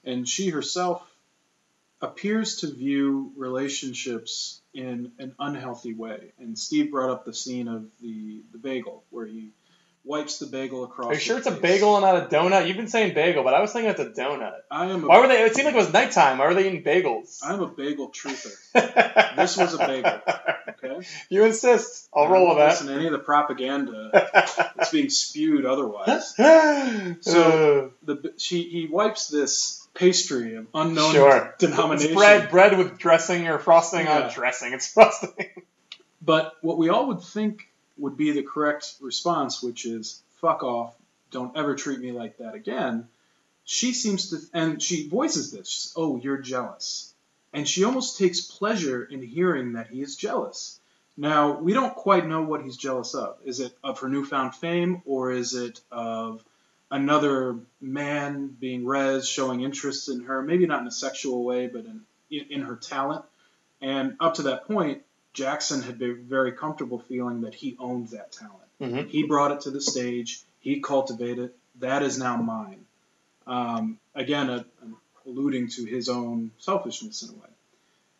And 0.05 0.29
she 0.29 0.51
herself 0.51 1.03
appears 2.01 2.57
to 2.57 2.73
view 2.73 3.33
relationships 3.37 4.61
in 4.75 5.13
an 5.19 5.35
unhealthy 5.39 5.95
way. 5.95 6.33
And 6.39 6.59
Steve 6.59 6.91
brought 6.91 7.11
up 7.11 7.25
the 7.25 7.33
scene 7.33 7.69
of 7.69 7.87
the, 8.03 8.43
the 8.53 8.59
bagel 8.59 9.05
where 9.11 9.27
he 9.27 9.51
wipes 10.07 10.38
the 10.38 10.47
bagel 10.47 10.85
across. 10.85 11.09
Are 11.09 11.14
you 11.14 11.21
sure 11.21 11.38
it's 11.38 11.49
face. 11.49 11.59
a 11.59 11.61
bagel 11.61 11.97
and 11.97 12.03
not 12.03 12.16
a 12.16 12.35
donut? 12.35 12.66
You've 12.66 12.77
been 12.77 12.88
saying 12.88 13.14
bagel, 13.14 13.42
but 13.42 13.55
I 13.55 13.61
was 13.61 13.73
thinking 13.73 13.90
it's 13.90 14.01
a 14.01 14.11
donut. 14.11 14.61
I 14.71 14.87
am. 14.87 15.03
Why 15.03 15.21
were 15.21 15.29
they? 15.29 15.42
It 15.42 15.55
seemed 15.55 15.66
like 15.66 15.75
it 15.75 15.79
was 15.79 15.92
nighttime. 15.92 16.38
Why 16.38 16.47
were 16.47 16.55
they 16.55 16.69
eating 16.69 16.83
bagels? 16.83 17.40
I'm 17.42 17.61
a 17.61 17.66
bagel 17.66 18.11
truther. 18.11 18.55
this 19.37 19.57
was 19.57 19.75
a 19.75 19.79
bagel. 19.79 20.21
Okay. 20.69 21.07
You 21.29 21.45
insist. 21.45 22.09
I'll 22.14 22.29
roll 22.29 22.49
with 22.49 22.59
that. 22.59 22.71
Listen 22.71 22.87
to 22.88 22.95
any 22.95 23.07
of 23.07 23.12
the 23.12 23.19
propaganda 23.19 24.11
that's 24.33 24.90
being 24.90 25.11
spewed 25.11 25.66
otherwise. 25.66 26.35
so 27.21 27.92
the 28.03 28.33
she 28.38 28.62
he 28.62 28.87
wipes 28.87 29.29
this 29.29 29.87
pastry 29.95 30.57
of 30.57 30.66
unknown 30.75 31.14
sure. 31.14 31.55
denomination. 31.59 32.11
It's 32.11 32.16
bread, 32.16 32.51
bread 32.51 32.79
with 32.79 32.99
dressing 32.99 33.49
or 33.49 33.59
frosting 33.59 34.05
yeah. 34.07 34.27
on 34.27 34.33
dressing. 34.33 34.73
It's 34.73 34.92
frosting. 34.92 35.64
But 36.23 36.55
what 36.61 36.77
we 36.77 36.88
all 36.88 37.09
would 37.09 37.23
think 37.23 37.69
would 37.99 38.17
be 38.17 38.33
the 38.33 38.43
correct 38.43 38.95
response, 39.01 39.63
which 39.63 39.87
is 39.87 40.23
"fuck 40.41 40.63
off, 40.63 40.95
don't 41.31 41.57
ever 41.57 41.75
treat 41.75 42.01
me 42.01 42.13
like 42.13 42.39
that 42.39 42.55
again." 42.55 43.09
She 43.65 43.93
seems 43.93 44.31
to, 44.31 44.39
and 44.53 44.81
she 44.81 45.09
voices 45.09 45.51
this. 45.51 45.93
Oh, 45.97 46.17
you're 46.17 46.39
jealous, 46.39 47.13
and 47.53 47.69
she 47.69 47.85
almost 47.85 48.19
takes 48.19 48.41
pleasure 48.41 49.05
in 49.05 49.23
hearing 49.23 49.73
that 49.73 49.89
he 49.89 50.03
is 50.03 50.17
jealous. 50.17 50.79
Now 51.17 51.59
we 51.59 51.73
don't 51.73 51.95
quite 51.95 52.27
know 52.27 52.43
what 52.43 52.63
he's 52.63 52.77
jealous 52.77 53.15
of. 53.15 53.39
Is 53.45 53.61
it 53.61 53.77
of 53.83 54.01
her 54.01 54.09
newfound 54.09 54.55
fame, 54.55 55.03
or 55.05 55.33
is 55.33 55.55
it 55.55 55.81
of 55.91 56.45
another 56.91 57.59
man 57.81 58.49
being 58.49 58.87
res, 58.87 59.29
showing 59.29 59.63
interest 59.63 60.09
in 60.09 60.25
her, 60.25 60.43
maybe 60.43 60.67
not 60.67 60.83
in 60.83 60.87
a 60.87 60.93
sexual 60.93 61.45
way, 61.45 61.67
but 61.67 61.85
in, 61.85 62.03
in 62.31 62.63
her 62.63 62.77
talent. 62.77 63.25
And 63.81 64.17
up 64.21 64.35
to 64.35 64.43
that 64.43 64.67
point, 64.67 65.03
Jackson 65.37 65.83
had 65.83 65.99
been 65.99 66.25
very 66.25 66.53
comfortable 66.53 66.99
feeling 66.99 67.42
that 67.42 67.55
he 67.55 67.77
owned 67.79 68.09
that 68.09 68.33
talent. 68.33 68.57
Mm-hmm. 68.81 69.09
He 69.09 69.25
brought 69.25 69.53
it 69.53 69.61
to 69.62 69.70
the 69.70 69.83
stage, 69.83 70.40
he 70.61 70.81
cultivated 70.81 71.38
it. 71.38 71.57
That 71.81 72.03
is 72.03 72.18
now 72.18 72.37
mine. 72.38 72.87
Um, 73.46 73.99
again, 74.14 74.49
a, 74.49 74.64
alluding 75.27 75.68
to 75.68 75.85
his 75.85 76.09
own 76.09 76.53
selfishness 76.59 77.22
in 77.22 77.29
a 77.29 77.33
way. 77.35 77.51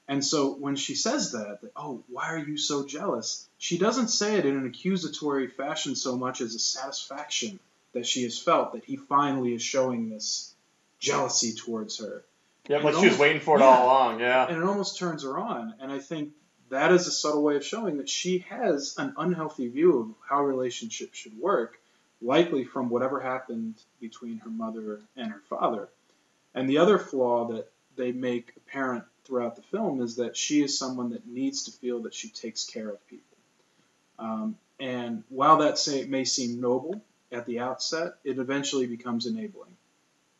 And 0.09 0.24
so 0.24 0.52
when 0.55 0.76
she 0.76 0.94
says 0.94 1.33
that, 1.33 1.62
that, 1.62 1.72
oh, 1.74 2.05
why 2.09 2.29
are 2.29 2.38
you 2.38 2.59
so 2.59 2.87
jealous? 2.87 3.48
She 3.57 3.79
doesn't 3.79 4.09
say 4.09 4.37
it 4.37 4.44
in 4.44 4.57
an 4.57 4.66
accusatory 4.66 5.48
fashion 5.48 5.96
so 5.96 6.16
much 6.18 6.42
as 6.42 6.55
a 6.55 6.59
satisfaction 6.59 7.59
that 7.94 8.07
she 8.07 8.24
has 8.24 8.38
felt 8.38 8.74
that 8.74 8.85
he 8.85 8.96
finally 8.96 9.55
is 9.55 9.62
showing 9.62 10.11
this 10.11 10.55
jealousy 11.00 11.55
towards 11.55 11.98
her. 11.98 12.24
Yeah, 12.68 12.79
like 12.79 12.94
she 12.96 13.09
was 13.09 13.18
waiting 13.18 13.40
for 13.40 13.57
it 13.57 13.61
yeah, 13.61 13.66
all 13.66 13.87
along. 13.87 14.20
Yeah, 14.20 14.46
and 14.46 14.59
it 14.59 14.64
almost 14.64 14.98
turns 14.98 15.22
her 15.22 15.38
on. 15.38 15.74
And 15.81 15.90
I 15.90 15.98
think 15.98 16.33
that 16.70 16.92
is 16.92 17.07
a 17.07 17.12
subtle 17.12 17.42
way 17.42 17.57
of 17.57 17.64
showing 17.64 17.98
that 17.98 18.09
she 18.09 18.40
has 18.48 18.94
an 18.98 19.14
unhealthy 19.16 19.68
view 19.68 20.00
of 20.00 20.14
how 20.29 20.42
relationships 20.44 21.18
should 21.18 21.38
work, 21.38 21.79
likely 22.20 22.64
from 22.64 22.88
whatever 22.88 23.20
happened 23.20 23.74
between 24.00 24.38
her 24.38 24.50
mother 24.50 25.00
and 25.16 25.31
her 25.31 25.42
father. 25.48 25.88
And 26.55 26.68
the 26.68 26.79
other 26.79 26.98
flaw 26.98 27.48
that 27.48 27.70
they 27.96 28.12
make 28.12 28.52
apparent 28.57 29.05
throughout 29.24 29.57
the 29.57 29.62
film 29.62 30.00
is 30.00 30.16
that 30.16 30.37
she 30.37 30.62
is 30.62 30.79
someone 30.79 31.11
that 31.11 31.26
needs 31.26 31.64
to 31.64 31.72
feel 31.72 32.02
that 32.02 32.14
she 32.14 32.29
takes 32.29 32.64
care 32.64 32.88
of 32.88 33.07
people. 33.09 33.37
Um, 34.18 34.57
and 34.81 35.24
while 35.29 35.59
that 35.59 35.79
say, 35.79 36.05
may 36.05 36.24
seem 36.24 36.61
noble 36.61 37.02
at 37.33 37.46
the 37.46 37.61
outset, 37.61 38.14
it 38.24 38.38
eventually 38.38 38.87
becomes 38.87 39.26
enabling. 39.26 39.76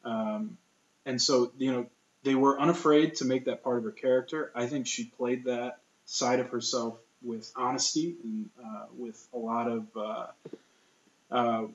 Um, 0.04 0.56
and 1.04 1.20
so, 1.20 1.52
you 1.58 1.72
know, 1.72 1.86
they 2.22 2.34
were 2.34 2.60
unafraid 2.60 3.16
to 3.16 3.24
make 3.24 3.44
that 3.44 3.62
part 3.62 3.78
of 3.78 3.84
her 3.84 3.92
character. 3.92 4.50
I 4.54 4.66
think 4.66 4.86
she 4.86 5.04
played 5.04 5.44
that 5.44 5.78
side 6.07 6.40
of 6.40 6.49
herself 6.51 6.99
with 7.23 7.53
honesty 7.57 8.16
and 8.23 8.49
uh, 8.64 8.87
with 8.97 9.27
a 9.35 9.38
lot 9.38 9.69
of 9.69 9.87
uh, 9.97 10.27
uh, 11.31 11.66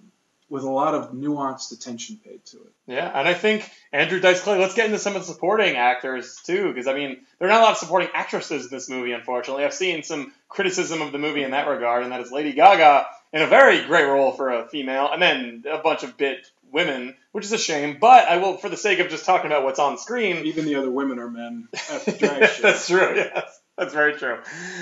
with 0.49 0.63
a 0.63 0.69
lot 0.69 0.93
of 0.93 1.13
nuanced 1.13 1.71
attention 1.71 2.19
paid 2.23 2.43
to 2.45 2.57
it. 2.57 2.71
Yeah, 2.85 3.09
and 3.13 3.25
I 3.27 3.33
think 3.33 3.69
Andrew 3.93 4.19
Dice 4.19 4.41
Clay. 4.41 4.59
Let's 4.59 4.75
get 4.75 4.85
into 4.85 4.99
some 4.99 5.15
of 5.15 5.25
the 5.25 5.33
supporting 5.33 5.77
actors 5.77 6.41
too, 6.43 6.67
because 6.67 6.87
I 6.87 6.93
mean, 6.93 7.21
there 7.39 7.47
are 7.47 7.51
not 7.51 7.61
a 7.61 7.63
lot 7.63 7.71
of 7.71 7.77
supporting 7.77 8.09
actresses 8.13 8.65
in 8.65 8.69
this 8.69 8.89
movie. 8.89 9.13
Unfortunately, 9.13 9.63
I've 9.63 9.73
seen 9.73 10.03
some 10.03 10.33
criticism 10.49 11.01
of 11.01 11.11
the 11.11 11.17
movie 11.17 11.43
in 11.43 11.51
that 11.51 11.67
regard, 11.67 12.03
and 12.03 12.11
that 12.11 12.21
is 12.21 12.31
Lady 12.31 12.51
Gaga 12.51 13.05
in 13.31 13.41
a 13.41 13.47
very 13.47 13.85
great 13.85 14.05
role 14.05 14.33
for 14.33 14.49
a 14.49 14.67
female, 14.67 15.09
and 15.11 15.21
then 15.21 15.63
a 15.71 15.77
bunch 15.77 16.03
of 16.03 16.17
bit 16.17 16.45
women, 16.69 17.15
which 17.31 17.45
is 17.45 17.53
a 17.53 17.57
shame. 17.57 17.97
But 17.99 18.27
I 18.27 18.37
will, 18.37 18.57
for 18.57 18.67
the 18.67 18.77
sake 18.77 18.99
of 18.99 19.09
just 19.09 19.25
talking 19.25 19.47
about 19.47 19.63
what's 19.63 19.79
on 19.79 19.97
screen, 19.97 20.45
even 20.45 20.65
the 20.65 20.75
other 20.75 20.91
women 20.91 21.17
are 21.19 21.29
men 21.29 21.69
at 21.89 22.05
the 22.05 22.11
drag 22.19 22.49
show. 22.49 22.61
That's 22.63 22.87
true. 22.87 23.15
Yes. 23.15 23.60
That's 23.77 23.93
very 23.93 24.13
true. 24.13 24.37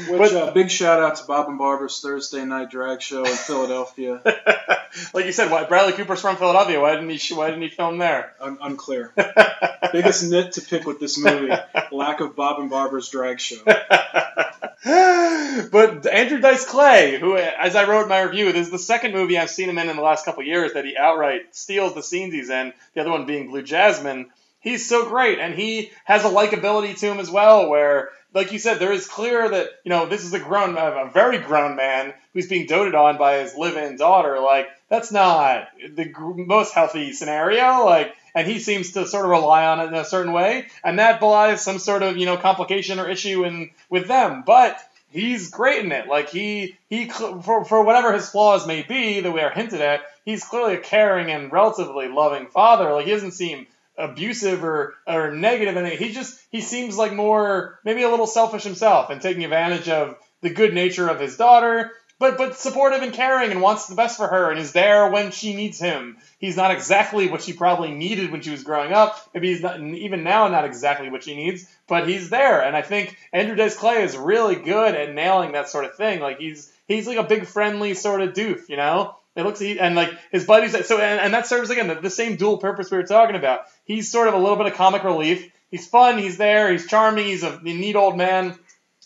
Which, 0.10 0.20
but, 0.20 0.34
uh, 0.34 0.52
big 0.52 0.72
shout 0.72 1.02
out 1.02 1.18
to 1.18 1.26
Bob 1.26 1.48
and 1.48 1.58
Barbara's 1.58 2.00
Thursday 2.00 2.44
night 2.44 2.72
drag 2.72 3.02
show 3.02 3.24
in 3.24 3.36
Philadelphia. 3.36 4.22
like 5.14 5.26
you 5.26 5.32
said, 5.32 5.52
why 5.52 5.64
Bradley 5.66 5.94
Cooper's 5.94 6.22
from 6.22 6.38
Philadelphia. 6.38 6.82
Why 6.82 6.96
didn't 6.96 7.10
he? 7.10 7.34
Why 7.34 7.48
didn't 7.48 7.62
he 7.62 7.70
film 7.70 8.00
there? 8.00 8.34
Un- 8.42 8.58
unclear. 8.62 9.14
Biggest 9.94 10.30
nit 10.30 10.54
to 10.54 10.62
pick 10.62 10.86
with 10.86 11.00
this 11.00 11.18
movie: 11.18 11.54
lack 11.92 12.20
of 12.20 12.36
Bob 12.36 12.60
and 12.60 12.70
Barbara's 12.70 13.10
drag 13.10 13.40
show. 13.40 13.58
but 13.66 16.08
Andrew 16.08 16.40
Dice 16.40 16.66
Clay, 16.66 17.20
who, 17.20 17.38
as 17.38 17.76
I 17.76 17.88
wrote 17.88 18.04
in 18.04 18.10
my 18.10 18.22
review, 18.22 18.52
this 18.52 18.68
is 18.68 18.72
the 18.72 18.80
second 18.80 19.14
movie 19.14 19.38
I've 19.38 19.50
seen 19.50 19.70
him 19.70 19.78
in 19.78 19.90
in 19.90 19.96
the 19.96 20.02
last 20.02 20.26
couple 20.26 20.44
years 20.44 20.74
that 20.74 20.86
he 20.86 20.98
outright 20.98 21.56
steals 21.56 21.94
the 21.94 22.04
scenes 22.04 22.34
he's 22.34 22.50
in. 22.50 22.74
The 22.96 23.02
other 23.02 23.12
one 23.12 23.26
being 23.26 23.50
Blue 23.50 23.62
Jasmine. 23.62 24.30
He's 24.62 24.90
so 24.90 25.08
great, 25.08 25.40
and 25.40 25.56
he 25.56 25.92
has 26.04 26.26
a 26.26 26.30
likability 26.30 26.98
to 26.98 27.12
him 27.12 27.20
as 27.20 27.30
well, 27.30 27.70
where 27.70 28.10
like 28.34 28.51
you 28.51 28.59
said, 28.59 28.80
there 28.80 28.91
is 28.91 29.07
clear 29.07 29.49
that 29.49 29.69
you 29.84 29.89
know 29.89 30.07
this 30.07 30.23
is 30.23 30.34
a 30.34 30.39
grown, 30.39 30.77
a 30.77 31.09
very 31.11 31.39
grown 31.39 31.75
man 31.75 32.13
who's 32.34 32.47
being 32.47 32.67
doted 32.67 32.95
on 32.95 33.17
by 33.17 33.38
his 33.39 33.55
live-in 33.55 33.97
daughter. 33.97 34.39
Like 34.39 34.67
that's 34.88 35.11
not 35.11 35.67
the 35.77 36.11
most 36.17 36.73
healthy 36.73 37.13
scenario. 37.13 37.86
Like, 37.86 38.15
and 38.36 38.47
he 38.47 38.59
seems 38.59 38.91
to 38.91 39.07
sort 39.07 39.25
of 39.25 39.32
rely 39.32 39.65
on 39.65 39.80
it 39.80 39.88
in 39.88 39.95
a 39.95 40.05
certain 40.05 40.32
way, 40.32 40.67
and 40.84 40.99
that 40.99 41.19
belies 41.19 41.61
some 41.61 41.80
sort 41.80 42.03
of 42.03 42.17
you 42.17 42.25
know 42.25 42.38
complication 42.38 42.99
or 42.99 43.09
issue 43.09 43.45
in 43.45 43.71
with 43.89 44.07
them. 44.07 44.43
But 44.45 44.80
he's 45.11 45.49
great 45.49 45.84
in 45.84 45.91
it. 45.91 46.07
Like 46.07 46.30
he 46.30 46.77
he 46.89 47.09
for 47.09 47.65
for 47.65 47.84
whatever 47.84 48.13
his 48.13 48.30
flaws 48.30 48.67
may 48.67 48.84
be 48.84 49.21
that 49.21 49.32
we 49.32 49.41
are 49.41 49.49
hinted 49.49 49.82
at, 49.82 50.01
he's 50.23 50.43
clearly 50.43 50.75
a 50.75 50.80
caring 50.80 51.32
and 51.32 51.51
relatively 51.51 52.07
loving 52.07 52.47
father. 52.47 52.93
Like 52.93 53.05
he 53.05 53.11
doesn't 53.11 53.32
seem 53.32 53.65
abusive 54.00 54.64
or, 54.64 54.95
or 55.06 55.32
negative 55.32 55.76
and 55.76 55.88
he 55.88 56.12
just 56.12 56.39
he 56.52 56.62
seems 56.62 56.97
like 56.97 57.14
more 57.14 57.80
maybe 57.84 58.02
a 58.04 58.10
little 58.10 58.28
selfish 58.28 58.64
himself 58.64 59.10
and 59.10 59.22
taking 59.22 59.43
advantage 59.43 59.89
of 59.89 60.16
the 60.41 60.50
good 60.50 60.74
nature 60.74 61.10
of 61.10 61.20
his 61.20 61.38
daughter 61.38 61.91
but 62.20 62.38
but 62.38 62.58
supportive 62.58 63.02
and 63.02 63.14
caring 63.14 63.52
and 63.52 63.62
wants 63.62 63.88
the 63.88 63.95
best 63.95 64.18
for 64.18 64.28
her 64.28 64.52
and 64.52 64.60
is 64.60 64.74
there 64.74 65.10
when 65.10 65.32
she 65.32 65.56
needs 65.56 65.80
him. 65.80 66.18
He's 66.38 66.58
not 66.58 66.72
exactly 66.72 67.30
what 67.30 67.41
she 67.41 67.54
probably 67.54 67.91
needed 67.91 68.32
when 68.32 68.41
she 68.41 68.52
was 68.52 68.64
growing 68.64 68.91
up. 68.91 69.30
Maybe 69.34 69.47
he's 69.47 69.62
not 69.62 69.80
even 69.80 70.24
now 70.24 70.50
not 70.50 70.66
exactly 70.66 71.10
what 71.10 71.24
she 71.24 71.36
needs, 71.36 71.66
but 71.88 72.08
he's 72.08 72.30
there. 72.30 72.62
And 72.62 72.76
I 72.76 72.82
think 72.82 73.18
Andrew 73.32 73.56
Dice 73.56 73.78
Clay 73.78 74.04
is 74.04 74.18
really 74.18 74.56
good 74.56 74.95
at 74.95 75.16
nailing 75.16 75.54
that 75.54 75.70
sort 75.70 75.86
of 75.86 75.95
thing. 75.95 76.20
Like 76.20 76.39
he's 76.39 76.72
he's 76.88 77.08
like 77.08 77.18
a 77.18 77.24
big 77.24 77.45
friendly 77.47 77.93
sort 77.93 78.22
of 78.22 78.34
doof, 78.34 78.68
you 78.68 78.76
know. 78.76 79.16
It 79.36 79.43
looks 79.43 79.62
and 79.62 79.95
like 79.95 80.12
his 80.32 80.43
buddies. 80.43 80.86
So 80.86 81.00
and, 81.00 81.22
and 81.22 81.34
that 81.34 81.47
serves 81.47 81.70
again 81.70 81.88
the, 81.88 81.95
the 81.95 82.10
same 82.10 82.36
dual 82.36 82.58
purpose 82.58 82.91
we 82.91 82.97
were 82.97 83.04
talking 83.04 83.38
about. 83.38 83.62
He's 83.90 84.10
sort 84.10 84.30
of 84.30 84.36
a 84.36 84.38
little 84.38 84.56
bit 84.56 84.68
of 84.68 84.76
comic 84.76 85.04
relief. 85.04 85.52
He's 85.70 85.86
fun. 85.86 86.18
He's 86.18 86.38
there. 86.38 86.72
He's 86.72 86.88
charming. 86.88 87.26
He's 87.26 87.44
a 87.44 87.60
neat 87.62 87.98
old 87.98 88.18
man 88.18 88.58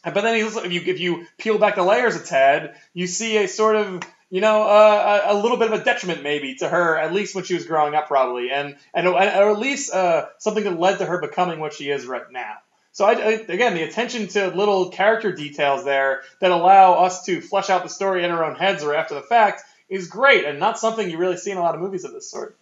but 0.03 0.21
then 0.21 0.35
he's, 0.35 0.55
if 0.57 0.71
you 0.71 0.81
if 0.85 0.99
you 0.99 1.25
peel 1.37 1.57
back 1.57 1.75
the 1.75 1.83
layers 1.83 2.15
a 2.15 2.23
tad, 2.23 2.75
you 2.93 3.07
see 3.07 3.37
a 3.37 3.47
sort 3.47 3.77
of 3.77 4.03
you 4.29 4.41
know 4.41 4.63
uh, 4.63 5.21
a, 5.27 5.33
a, 5.33 5.35
little 5.39 5.57
bit 5.57 5.71
of 5.71 5.79
a 5.79 5.83
detriment 5.83 6.23
maybe 6.23 6.55
to 6.55 6.67
her 6.67 6.97
at 6.97 7.13
least 7.13 7.35
when 7.35 7.45
she 7.45 7.53
was 7.53 7.65
growing 7.65 7.95
up 7.95 8.07
probably, 8.07 8.51
and 8.51 8.75
and 8.93 9.07
or 9.07 9.17
at 9.17 9.59
least 9.59 9.93
uh, 9.93 10.27
something 10.39 10.65
that 10.65 10.77
led 10.77 10.97
to 10.97 11.05
her 11.05 11.21
becoming 11.21 11.59
what 11.59 11.73
she 11.73 11.89
is 11.89 12.05
right 12.05 12.29
now. 12.31 12.57
So 12.91 13.05
I, 13.05 13.13
again, 13.13 13.73
the 13.73 13.81
attention 13.81 14.27
to 14.29 14.49
little 14.49 14.89
character 14.89 15.31
details 15.31 15.83
there 15.83 16.21
that 16.41 16.51
allow 16.51 17.05
us 17.05 17.25
to 17.25 17.41
flesh 17.41 17.71
out 17.71 17.81
the 17.81 17.89
story 17.89 18.23
in 18.23 18.29
our 18.29 18.43
own 18.43 18.55
heads 18.55 18.83
or 18.83 18.93
after 18.93 19.15
the 19.15 19.21
fact 19.21 19.63
is 19.89 20.07
great, 20.07 20.45
and 20.45 20.59
not 20.59 20.77
something 20.77 21.09
you 21.09 21.17
really 21.17 21.37
see 21.37 21.51
in 21.51 21.57
a 21.57 21.61
lot 21.61 21.75
of 21.75 21.81
movies 21.81 22.03
of 22.03 22.11
this 22.11 22.29
sort. 22.29 22.57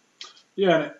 Yeah, 0.56 0.92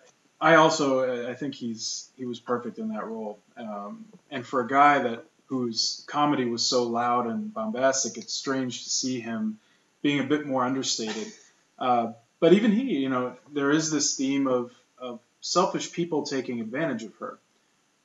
I 0.42 0.56
also 0.56 1.28
I 1.30 1.34
think 1.34 1.54
he's 1.54 2.10
he 2.16 2.24
was 2.24 2.40
perfect 2.40 2.78
in 2.78 2.88
that 2.88 3.06
role, 3.06 3.38
um, 3.56 4.04
and 4.28 4.44
for 4.44 4.60
a 4.60 4.66
guy 4.66 4.98
that 4.98 5.24
whose 5.46 6.04
comedy 6.08 6.46
was 6.46 6.66
so 6.66 6.82
loud 6.82 7.28
and 7.28 7.54
bombastic, 7.54 8.18
it's 8.18 8.32
strange 8.32 8.82
to 8.82 8.90
see 8.90 9.20
him 9.20 9.58
being 10.02 10.18
a 10.18 10.24
bit 10.24 10.44
more 10.44 10.64
understated. 10.64 11.28
Uh, 11.78 12.12
but 12.40 12.54
even 12.54 12.72
he, 12.72 12.96
you 12.96 13.08
know, 13.08 13.36
there 13.52 13.70
is 13.70 13.90
this 13.90 14.16
theme 14.16 14.48
of, 14.48 14.72
of 14.98 15.20
selfish 15.42 15.92
people 15.92 16.24
taking 16.24 16.60
advantage 16.60 17.04
of 17.04 17.14
her. 17.16 17.38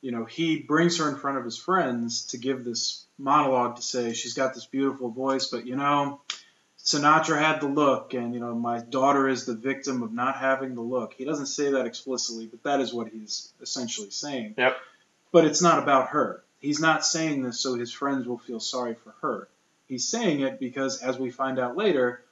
You 0.02 0.12
know, 0.12 0.26
he 0.26 0.60
brings 0.60 1.00
her 1.00 1.10
in 1.10 1.16
front 1.16 1.38
of 1.38 1.46
his 1.46 1.58
friends 1.58 2.26
to 2.28 2.38
give 2.38 2.64
this 2.64 3.06
monologue 3.18 3.78
to 3.78 3.82
say 3.82 4.14
she's 4.14 4.34
got 4.36 4.54
this 4.54 4.66
beautiful 4.66 5.10
voice, 5.10 5.48
but 5.48 5.66
you 5.66 5.76
know, 5.76 6.22
Sinatra 6.88 7.38
had 7.38 7.60
the 7.60 7.68
look, 7.68 8.14
and 8.14 8.34
you 8.34 8.40
know, 8.40 8.56
my 8.56 8.80
daughter 8.80 9.28
is 9.28 9.44
the 9.44 9.54
victim 9.54 10.04
of 10.04 10.14
not 10.14 10.38
having 10.38 10.74
the 10.74 10.82
look. 10.82 11.14
He 11.14 11.26
doesn't 11.26 11.48
say 11.48 11.72
that 11.72 11.86
explicitly, 11.86 12.46
but 12.46 12.64
that 12.64 12.80
is 12.80 12.94
what 12.94 13.10
he's 13.10 13.52
essentially 13.62 14.10
saying. 14.10 14.56
Yep. 14.58 14.78
But 15.34 15.44
it's 15.44 15.62
not 15.62 15.84
about 15.84 16.10
her. 16.10 16.46
He's 16.60 16.80
not 16.80 17.06
saying 17.06 17.44
this 17.44 17.60
so 17.60 17.76
his 17.76 17.92
friends 17.92 18.26
will 18.26 18.38
feel 18.38 18.62
sorry 18.62 18.96
for 18.96 19.14
her. 19.22 19.50
He's 19.88 20.08
saying 20.08 20.40
it 20.40 20.62
because, 20.62 21.02
as 21.02 21.20
we 21.20 21.30
find 21.30 21.60
out 21.60 21.76
later, 21.76 22.24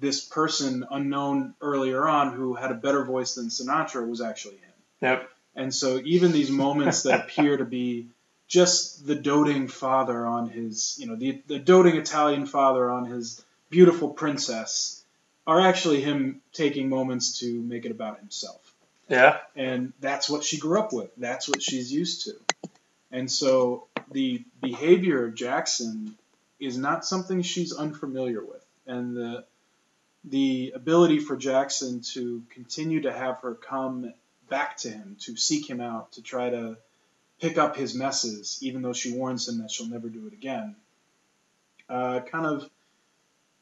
this 0.00 0.24
person 0.24 0.86
unknown 0.90 1.54
earlier 1.60 2.08
on 2.08 2.32
who 2.32 2.54
had 2.54 2.70
a 2.70 2.74
better 2.74 3.04
voice 3.04 3.34
than 3.34 3.48
Sinatra 3.48 4.08
was 4.08 4.22
actually 4.22 4.56
him. 4.56 4.72
Yep. 5.02 5.30
And 5.54 5.74
so 5.74 6.00
even 6.02 6.32
these 6.32 6.50
moments 6.50 7.02
that 7.02 7.20
appear 7.24 7.58
to 7.58 7.66
be 7.66 8.08
just 8.48 9.06
the 9.06 9.14
doting 9.14 9.68
father 9.68 10.26
on 10.26 10.48
his, 10.48 10.96
you 10.98 11.06
know, 11.06 11.16
the, 11.16 11.42
the 11.46 11.58
doting 11.58 11.96
Italian 11.96 12.46
father 12.46 12.90
on 12.90 13.04
his 13.04 13.44
beautiful 13.72 14.10
princess 14.10 15.02
are 15.46 15.60
actually 15.60 16.00
him 16.02 16.40
taking 16.52 16.88
moments 16.88 17.40
to 17.40 17.60
make 17.62 17.84
it 17.84 17.90
about 17.90 18.20
himself. 18.20 18.60
Yeah. 19.08 19.38
And 19.56 19.92
that's 19.98 20.30
what 20.30 20.44
she 20.44 20.58
grew 20.58 20.78
up 20.78 20.92
with. 20.92 21.10
That's 21.16 21.48
what 21.48 21.60
she's 21.60 21.92
used 21.92 22.26
to. 22.26 22.34
And 23.10 23.30
so 23.30 23.88
the 24.12 24.44
behavior 24.60 25.26
of 25.26 25.34
Jackson 25.34 26.14
is 26.60 26.78
not 26.78 27.04
something 27.04 27.42
she's 27.42 27.72
unfamiliar 27.72 28.44
with. 28.44 28.64
And 28.86 29.16
the 29.16 29.44
the 30.24 30.72
ability 30.76 31.18
for 31.18 31.36
Jackson 31.36 32.00
to 32.00 32.44
continue 32.50 33.00
to 33.00 33.12
have 33.12 33.40
her 33.40 33.54
come 33.54 34.12
back 34.48 34.76
to 34.76 34.88
him, 34.88 35.16
to 35.20 35.36
seek 35.36 35.68
him 35.68 35.80
out, 35.80 36.12
to 36.12 36.22
try 36.22 36.48
to 36.48 36.76
pick 37.40 37.58
up 37.58 37.74
his 37.74 37.92
messes, 37.96 38.58
even 38.62 38.82
though 38.82 38.92
she 38.92 39.12
warns 39.12 39.48
him 39.48 39.58
that 39.58 39.70
she'll 39.70 39.88
never 39.88 40.08
do 40.08 40.28
it 40.28 40.32
again, 40.32 40.76
uh, 41.88 42.20
kind 42.20 42.46
of 42.46 42.70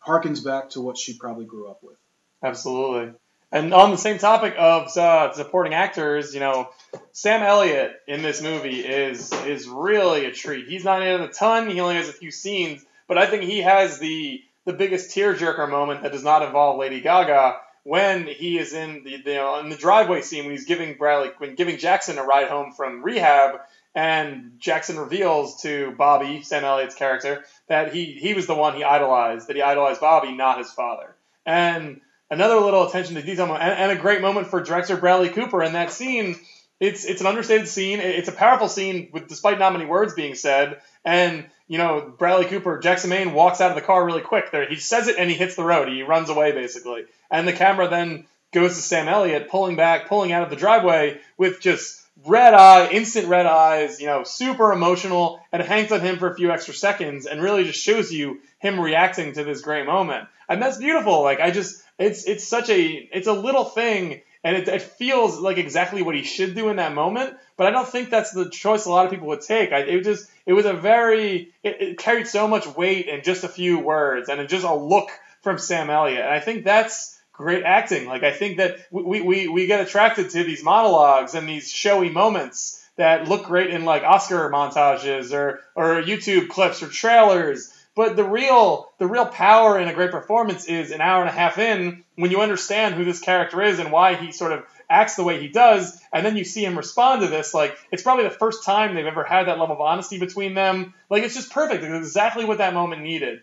harkens 0.06 0.44
back 0.44 0.70
to 0.70 0.80
what 0.80 0.98
she 0.98 1.16
probably 1.16 1.44
grew 1.44 1.68
up 1.68 1.80
with. 1.82 1.96
Absolutely. 2.42 3.14
And 3.52 3.74
on 3.74 3.90
the 3.90 3.98
same 3.98 4.18
topic 4.18 4.54
of 4.56 4.96
uh, 4.96 5.32
supporting 5.32 5.74
actors, 5.74 6.34
you 6.34 6.40
know, 6.40 6.70
Sam 7.12 7.42
Elliott 7.42 7.92
in 8.06 8.22
this 8.22 8.40
movie 8.40 8.80
is 8.80 9.32
is 9.32 9.66
really 9.66 10.24
a 10.26 10.32
treat. 10.32 10.68
He's 10.68 10.84
not 10.84 11.02
in 11.02 11.20
a 11.20 11.28
ton; 11.28 11.68
he 11.68 11.80
only 11.80 11.96
has 11.96 12.08
a 12.08 12.12
few 12.12 12.30
scenes, 12.30 12.84
but 13.08 13.18
I 13.18 13.26
think 13.26 13.42
he 13.42 13.62
has 13.62 13.98
the 13.98 14.40
the 14.66 14.72
biggest 14.72 15.16
tearjerker 15.16 15.68
moment 15.68 16.02
that 16.02 16.12
does 16.12 16.22
not 16.22 16.42
involve 16.42 16.78
Lady 16.78 17.00
Gaga 17.00 17.56
when 17.82 18.26
he 18.26 18.58
is 18.58 18.72
in 18.72 19.02
the, 19.04 19.22
the 19.22 19.30
you 19.30 19.36
know, 19.36 19.58
in 19.58 19.68
the 19.68 19.76
driveway 19.76 20.22
scene 20.22 20.44
when 20.44 20.52
he's 20.52 20.66
giving 20.66 20.96
Bradley 20.96 21.30
when 21.38 21.56
giving 21.56 21.78
Jackson 21.78 22.18
a 22.18 22.22
ride 22.22 22.48
home 22.48 22.72
from 22.72 23.02
rehab, 23.02 23.60
and 23.94 24.52
Jackson 24.58 24.98
reveals 24.98 25.62
to 25.62 25.92
Bobby 25.92 26.42
Sam 26.42 26.64
Elliott's 26.64 26.94
character 26.94 27.44
that 27.68 27.92
he 27.92 28.04
he 28.04 28.34
was 28.34 28.46
the 28.46 28.54
one 28.54 28.76
he 28.76 28.84
idolized, 28.84 29.48
that 29.48 29.56
he 29.56 29.62
idolized 29.62 30.00
Bobby, 30.00 30.32
not 30.32 30.58
his 30.58 30.70
father, 30.70 31.16
and 31.44 32.00
another 32.30 32.60
little 32.60 32.86
attention 32.86 33.16
to 33.16 33.22
detail 33.22 33.52
and, 33.52 33.62
and, 33.62 33.92
a 33.92 34.00
great 34.00 34.20
moment 34.20 34.46
for 34.46 34.62
director 34.62 34.96
Bradley 34.96 35.28
Cooper 35.28 35.62
in 35.62 35.72
that 35.72 35.92
scene. 35.92 36.36
It's 36.78 37.04
it's 37.04 37.20
an 37.20 37.26
understated 37.26 37.68
scene. 37.68 38.00
It's 38.00 38.28
a 38.28 38.32
powerful 38.32 38.68
scene 38.68 39.10
with 39.12 39.28
despite 39.28 39.58
not 39.58 39.72
many 39.72 39.84
words 39.84 40.14
being 40.14 40.34
said. 40.34 40.80
And 41.04 41.46
you 41.66 41.78
know 41.78 42.14
Bradley 42.16 42.46
Cooper, 42.46 42.78
Jackson 42.78 43.10
Maine 43.10 43.32
walks 43.32 43.60
out 43.60 43.70
of 43.70 43.74
the 43.74 43.82
car 43.82 44.04
really 44.04 44.22
quick. 44.22 44.50
There 44.50 44.68
he 44.68 44.76
says 44.76 45.08
it 45.08 45.16
and 45.18 45.28
he 45.28 45.36
hits 45.36 45.56
the 45.56 45.64
road. 45.64 45.88
He 45.88 46.02
runs 46.02 46.30
away 46.30 46.52
basically. 46.52 47.04
And 47.30 47.46
the 47.46 47.52
camera 47.52 47.88
then 47.88 48.26
goes 48.52 48.76
to 48.76 48.82
Sam 48.82 49.08
Elliott 49.08 49.50
pulling 49.50 49.76
back, 49.76 50.08
pulling 50.08 50.32
out 50.32 50.42
of 50.42 50.50
the 50.50 50.56
driveway 50.56 51.20
with 51.36 51.60
just 51.60 51.99
red 52.26 52.54
eye, 52.54 52.90
instant 52.90 53.28
red 53.28 53.46
eyes, 53.46 54.00
you 54.00 54.06
know, 54.06 54.24
super 54.24 54.72
emotional, 54.72 55.40
and 55.52 55.62
hangs 55.62 55.92
on 55.92 56.00
him 56.00 56.18
for 56.18 56.30
a 56.30 56.34
few 56.34 56.50
extra 56.50 56.74
seconds 56.74 57.26
and 57.26 57.42
really 57.42 57.64
just 57.64 57.80
shows 57.80 58.12
you 58.12 58.40
him 58.58 58.78
reacting 58.78 59.32
to 59.32 59.44
this 59.44 59.60
great 59.60 59.86
moment. 59.86 60.28
And 60.48 60.60
that's 60.60 60.78
beautiful. 60.78 61.22
Like 61.22 61.40
I 61.40 61.50
just 61.50 61.82
it's 61.98 62.24
it's 62.24 62.46
such 62.46 62.70
a 62.70 63.08
it's 63.12 63.26
a 63.26 63.32
little 63.32 63.64
thing, 63.64 64.22
and 64.42 64.56
it, 64.56 64.68
it 64.68 64.82
feels 64.82 65.38
like 65.38 65.58
exactly 65.58 66.02
what 66.02 66.14
he 66.14 66.22
should 66.22 66.54
do 66.54 66.68
in 66.68 66.76
that 66.76 66.94
moment. 66.94 67.36
But 67.56 67.66
I 67.68 67.70
don't 67.70 67.88
think 67.88 68.10
that's 68.10 68.32
the 68.32 68.48
choice 68.50 68.86
a 68.86 68.90
lot 68.90 69.04
of 69.04 69.12
people 69.12 69.28
would 69.28 69.42
take. 69.42 69.72
I, 69.72 69.80
it 69.80 70.04
just 70.04 70.28
it 70.46 70.52
was 70.52 70.66
a 70.66 70.72
very 70.72 71.52
it, 71.62 71.80
it 71.80 71.98
carried 71.98 72.26
so 72.26 72.48
much 72.48 72.66
weight 72.66 73.06
in 73.06 73.22
just 73.22 73.44
a 73.44 73.48
few 73.48 73.78
words 73.78 74.28
and 74.28 74.48
just 74.48 74.64
a 74.64 74.74
look 74.74 75.10
from 75.42 75.58
Sam 75.58 75.88
Elliott, 75.88 76.20
and 76.20 76.34
I 76.34 76.40
think 76.40 76.64
that's 76.64 77.19
great 77.40 77.64
acting. 77.64 78.06
Like 78.06 78.22
I 78.22 78.32
think 78.32 78.58
that 78.58 78.78
we, 78.90 79.22
we, 79.22 79.48
we 79.48 79.66
get 79.66 79.80
attracted 79.80 80.30
to 80.30 80.44
these 80.44 80.62
monologues 80.62 81.34
and 81.34 81.48
these 81.48 81.70
showy 81.70 82.10
moments 82.10 82.86
that 82.96 83.28
look 83.28 83.46
great 83.46 83.70
in 83.70 83.86
like 83.86 84.02
Oscar 84.02 84.50
montages 84.50 85.32
or 85.32 85.60
or 85.74 86.02
YouTube 86.02 86.50
clips 86.50 86.82
or 86.82 86.88
trailers. 86.88 87.72
But 87.96 88.14
the 88.14 88.24
real 88.24 88.90
the 88.98 89.06
real 89.06 89.26
power 89.26 89.78
in 89.78 89.88
a 89.88 89.94
great 89.94 90.10
performance 90.10 90.66
is 90.66 90.90
an 90.90 91.00
hour 91.00 91.22
and 91.22 91.30
a 91.30 91.32
half 91.32 91.58
in 91.58 92.04
when 92.16 92.30
you 92.30 92.42
understand 92.42 92.94
who 92.94 93.04
this 93.04 93.20
character 93.20 93.62
is 93.62 93.78
and 93.78 93.90
why 93.90 94.16
he 94.16 94.32
sort 94.32 94.52
of 94.52 94.64
acts 94.90 95.16
the 95.16 95.24
way 95.24 95.40
he 95.40 95.48
does, 95.48 95.98
and 96.12 96.26
then 96.26 96.36
you 96.36 96.44
see 96.44 96.64
him 96.64 96.76
respond 96.76 97.22
to 97.22 97.28
this. 97.28 97.54
Like 97.54 97.76
it's 97.90 98.02
probably 98.02 98.24
the 98.24 98.30
first 98.30 98.64
time 98.64 98.94
they've 98.94 99.06
ever 99.06 99.24
had 99.24 99.46
that 99.46 99.58
level 99.58 99.76
of 99.76 99.80
honesty 99.80 100.18
between 100.18 100.52
them. 100.52 100.92
Like 101.08 101.22
it's 101.22 101.34
just 101.34 101.50
perfect. 101.50 101.82
It's 101.82 102.06
exactly 102.06 102.44
what 102.44 102.58
that 102.58 102.74
moment 102.74 103.02
needed. 103.02 103.40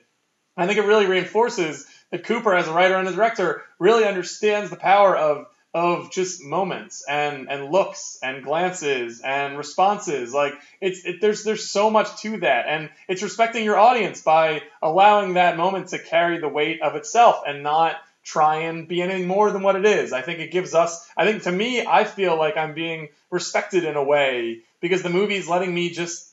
I 0.56 0.66
think 0.66 0.80
it 0.80 0.86
really 0.86 1.06
reinforces 1.06 1.88
that 2.12 2.24
Cooper, 2.24 2.56
as 2.56 2.68
a 2.68 2.74
writer 2.74 2.96
and 2.96 3.08
a 3.08 3.12
director, 3.12 3.64
really 3.80 4.06
understands 4.06 4.70
the 4.70 4.78
power 4.78 5.16
of 5.16 5.48
of 5.74 6.12
just 6.12 6.42
moments 6.42 7.04
and 7.08 7.50
and 7.52 7.72
looks 7.72 8.18
and 8.24 8.44
glances 8.44 9.22
and 9.22 9.58
responses. 9.58 10.34
Like 10.34 10.54
it's 10.82 11.06
it, 11.06 11.22
there's 11.22 11.44
there's 11.44 11.70
so 11.70 11.90
much 11.90 12.22
to 12.22 12.38
that. 12.40 12.66
And 12.68 12.90
it's 13.08 13.22
respecting 13.22 13.64
your 13.64 13.78
audience 13.78 14.22
by 14.22 14.64
allowing 14.82 15.34
that 15.34 15.58
moment 15.58 15.90
to 15.90 16.00
carry 16.00 16.40
the 16.40 16.48
weight 16.48 16.82
of 16.82 16.96
itself 16.96 17.44
and 17.46 17.64
not 17.64 17.96
try 18.24 18.64
and 18.64 18.88
be 18.88 19.02
anything 19.02 19.28
more 19.28 19.52
than 19.52 19.62
what 19.62 19.76
it 19.76 19.86
is. 19.86 20.12
I 20.14 20.22
think 20.22 20.40
it 20.40 20.52
gives 20.52 20.74
us 20.74 21.08
i 21.16 21.26
think 21.26 21.44
to 21.44 21.52
me 21.52 21.86
i 21.86 22.04
feel 22.04 22.38
like 22.38 22.58
i'm 22.58 22.74
being 22.74 23.10
respected 23.30 23.84
in 23.84 23.96
a 23.96 24.04
way 24.04 24.62
because 24.82 25.04
the 25.04 25.10
movie's 25.10 25.48
letting 25.48 25.74
me 25.74 25.90
just 25.90 26.27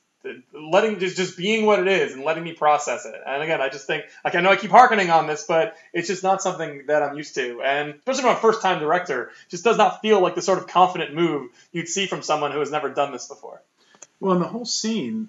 letting 0.52 0.98
just 0.98 1.16
just 1.16 1.36
being 1.36 1.66
what 1.66 1.78
it 1.78 1.88
is 1.88 2.12
and 2.12 2.24
letting 2.24 2.44
me 2.44 2.52
process 2.52 3.06
it. 3.06 3.14
And 3.26 3.42
again, 3.42 3.60
I 3.60 3.68
just 3.68 3.86
think 3.86 4.04
like 4.24 4.34
I 4.34 4.40
know 4.40 4.50
I 4.50 4.56
keep 4.56 4.70
harkening 4.70 5.10
on 5.10 5.26
this, 5.26 5.44
but 5.46 5.76
it's 5.92 6.08
just 6.08 6.22
not 6.22 6.42
something 6.42 6.86
that 6.86 7.02
I'm 7.02 7.16
used 7.16 7.34
to. 7.34 7.62
And 7.62 7.94
especially 7.94 8.22
from 8.22 8.36
a 8.36 8.40
first 8.40 8.62
time 8.62 8.80
director, 8.80 9.30
just 9.48 9.64
does 9.64 9.76
not 9.76 10.00
feel 10.00 10.20
like 10.20 10.34
the 10.34 10.42
sort 10.42 10.58
of 10.58 10.66
confident 10.66 11.14
move 11.14 11.50
you'd 11.72 11.88
see 11.88 12.06
from 12.06 12.22
someone 12.22 12.52
who 12.52 12.60
has 12.60 12.70
never 12.70 12.88
done 12.88 13.12
this 13.12 13.28
before. 13.28 13.60
Well, 14.20 14.34
in 14.34 14.40
the 14.40 14.48
whole 14.48 14.64
scene, 14.64 15.28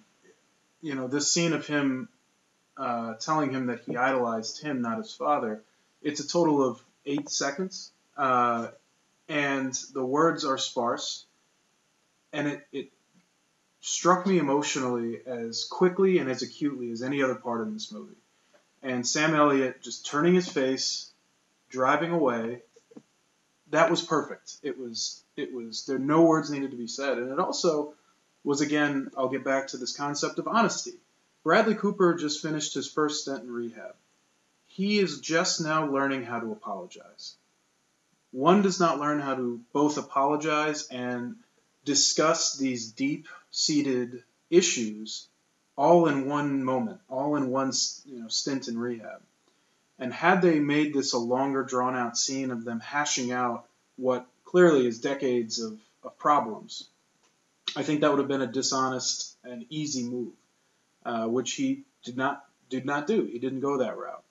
you 0.81 0.95
know, 0.95 1.07
this 1.07 1.31
scene 1.31 1.53
of 1.53 1.65
him 1.67 2.07
uh, 2.77 3.15
telling 3.15 3.51
him 3.51 3.67
that 3.67 3.81
he 3.85 3.97
idolized 3.97 4.61
him, 4.61 4.81
not 4.81 4.97
his 4.97 5.13
father, 5.13 5.61
it's 6.01 6.19
a 6.19 6.27
total 6.27 6.63
of 6.63 6.81
eight 7.05 7.29
seconds, 7.29 7.91
uh, 8.17 8.67
and 9.27 9.73
the 9.93 10.05
words 10.05 10.45
are 10.45 10.57
sparse, 10.57 11.25
and 12.31 12.47
it, 12.47 12.67
it 12.71 12.91
struck 13.86 14.25
me 14.25 14.39
emotionally 14.39 15.21
as 15.27 15.65
quickly 15.65 16.17
and 16.17 16.27
as 16.27 16.41
acutely 16.41 16.89
as 16.89 17.03
any 17.03 17.21
other 17.21 17.36
part 17.36 17.61
in 17.61 17.71
this 17.71 17.91
movie. 17.91 18.15
and 18.81 19.07
Sam 19.07 19.36
Elliott 19.36 19.81
just 19.81 20.05
turning 20.07 20.33
his 20.33 20.47
face, 20.49 21.11
driving 21.69 22.11
away. 22.11 22.63
That 23.69 23.89
was 23.91 24.01
perfect. 24.01 24.57
It 24.63 24.77
was 24.77 25.23
it 25.36 25.53
was 25.53 25.86
there 25.86 25.99
no 25.99 26.23
words 26.23 26.49
needed 26.49 26.71
to 26.71 26.77
be 26.77 26.88
said, 26.88 27.17
and 27.17 27.31
it 27.31 27.39
also 27.39 27.93
was 28.43 28.61
again. 28.61 29.11
I'll 29.17 29.29
get 29.29 29.43
back 29.43 29.67
to 29.67 29.77
this 29.77 29.95
concept 29.95 30.39
of 30.39 30.47
honesty. 30.47 30.99
Bradley 31.43 31.75
Cooper 31.75 32.15
just 32.15 32.41
finished 32.41 32.73
his 32.73 32.91
first 32.91 33.21
stint 33.21 33.43
in 33.43 33.51
rehab. 33.51 33.95
He 34.65 34.99
is 34.99 35.19
just 35.19 35.61
now 35.61 35.91
learning 35.91 36.23
how 36.23 36.39
to 36.39 36.51
apologize. 36.51 37.36
One 38.31 38.61
does 38.63 38.79
not 38.79 38.99
learn 38.99 39.19
how 39.19 39.36
to 39.36 39.61
both 39.73 39.97
apologize 39.97 40.88
and 40.88 41.36
discuss 41.86 42.57
these 42.57 42.91
deep 42.91 43.27
seated 43.51 44.23
issues 44.49 45.27
all 45.77 46.07
in 46.07 46.27
one 46.27 46.63
moment, 46.63 46.99
all 47.09 47.36
in 47.36 47.49
one 47.49 47.71
you 48.05 48.19
know, 48.19 48.27
stint 48.27 48.67
in 48.67 48.77
rehab. 48.77 49.21
And 49.99 50.13
had 50.13 50.41
they 50.41 50.59
made 50.59 50.93
this 50.93 51.13
a 51.13 51.17
longer, 51.17 51.63
drawn 51.63 51.95
out 51.95 52.17
scene 52.17 52.51
of 52.51 52.65
them 52.65 52.79
hashing 52.79 53.31
out 53.31 53.65
what 53.97 54.25
clearly 54.43 54.88
is 54.88 54.99
decades 54.99 55.59
of, 55.59 55.77
of 56.03 56.17
problems, 56.17 56.89
I 57.75 57.83
think 57.83 58.01
that 58.01 58.09
would 58.09 58.19
have 58.19 58.27
been 58.27 58.41
a 58.41 58.47
dishonest 58.47 59.36
and 59.43 59.65
easy 59.69 60.03
move, 60.03 60.33
uh, 61.05 61.27
which 61.27 61.53
he 61.53 61.83
did 62.03 62.17
not 62.17 62.45
did 62.69 62.86
not 62.86 63.05
do. 63.05 63.23
He 63.25 63.38
didn't 63.38 63.59
go 63.59 63.77
that 63.77 63.97
route. 63.97 64.23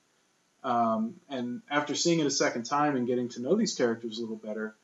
Um, 0.64 1.20
and 1.28 1.62
after 1.70 1.94
seeing 1.94 2.20
it 2.20 2.26
a 2.26 2.30
second 2.30 2.64
time 2.64 2.96
and 2.96 3.06
getting 3.06 3.28
to 3.30 3.40
know 3.40 3.54
these 3.54 3.74
characters 3.74 4.18
a 4.18 4.22
little 4.22 4.36
better, 4.36 4.74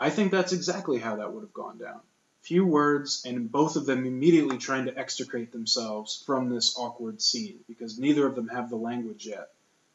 I 0.00 0.10
think 0.10 0.32
that's 0.32 0.52
exactly 0.52 0.98
how 0.98 1.16
that 1.16 1.32
would 1.32 1.42
have 1.42 1.52
gone 1.52 1.78
down 1.78 2.00
few 2.48 2.64
words, 2.64 3.22
and 3.26 3.52
both 3.52 3.76
of 3.76 3.84
them 3.84 4.06
immediately 4.06 4.56
trying 4.56 4.86
to 4.86 4.98
extricate 4.98 5.52
themselves 5.52 6.22
from 6.24 6.48
this 6.48 6.76
awkward 6.78 7.20
scene 7.20 7.58
because 7.68 7.98
neither 7.98 8.26
of 8.26 8.34
them 8.34 8.48
have 8.48 8.70
the 8.70 8.76
language 8.76 9.26
yet 9.26 9.50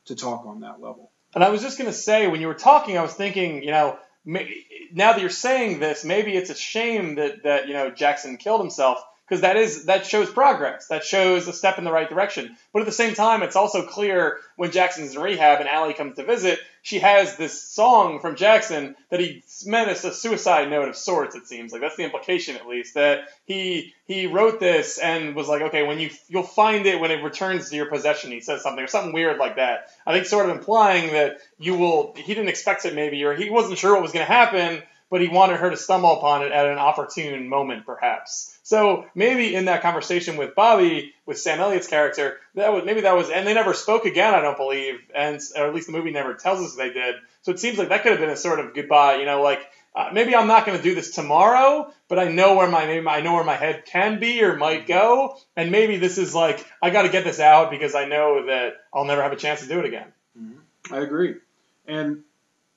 to 0.06 0.16
talk 0.16 0.46
on 0.46 0.60
that 0.60 0.80
level. 0.80 1.12
And 1.34 1.44
I 1.44 1.50
was 1.50 1.64
just 1.64 1.80
going 1.80 1.90
to 1.90 1.98
say, 1.98 2.28
when 2.28 2.42
you 2.42 2.48
were 2.48 2.54
talking, 2.54 2.96
I 2.96 3.02
was 3.02 3.14
thinking, 3.14 3.64
you 3.64 3.72
know, 3.72 3.98
now 4.26 5.14
that 5.14 5.20
you're 5.20 5.30
saying 5.30 5.80
this, 5.80 6.06
maybe 6.06 6.36
it's 6.36 6.52
a 6.52 6.56
shame 6.56 7.16
that, 7.16 7.44
that 7.44 7.68
you 7.68 7.74
know, 7.74 7.90
Jackson 7.90 8.38
killed 8.38 8.62
himself 8.62 9.04
because 9.34 9.42
that 9.42 9.58
is 9.58 9.86
that 9.86 10.06
shows 10.06 10.30
progress. 10.30 10.90
That 10.90 11.04
shows 11.04 11.48
a 11.48 11.54
step 11.54 11.80
in 11.80 11.86
the 11.86 11.92
right 11.92 12.08
direction. 12.08 12.56
But 12.72 12.84
at 12.84 12.86
the 12.86 12.92
same 12.92 13.16
time, 13.16 13.42
it's 13.42 13.56
also 13.56 13.84
clear 13.84 14.38
when 14.58 14.70
Jackson's 14.70 15.16
in 15.16 15.22
rehab 15.24 15.60
and 15.60 15.68
Ally 15.68 15.94
comes 15.94 16.18
to 16.18 16.24
visit, 16.24 16.60
she 16.84 17.00
has 17.00 17.36
this 17.36 17.60
song 17.60 18.20
from 18.20 18.36
Jackson 18.36 18.96
that 19.10 19.20
he 19.20 19.44
meant 19.66 19.90
as 19.90 20.06
a 20.06 20.14
suicide 20.14 20.70
note 20.70 20.88
of 20.88 20.96
sorts. 20.96 21.36
It 21.36 21.48
seems 21.48 21.72
like 21.72 21.82
that's 21.82 21.96
the 21.96 22.04
implication, 22.04 22.56
at 22.58 22.68
least, 22.68 22.94
that 22.94 23.30
he 23.46 23.96
he 24.06 24.28
wrote 24.28 24.60
this 24.60 25.00
and 25.00 25.36
was 25.36 25.48
like, 25.48 25.64
okay, 25.64 25.82
when 25.82 26.00
you 26.00 26.12
you'll 26.28 26.44
find 26.44 26.86
it 26.86 27.00
when 27.00 27.10
it 27.10 27.24
returns 27.24 27.72
to 27.72 27.76
your 27.76 27.88
possession. 27.88 28.32
He 28.32 28.42
says 28.42 28.62
something 28.62 28.84
or 28.84 28.88
something 28.88 29.14
weird 29.14 29.40
like 29.40 29.56
that. 29.56 29.90
I 30.06 30.14
think 30.14 30.28
sort 30.28 30.48
of 30.48 30.56
implying 30.56 31.14
that 31.14 31.38
you 31.58 31.74
will. 31.74 32.14
He 32.16 32.36
didn't 32.36 32.50
expect 32.50 32.86
it 32.86 32.94
maybe, 32.94 33.24
or 33.24 33.34
he 33.34 33.50
wasn't 33.50 33.80
sure 33.80 33.94
what 33.94 34.04
was 34.04 34.12
going 34.12 34.28
to 34.28 34.32
happen, 34.32 34.84
but 35.10 35.22
he 35.22 35.28
wanted 35.28 35.60
her 35.60 35.70
to 35.70 35.78
stumble 35.78 36.18
upon 36.18 36.44
it 36.44 36.52
at 36.52 36.66
an 36.66 36.78
opportune 36.78 37.48
moment, 37.48 37.86
perhaps. 37.86 38.58
So 38.64 39.06
maybe 39.14 39.54
in 39.54 39.66
that 39.66 39.82
conversation 39.82 40.38
with 40.38 40.56
Bobby, 40.56 41.14
with 41.26 41.38
Sam 41.38 41.60
Elliott's 41.60 41.88
character, 41.88 42.38
that 42.56 42.72
was 42.74 42.86
maybe 42.86 43.02
that 43.02 43.16
was, 43.16 43.30
and 43.30 43.46
they 43.46 43.54
never 43.54 43.74
spoke 43.74 44.06
again, 44.06 44.34
I 44.34 44.42
don't 44.42 44.58
believe, 44.58 45.00
and 45.14 45.40
or 45.56 45.68
at 45.68 45.76
least 45.76 45.88
the 45.88 45.94
movie 45.94 46.12
never 46.12 46.34
tells 46.34 46.60
us 46.62 46.76
they 46.76 46.92
did. 46.92 47.16
So 47.42 47.52
it 47.52 47.60
seems 47.60 47.78
like 47.78 47.90
that 47.90 48.04
could 48.04 48.12
have 48.12 48.22
been 48.22 48.30
a 48.30 48.38
sort 48.38 48.60
of 48.60 48.74
goodbye, 48.74 49.18
you 49.18 49.26
know, 49.26 49.42
like 49.42 49.60
uh, 49.96 50.10
maybe 50.12 50.36
I'm 50.36 50.48
not 50.48 50.66
going 50.66 50.78
to 50.78 50.84
do 50.84 50.96
this 50.96 51.12
tomorrow, 51.12 51.94
but 52.08 52.18
I 52.18 52.30
know 52.30 52.56
where 52.56 52.68
my 52.68 52.84
I 52.84 53.22
know 53.22 53.34
where 53.34 53.44
my 53.44 53.56
head 53.56 53.86
can 53.86 54.20
be 54.20 54.44
or 54.44 54.56
might 54.56 54.88
go, 54.88 55.38
and 55.56 55.72
maybe 55.72 55.98
this 55.98 56.18
is 56.18 56.34
like 56.34 56.66
I 56.82 56.90
got 56.90 57.04
to 57.04 57.10
get 57.10 57.24
this 57.24 57.40
out 57.40 57.70
because 57.70 57.94
I 57.94 58.06
know 58.06 58.48
that 58.48 58.74
I'll 58.94 59.06
never 59.06 59.22
have 59.22 59.34
a 59.34 59.38
chance 59.38 59.62
to 59.62 59.68
do 59.68 59.80
it 59.80 59.86
again. 59.86 60.08
Mm-hmm. 60.40 60.94
I 60.94 60.98
agree, 61.00 61.36
and 61.88 62.24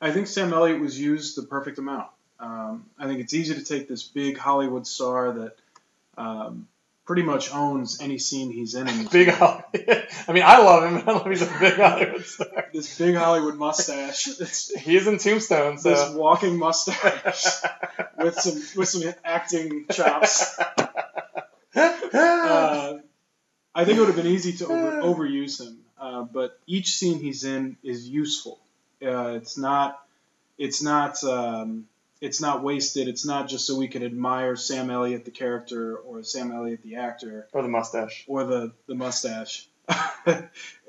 I 0.00 0.10
think 0.10 0.26
Sam 0.26 0.52
Elliott 0.52 0.80
was 0.80 0.98
used 0.98 1.36
the 1.38 1.46
perfect 1.46 1.78
amount. 1.78 2.08
Um, 2.38 2.86
I 2.98 3.06
think 3.06 3.20
it's 3.20 3.34
easy 3.34 3.54
to 3.54 3.64
take 3.64 3.88
this 3.88 4.02
big 4.02 4.36
Hollywood 4.36 4.86
star 4.86 5.32
that 5.32 5.56
um, 6.18 6.68
pretty 7.06 7.22
much 7.22 7.52
owns 7.52 8.00
any 8.00 8.18
scene 8.18 8.50
he's 8.50 8.74
in. 8.74 8.88
in 8.88 9.06
big 9.10 9.28
Hollywood. 9.28 9.62
I 10.28 10.32
mean, 10.32 10.42
I 10.44 10.58
love 10.58 10.84
him. 10.84 10.96
I 11.08 11.12
love 11.12 11.26
he's 11.26 11.42
a 11.42 11.58
big 11.58 11.74
Hollywood 11.74 12.24
star. 12.24 12.66
This 12.72 12.98
big 12.98 13.14
Hollywood 13.14 13.56
mustache. 13.56 14.28
he 14.78 14.96
is 14.96 15.06
in 15.06 15.18
Tombstone. 15.18 15.78
So. 15.78 15.90
This 15.90 16.14
walking 16.14 16.58
mustache 16.58 17.62
with 18.18 18.34
some 18.34 18.62
with 18.76 18.88
some 18.88 19.14
acting 19.24 19.86
chops. 19.90 20.58
Uh, 21.74 22.98
I 23.74 23.84
think 23.84 23.98
it 23.98 24.00
would 24.00 24.06
have 24.06 24.16
been 24.16 24.26
easy 24.26 24.52
to 24.54 24.66
over, 24.66 25.02
overuse 25.02 25.60
him, 25.60 25.78
uh, 26.00 26.22
but 26.22 26.58
each 26.66 26.96
scene 26.96 27.18
he's 27.20 27.44
in 27.44 27.76
is 27.82 28.08
useful. 28.08 28.58
Uh, 29.02 29.34
it's 29.34 29.58
not. 29.58 30.02
It's 30.56 30.82
not. 30.82 31.22
Um, 31.22 31.86
it's 32.26 32.40
not 32.40 32.62
wasted. 32.62 33.06
It's 33.06 33.24
not 33.24 33.48
just 33.48 33.66
so 33.66 33.76
we 33.76 33.86
can 33.86 34.02
admire 34.02 34.56
Sam 34.56 34.90
Elliott 34.90 35.24
the 35.24 35.30
character 35.30 35.96
or 35.96 36.24
Sam 36.24 36.50
Elliott 36.50 36.82
the 36.82 36.96
actor 36.96 37.46
or 37.52 37.62
the 37.62 37.68
mustache 37.68 38.24
or 38.26 38.44
the 38.44 38.72
the 38.88 38.96
mustache. 38.96 39.68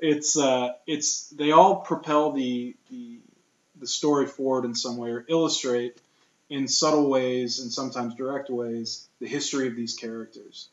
it's 0.00 0.36
uh, 0.36 0.72
it's 0.86 1.28
they 1.30 1.52
all 1.52 1.76
propel 1.76 2.32
the, 2.32 2.74
the 2.90 3.18
the 3.78 3.86
story 3.86 4.26
forward 4.26 4.64
in 4.64 4.74
some 4.74 4.96
way 4.96 5.10
or 5.10 5.24
illustrate 5.28 6.00
in 6.50 6.66
subtle 6.66 7.08
ways 7.08 7.60
and 7.60 7.72
sometimes 7.72 8.16
direct 8.16 8.50
ways 8.50 9.06
the 9.20 9.28
history 9.28 9.68
of 9.68 9.76
these 9.76 9.94
characters. 9.94 10.68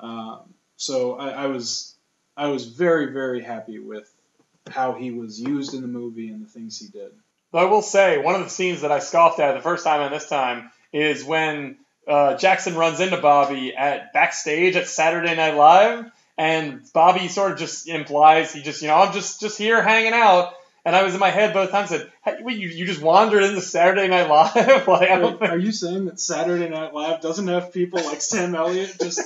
Um, 0.00 0.54
so 0.78 1.16
I, 1.18 1.28
I 1.28 1.46
was 1.48 1.94
I 2.38 2.48
was 2.48 2.64
very 2.64 3.12
very 3.12 3.42
happy 3.42 3.78
with 3.78 4.10
how 4.70 4.94
he 4.94 5.10
was 5.10 5.38
used 5.38 5.74
in 5.74 5.82
the 5.82 5.88
movie 5.88 6.30
and 6.30 6.42
the 6.42 6.48
things 6.48 6.78
he 6.78 6.88
did. 6.88 7.12
But 7.52 7.58
I 7.58 7.70
will 7.70 7.82
say, 7.82 8.18
one 8.18 8.34
of 8.34 8.42
the 8.42 8.50
scenes 8.50 8.82
that 8.82 8.92
I 8.92 8.98
scoffed 8.98 9.40
at 9.40 9.54
the 9.54 9.60
first 9.60 9.84
time 9.84 10.00
and 10.00 10.14
this 10.14 10.28
time 10.28 10.70
is 10.92 11.24
when 11.24 11.76
uh, 12.06 12.36
Jackson 12.36 12.74
runs 12.74 13.00
into 13.00 13.16
Bobby 13.16 13.74
at 13.74 14.12
backstage 14.12 14.76
at 14.76 14.88
Saturday 14.88 15.34
Night 15.34 15.56
Live, 15.56 16.10
and 16.38 16.82
Bobby 16.92 17.28
sort 17.28 17.52
of 17.52 17.58
just 17.58 17.88
implies 17.88 18.52
he 18.52 18.62
just, 18.62 18.82
you 18.82 18.88
know, 18.88 18.96
I'm 18.96 19.12
just 19.12 19.40
just 19.40 19.58
here 19.58 19.82
hanging 19.82 20.12
out. 20.12 20.54
And 20.86 20.94
I 20.94 21.02
was 21.02 21.14
in 21.14 21.20
my 21.20 21.30
head 21.30 21.52
both 21.52 21.72
times 21.72 21.90
and 21.90 22.02
said, 22.02 22.12
hey, 22.24 22.36
wait, 22.44 22.58
you, 22.58 22.68
you 22.68 22.86
just 22.86 23.02
wandered 23.02 23.42
into 23.42 23.60
Saturday 23.60 24.06
Night 24.06 24.30
Live? 24.30 24.54
like, 24.86 25.40
Wait, 25.40 25.50
are 25.50 25.58
you 25.58 25.72
saying 25.72 26.04
that 26.04 26.20
Saturday 26.20 26.68
Night 26.68 26.94
Live 26.94 27.20
doesn't 27.20 27.48
have 27.48 27.72
people 27.72 28.04
like 28.04 28.22
Sam 28.22 28.54
Elliott 28.54 28.94
just 29.00 29.20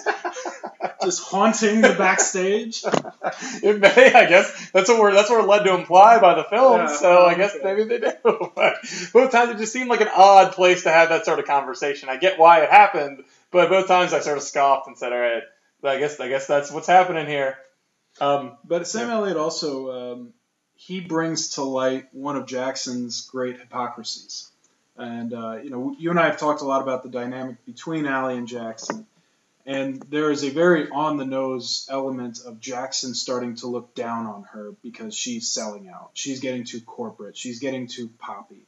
just 1.02 1.22
haunting 1.22 1.82
the 1.82 1.92
backstage? 1.98 2.82
it 3.62 3.78
may, 3.78 4.14
I 4.14 4.26
guess. 4.26 4.70
That's 4.70 4.88
what 4.88 5.00
we're 5.00 5.12
that's 5.12 5.28
what 5.28 5.42
we're 5.42 5.48
led 5.48 5.64
to 5.64 5.74
imply 5.74 6.18
by 6.18 6.34
the 6.34 6.44
film. 6.44 6.78
Yeah, 6.78 6.86
so 6.86 7.26
I 7.26 7.34
guess 7.34 7.54
okay. 7.54 7.62
maybe 7.62 7.84
they 7.84 7.98
do. 7.98 8.52
But 8.56 8.76
both 9.12 9.30
times 9.30 9.50
it 9.50 9.58
just 9.58 9.74
seemed 9.74 9.90
like 9.90 10.00
an 10.00 10.08
odd 10.16 10.52
place 10.52 10.84
to 10.84 10.90
have 10.90 11.10
that 11.10 11.26
sort 11.26 11.40
of 11.40 11.44
conversation. 11.44 12.08
I 12.08 12.16
get 12.16 12.38
why 12.38 12.62
it 12.62 12.70
happened, 12.70 13.22
but 13.50 13.68
both 13.68 13.86
times 13.86 14.14
I 14.14 14.20
sort 14.20 14.38
of 14.38 14.44
scoffed 14.44 14.86
and 14.86 14.96
said, 14.96 15.12
"All 15.12 15.18
right, 15.18 15.42
I 15.84 15.98
guess 15.98 16.18
I 16.20 16.28
guess 16.30 16.46
that's 16.46 16.72
what's 16.72 16.86
happening 16.86 17.26
here." 17.26 17.58
Um, 18.18 18.56
but 18.64 18.88
Sam 18.88 19.08
yeah. 19.08 19.16
Elliott 19.16 19.36
also 19.36 20.14
um, 20.14 20.32
he 20.80 20.98
brings 20.98 21.50
to 21.50 21.62
light 21.62 22.06
one 22.12 22.36
of 22.36 22.46
Jackson's 22.46 23.26
great 23.26 23.58
hypocrisies. 23.58 24.50
And, 24.96 25.34
uh, 25.34 25.58
you 25.62 25.68
know, 25.68 25.94
you 25.98 26.08
and 26.08 26.18
I 26.18 26.24
have 26.24 26.38
talked 26.38 26.62
a 26.62 26.64
lot 26.64 26.80
about 26.80 27.02
the 27.02 27.10
dynamic 27.10 27.62
between 27.66 28.06
Ally 28.06 28.32
and 28.32 28.48
Jackson. 28.48 29.06
And 29.66 30.02
there 30.08 30.30
is 30.30 30.42
a 30.42 30.48
very 30.48 30.88
on 30.88 31.18
the 31.18 31.26
nose 31.26 31.86
element 31.90 32.40
of 32.46 32.60
Jackson 32.60 33.14
starting 33.14 33.56
to 33.56 33.66
look 33.66 33.94
down 33.94 34.24
on 34.24 34.44
her 34.44 34.72
because 34.82 35.14
she's 35.14 35.50
selling 35.50 35.90
out. 35.90 36.12
She's 36.14 36.40
getting 36.40 36.64
too 36.64 36.80
corporate. 36.80 37.36
She's 37.36 37.58
getting 37.58 37.86
too 37.86 38.08
poppy. 38.18 38.62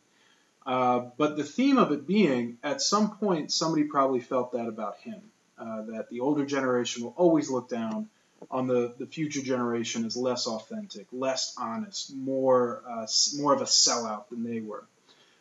Uh, 0.67 1.07
but 1.17 1.39
the 1.39 1.45
theme 1.45 1.79
of 1.79 1.93
it 1.93 2.07
being, 2.07 2.59
at 2.63 2.83
some 2.83 3.17
point, 3.17 3.53
somebody 3.53 3.85
probably 3.85 4.21
felt 4.21 4.53
that 4.53 4.69
about 4.69 4.99
him. 4.99 5.23
Uh, 5.57 5.83
that 5.83 6.11
the 6.11 6.21
older 6.21 6.45
generation 6.45 7.05
will 7.05 7.15
always 7.17 7.49
look 7.49 7.71
down 7.71 8.11
on 8.51 8.66
the, 8.66 8.95
the 8.99 9.07
future 9.07 9.43
generation 9.43 10.05
is 10.05 10.16
less 10.16 10.47
authentic, 10.47 11.07
less 11.12 11.55
honest, 11.59 12.14
more 12.14 12.82
uh, 12.88 13.07
more 13.36 13.55
of 13.55 13.61
a 13.61 13.66
sellout 13.66 14.28
than 14.30 14.43
they 14.45 14.61
were. 14.61 14.84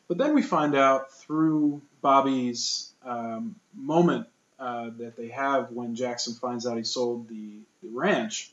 But 0.07 0.17
then 0.17 0.35
we 0.35 0.41
find 0.41 0.75
out 0.75 1.13
through 1.13 1.81
Bobby's 2.01 2.91
um, 3.05 3.55
moment 3.73 4.27
uh, 4.59 4.89
that 4.97 5.15
they 5.15 5.29
have 5.29 5.71
when 5.71 5.95
Jackson 5.95 6.33
finds 6.33 6.67
out 6.67 6.77
he 6.77 6.83
sold 6.83 7.29
the, 7.29 7.59
the 7.81 7.89
ranch. 7.89 8.51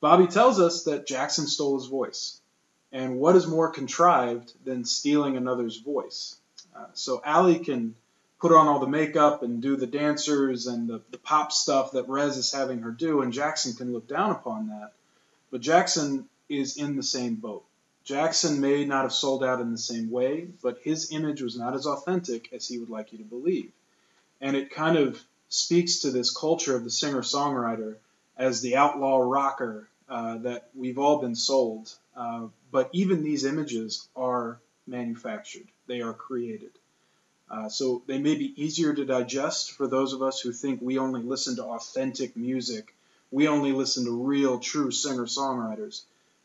Bobby 0.00 0.26
tells 0.26 0.60
us 0.60 0.84
that 0.84 1.06
Jackson 1.06 1.46
stole 1.46 1.78
his 1.78 1.88
voice. 1.88 2.40
And 2.92 3.18
what 3.18 3.36
is 3.36 3.46
more 3.46 3.70
contrived 3.70 4.52
than 4.64 4.84
stealing 4.84 5.36
another's 5.36 5.78
voice? 5.78 6.36
Uh, 6.76 6.86
so 6.92 7.20
Ally 7.24 7.58
can 7.58 7.94
put 8.40 8.52
on 8.52 8.66
all 8.66 8.78
the 8.78 8.86
makeup 8.86 9.42
and 9.42 9.60
do 9.60 9.76
the 9.76 9.86
dancers 9.86 10.66
and 10.66 10.88
the, 10.88 11.02
the 11.10 11.18
pop 11.18 11.52
stuff 11.52 11.92
that 11.92 12.08
Rez 12.08 12.38
is 12.38 12.52
having 12.52 12.80
her 12.80 12.90
do, 12.90 13.20
and 13.20 13.32
Jackson 13.32 13.74
can 13.74 13.92
look 13.92 14.08
down 14.08 14.30
upon 14.30 14.68
that. 14.68 14.92
But 15.50 15.60
Jackson 15.60 16.26
is 16.48 16.76
in 16.78 16.96
the 16.96 17.02
same 17.02 17.34
boat. 17.34 17.64
Jackson 18.02 18.60
may 18.60 18.84
not 18.84 19.02
have 19.02 19.12
sold 19.12 19.44
out 19.44 19.60
in 19.60 19.72
the 19.72 19.78
same 19.78 20.10
way, 20.10 20.48
but 20.62 20.80
his 20.82 21.12
image 21.12 21.42
was 21.42 21.56
not 21.56 21.74
as 21.74 21.86
authentic 21.86 22.50
as 22.52 22.66
he 22.66 22.78
would 22.78 22.88
like 22.88 23.12
you 23.12 23.18
to 23.18 23.24
believe. 23.24 23.70
And 24.40 24.56
it 24.56 24.70
kind 24.70 24.96
of 24.96 25.22
speaks 25.50 26.00
to 26.00 26.10
this 26.10 26.34
culture 26.34 26.74
of 26.74 26.84
the 26.84 26.90
singer 26.90 27.20
songwriter 27.20 27.96
as 28.38 28.62
the 28.62 28.76
outlaw 28.76 29.18
rocker 29.18 29.86
uh, 30.08 30.38
that 30.38 30.70
we've 30.74 30.98
all 30.98 31.20
been 31.20 31.34
sold. 31.34 31.94
Uh, 32.16 32.46
but 32.72 32.88
even 32.92 33.22
these 33.22 33.44
images 33.44 34.08
are 34.16 34.58
manufactured, 34.86 35.68
they 35.86 36.00
are 36.00 36.14
created. 36.14 36.70
Uh, 37.50 37.68
so 37.68 38.02
they 38.06 38.18
may 38.18 38.36
be 38.36 38.54
easier 38.62 38.94
to 38.94 39.04
digest 39.04 39.72
for 39.72 39.88
those 39.88 40.12
of 40.12 40.22
us 40.22 40.40
who 40.40 40.52
think 40.52 40.80
we 40.80 40.98
only 40.98 41.22
listen 41.22 41.56
to 41.56 41.64
authentic 41.64 42.36
music, 42.36 42.94
we 43.30 43.48
only 43.48 43.72
listen 43.72 44.04
to 44.04 44.24
real, 44.24 44.58
true 44.58 44.90
singer 44.90 45.24
songwriters. 45.24 46.02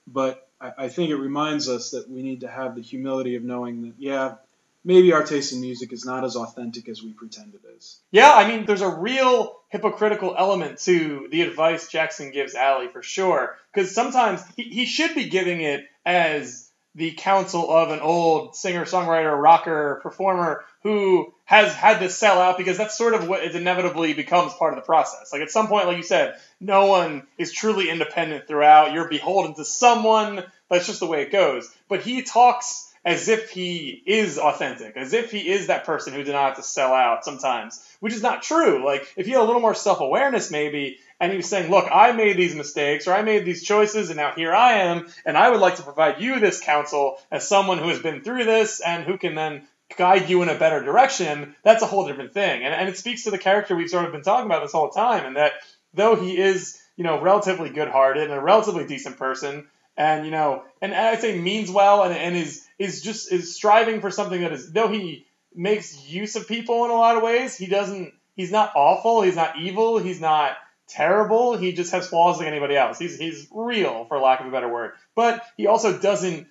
But 0.07 0.47
I, 0.59 0.71
I 0.77 0.87
think 0.89 1.11
it 1.11 1.17
reminds 1.17 1.69
us 1.69 1.91
that 1.91 2.09
we 2.09 2.23
need 2.23 2.41
to 2.41 2.47
have 2.47 2.75
the 2.75 2.81
humility 2.81 3.35
of 3.35 3.43
knowing 3.43 3.83
that, 3.83 3.93
yeah, 3.99 4.35
maybe 4.83 5.13
our 5.13 5.23
taste 5.23 5.53
in 5.53 5.61
music 5.61 5.93
is 5.93 6.05
not 6.05 6.23
as 6.23 6.35
authentic 6.35 6.89
as 6.89 7.03
we 7.03 7.11
pretend 7.11 7.53
it 7.53 7.67
is. 7.77 7.99
Yeah, 8.11 8.33
I 8.33 8.47
mean, 8.47 8.65
there's 8.65 8.81
a 8.81 8.89
real 8.89 9.59
hypocritical 9.69 10.35
element 10.37 10.79
to 10.81 11.27
the 11.31 11.41
advice 11.41 11.87
Jackson 11.87 12.31
gives 12.31 12.55
Ally 12.55 12.87
for 12.87 13.03
sure. 13.03 13.57
Because 13.73 13.93
sometimes 13.93 14.41
he, 14.55 14.63
he 14.63 14.85
should 14.85 15.13
be 15.15 15.29
giving 15.29 15.61
it 15.61 15.85
as 16.05 16.64
the 16.95 17.11
counsel 17.11 17.69
of 17.69 17.91
an 17.91 17.99
old 17.99 18.55
singer, 18.55 18.85
songwriter, 18.85 19.39
rocker, 19.39 19.99
performer 20.01 20.63
who 20.81 21.33
has 21.43 21.73
had 21.73 21.99
to 21.99 22.09
sell 22.09 22.39
out 22.39 22.57
because 22.57 22.77
that's 22.77 22.97
sort 22.97 23.13
of 23.13 23.27
what 23.27 23.43
it 23.43 23.55
inevitably 23.55 24.13
becomes 24.13 24.53
part 24.53 24.73
of 24.73 24.77
the 24.77 24.85
process. 24.85 25.31
Like 25.33 25.41
at 25.41 25.51
some 25.51 25.67
point, 25.67 25.87
like 25.87 25.97
you 25.97 26.03
said, 26.03 26.39
no 26.59 26.85
one 26.85 27.27
is 27.37 27.51
truly 27.51 27.89
independent 27.89 28.47
throughout. 28.47 28.93
You're 28.93 29.09
beholden 29.09 29.55
to 29.55 29.65
someone. 29.65 30.43
That's 30.69 30.87
just 30.87 31.01
the 31.01 31.07
way 31.07 31.21
it 31.21 31.31
goes. 31.31 31.69
But 31.89 32.01
he 32.01 32.23
talks 32.23 32.84
as 33.05 33.29
if 33.29 33.51
he 33.51 34.01
is 34.07 34.39
authentic, 34.39 34.97
as 34.97 35.13
if 35.13 35.29
he 35.29 35.47
is 35.47 35.67
that 35.67 35.85
person 35.85 36.11
who 36.11 36.23
did 36.23 36.31
not 36.31 36.47
have 36.47 36.55
to 36.55 36.63
sell 36.63 36.91
out 36.91 37.23
sometimes, 37.23 37.79
which 37.99 38.13
is 38.13 38.23
not 38.23 38.41
true. 38.41 38.83
Like, 38.83 39.07
if 39.15 39.27
he 39.27 39.33
had 39.33 39.41
a 39.41 39.43
little 39.43 39.61
more 39.61 39.75
self 39.75 39.99
awareness, 39.99 40.49
maybe, 40.49 40.97
and 41.19 41.31
he 41.31 41.37
was 41.37 41.47
saying, 41.47 41.69
Look, 41.69 41.87
I 41.91 42.13
made 42.13 42.35
these 42.35 42.55
mistakes, 42.55 43.07
or 43.07 43.13
I 43.13 43.21
made 43.21 43.45
these 43.45 43.63
choices, 43.63 44.09
and 44.09 44.17
now 44.17 44.33
here 44.35 44.53
I 44.53 44.79
am, 44.79 45.07
and 45.23 45.37
I 45.37 45.51
would 45.51 45.59
like 45.59 45.75
to 45.75 45.83
provide 45.83 46.19
you 46.19 46.39
this 46.39 46.59
counsel 46.59 47.19
as 47.31 47.47
someone 47.47 47.77
who 47.77 47.89
has 47.89 47.99
been 47.99 48.21
through 48.21 48.45
this 48.45 48.79
and 48.79 49.03
who 49.03 49.19
can 49.19 49.35
then 49.35 49.67
guide 49.97 50.27
you 50.27 50.41
in 50.41 50.49
a 50.49 50.57
better 50.57 50.81
direction, 50.81 51.55
that's 51.61 51.83
a 51.83 51.85
whole 51.85 52.07
different 52.07 52.33
thing. 52.33 52.63
And, 52.63 52.73
and 52.73 52.89
it 52.89 52.97
speaks 52.97 53.25
to 53.25 53.31
the 53.31 53.37
character 53.37 53.75
we've 53.75 53.89
sort 53.89 54.05
of 54.05 54.13
been 54.13 54.23
talking 54.23 54.47
about 54.47 54.63
this 54.63 54.71
whole 54.71 54.89
time, 54.89 55.27
and 55.27 55.35
that 55.35 55.53
though 55.93 56.15
he 56.15 56.37
is, 56.39 56.81
you 56.97 57.03
know, 57.03 57.21
relatively 57.21 57.69
good 57.69 57.87
hearted 57.87 58.23
and 58.23 58.33
a 58.33 58.41
relatively 58.41 58.87
decent 58.87 59.17
person, 59.17 59.67
and 59.95 60.25
you 60.25 60.31
know, 60.31 60.63
and 60.81 60.93
I'd 60.93 61.21
say 61.21 61.39
means 61.39 61.69
well 61.69 62.03
and, 62.03 62.15
and 62.15 62.35
is 62.35 62.64
is 62.77 63.01
just 63.01 63.31
is 63.31 63.55
striving 63.55 64.01
for 64.01 64.11
something 64.11 64.41
that 64.41 64.51
is 64.51 64.71
though 64.71 64.89
he 64.89 65.25
makes 65.53 66.07
use 66.07 66.35
of 66.35 66.47
people 66.47 66.85
in 66.85 66.91
a 66.91 66.95
lot 66.95 67.17
of 67.17 67.23
ways, 67.23 67.57
he 67.57 67.67
doesn't 67.67 68.13
he's 68.35 68.51
not 68.51 68.73
awful, 68.75 69.21
he's 69.21 69.35
not 69.35 69.57
evil, 69.57 69.97
he's 69.97 70.19
not 70.19 70.57
terrible, 70.87 71.57
he 71.57 71.73
just 71.73 71.91
has 71.91 72.07
flaws 72.07 72.37
like 72.37 72.47
anybody 72.47 72.75
else. 72.75 72.99
He's 72.99 73.17
he's 73.17 73.47
real 73.51 74.05
for 74.05 74.19
lack 74.19 74.41
of 74.41 74.47
a 74.47 74.51
better 74.51 74.69
word. 74.69 74.91
But 75.15 75.43
he 75.57 75.67
also 75.67 75.97
doesn't 75.97 76.47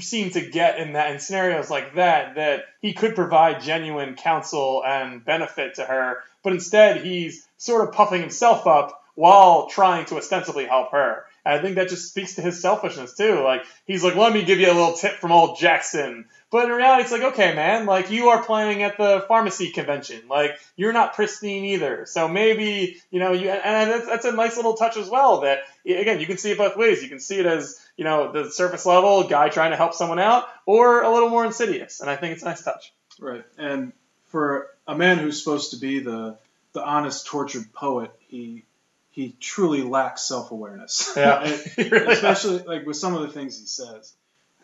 seem 0.00 0.30
to 0.30 0.40
get 0.40 0.78
in 0.78 0.94
that 0.94 1.12
in 1.12 1.20
scenarios 1.20 1.70
like 1.70 1.94
that 1.94 2.34
that 2.34 2.64
he 2.80 2.92
could 2.92 3.14
provide 3.14 3.62
genuine 3.62 4.14
counsel 4.14 4.82
and 4.84 5.24
benefit 5.24 5.74
to 5.74 5.84
her, 5.84 6.18
but 6.42 6.52
instead 6.52 7.04
he's 7.04 7.46
sort 7.56 7.86
of 7.86 7.94
puffing 7.94 8.20
himself 8.20 8.66
up 8.66 9.02
while 9.14 9.68
trying 9.68 10.04
to 10.06 10.16
ostensibly 10.16 10.66
help 10.66 10.92
her. 10.92 11.25
I 11.46 11.58
think 11.60 11.76
that 11.76 11.88
just 11.88 12.08
speaks 12.08 12.34
to 12.34 12.42
his 12.42 12.60
selfishness 12.60 13.14
too. 13.14 13.42
Like 13.42 13.64
he's 13.86 14.02
like, 14.02 14.16
let 14.16 14.32
me 14.32 14.44
give 14.44 14.58
you 14.58 14.66
a 14.66 14.74
little 14.74 14.94
tip 14.94 15.14
from 15.14 15.32
old 15.32 15.58
Jackson. 15.58 16.26
But 16.50 16.66
in 16.66 16.70
reality, 16.72 17.02
it's 17.02 17.12
like, 17.12 17.22
okay, 17.34 17.54
man, 17.54 17.86
like 17.86 18.10
you 18.10 18.28
are 18.28 18.42
playing 18.42 18.82
at 18.82 18.98
the 18.98 19.24
pharmacy 19.26 19.70
convention. 19.70 20.22
Like 20.28 20.58
you're 20.76 20.92
not 20.92 21.14
pristine 21.14 21.64
either. 21.64 22.06
So 22.06 22.28
maybe, 22.28 23.00
you 23.10 23.20
know, 23.20 23.32
you 23.32 23.50
and 23.50 23.90
that's, 23.90 24.06
that's 24.06 24.24
a 24.24 24.32
nice 24.32 24.56
little 24.56 24.74
touch 24.74 24.96
as 24.96 25.08
well. 25.08 25.40
That 25.42 25.60
again, 25.84 26.20
you 26.20 26.26
can 26.26 26.38
see 26.38 26.50
it 26.50 26.58
both 26.58 26.76
ways. 26.76 27.02
You 27.02 27.08
can 27.08 27.20
see 27.20 27.38
it 27.38 27.46
as 27.46 27.80
you 27.96 28.04
know 28.04 28.32
the 28.32 28.50
surface 28.50 28.84
level 28.84 29.28
guy 29.28 29.48
trying 29.48 29.70
to 29.70 29.76
help 29.76 29.94
someone 29.94 30.18
out, 30.18 30.48
or 30.66 31.02
a 31.02 31.12
little 31.12 31.28
more 31.28 31.44
insidious. 31.44 32.00
And 32.00 32.10
I 32.10 32.16
think 32.16 32.34
it's 32.34 32.42
a 32.42 32.46
nice 32.46 32.62
touch. 32.62 32.92
Right. 33.20 33.44
And 33.56 33.92
for 34.26 34.68
a 34.86 34.96
man 34.96 35.18
who's 35.18 35.42
supposed 35.42 35.70
to 35.70 35.76
be 35.78 36.00
the 36.00 36.38
the 36.72 36.84
honest, 36.84 37.26
tortured 37.26 37.72
poet, 37.72 38.12
he 38.28 38.62
he 39.16 39.34
truly 39.40 39.82
lacks 39.82 40.22
self 40.22 40.52
awareness. 40.52 41.12
Yeah, 41.16 41.40
really 41.78 42.12
especially 42.12 42.58
does. 42.58 42.66
like 42.66 42.86
with 42.86 42.98
some 42.98 43.14
of 43.14 43.22
the 43.22 43.28
things 43.28 43.58
he 43.58 43.66
says. 43.66 44.14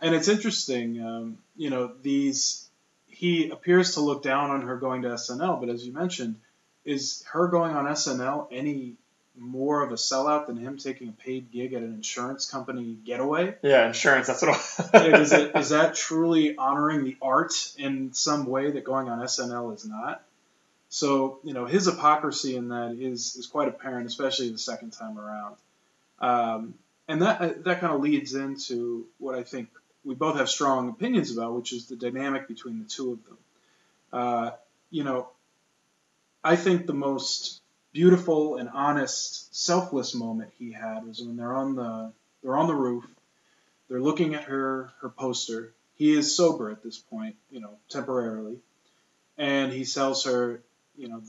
And 0.01 0.15
it's 0.15 0.29
interesting, 0.29 1.03
um, 1.03 1.39
you 1.57 1.71
know, 1.71 1.91
these 2.03 2.69
he 3.07 3.49
appears 3.49 3.95
to 3.95 4.01
look 4.01 4.23
down 4.23 4.51
on 4.51 4.63
her 4.63 4.77
going 4.77 5.03
to 5.03 5.09
SNL, 5.09 5.59
but 5.59 5.71
as 5.71 5.87
you 5.87 5.93
mentioned, 5.93 6.37
is 6.85 7.25
her 7.33 7.49
going 7.49 7.75
on 7.75 7.87
SNL 7.87 8.49
any 8.53 8.97
more 9.39 9.83
of 9.83 9.91
a 9.91 9.95
sellout 9.95 10.47
than 10.47 10.57
him 10.57 10.77
taking 10.77 11.09
a 11.09 11.13
paid 11.13 11.51
gig 11.51 11.73
at 11.73 11.83
an 11.83 11.95
insurance 11.95 12.45
company 12.45 12.99
getaway? 13.05 13.55
Yeah, 13.63 13.87
insurance. 13.87 14.27
That's 14.27 14.43
what. 14.43 14.95
is, 15.07 15.33
it, 15.33 15.57
is 15.57 15.71
that 15.71 15.95
truly 15.95 16.57
honoring 16.57 17.05
the 17.05 17.17
art 17.23 17.55
in 17.79 18.13
some 18.13 18.45
way 18.45 18.73
that 18.73 18.85
going 18.85 19.09
on 19.09 19.21
SNL 19.21 19.75
is 19.75 19.87
not? 19.87 20.23
So 20.93 21.39
you 21.43 21.55
know 21.55 21.65
his 21.65 21.87
hypocrisy 21.87 22.55
in 22.55 22.69
that 22.69 22.99
is 23.01 23.35
is 23.37 23.47
quite 23.47 23.67
apparent, 23.67 24.07
especially 24.07 24.51
the 24.51 24.59
second 24.59 24.91
time 24.91 25.19
around. 25.19 25.57
Um, 26.21 26.75
and 27.09 27.23
that 27.23 27.41
uh, 27.41 27.53
that 27.65 27.81
kind 27.81 27.95
of 27.95 28.03
leads 28.03 28.35
into 28.35 29.07
what 29.19 29.35
I 29.35 29.43
think 29.43 29.71
we 30.05 30.15
both 30.15 30.37
have 30.37 30.51
strong 30.51 30.91
opinions 30.91 31.35
about, 31.35 31.55
which 31.55 31.73
is 31.73 31.87
the 31.87 31.97
dynamic 31.97 32.47
between 32.47 32.79
the 32.79 32.85
two 32.85 33.13
of 33.13 33.25
them. 33.25 33.39
Uh, 34.13 34.51
you 34.91 35.03
know, 35.03 35.29
I 36.45 36.57
think 36.57 36.87
the 36.87 36.93
most 36.93 37.63
beautiful 37.95 38.57
and 38.57 38.69
honest, 38.69 39.57
selfless 39.57 40.15
moment 40.15 40.53
he 40.59 40.73
had 40.73 41.07
was 41.07 41.23
when 41.23 41.39
they're 41.39 41.55
on 41.55 41.75
the 41.75 42.13
they're 42.43 42.59
on 42.59 42.67
the 42.67 42.75
roof, 42.75 43.07
they're 43.89 43.99
looking 44.03 44.35
at 44.35 44.45
her 44.45 44.93
her 45.01 45.09
poster. 45.09 45.73
He 45.95 46.13
is 46.13 46.37
sober 46.37 46.71
at 46.71 46.83
this 46.83 46.99
point, 46.99 47.37
you 47.51 47.61
know, 47.61 47.79
temporarily, 47.89 48.59
and 49.39 49.73
he 49.73 49.87
tells 49.87 50.25
her, 50.25 50.61
you 50.97 51.09
know, 51.09 51.23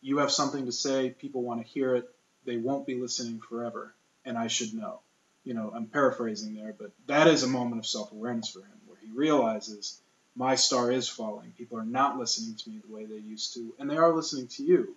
you 0.00 0.18
have 0.18 0.30
something 0.30 0.66
to 0.66 0.72
say, 0.72 1.10
people 1.10 1.42
want 1.42 1.60
to 1.60 1.66
hear 1.66 1.96
it, 1.96 2.08
they 2.44 2.56
won't 2.56 2.86
be 2.86 2.94
listening 2.94 3.40
forever, 3.40 3.94
and 4.24 4.38
I 4.38 4.46
should 4.46 4.74
know. 4.74 5.00
You 5.44 5.54
know, 5.54 5.72
I'm 5.74 5.86
paraphrasing 5.86 6.54
there, 6.54 6.74
but 6.76 6.90
that 7.06 7.28
is 7.28 7.42
a 7.42 7.48
moment 7.48 7.80
of 7.80 7.86
self 7.86 8.12
awareness 8.12 8.48
for 8.48 8.60
him 8.60 8.78
where 8.86 8.98
he 9.00 9.10
realizes 9.12 10.00
my 10.34 10.54
star 10.54 10.90
is 10.90 11.08
falling. 11.08 11.52
People 11.56 11.78
are 11.78 11.84
not 11.84 12.18
listening 12.18 12.56
to 12.56 12.70
me 12.70 12.80
the 12.86 12.92
way 12.92 13.04
they 13.06 13.16
used 13.16 13.54
to, 13.54 13.74
and 13.78 13.90
they 13.90 13.96
are 13.96 14.14
listening 14.14 14.48
to 14.48 14.62
you. 14.62 14.96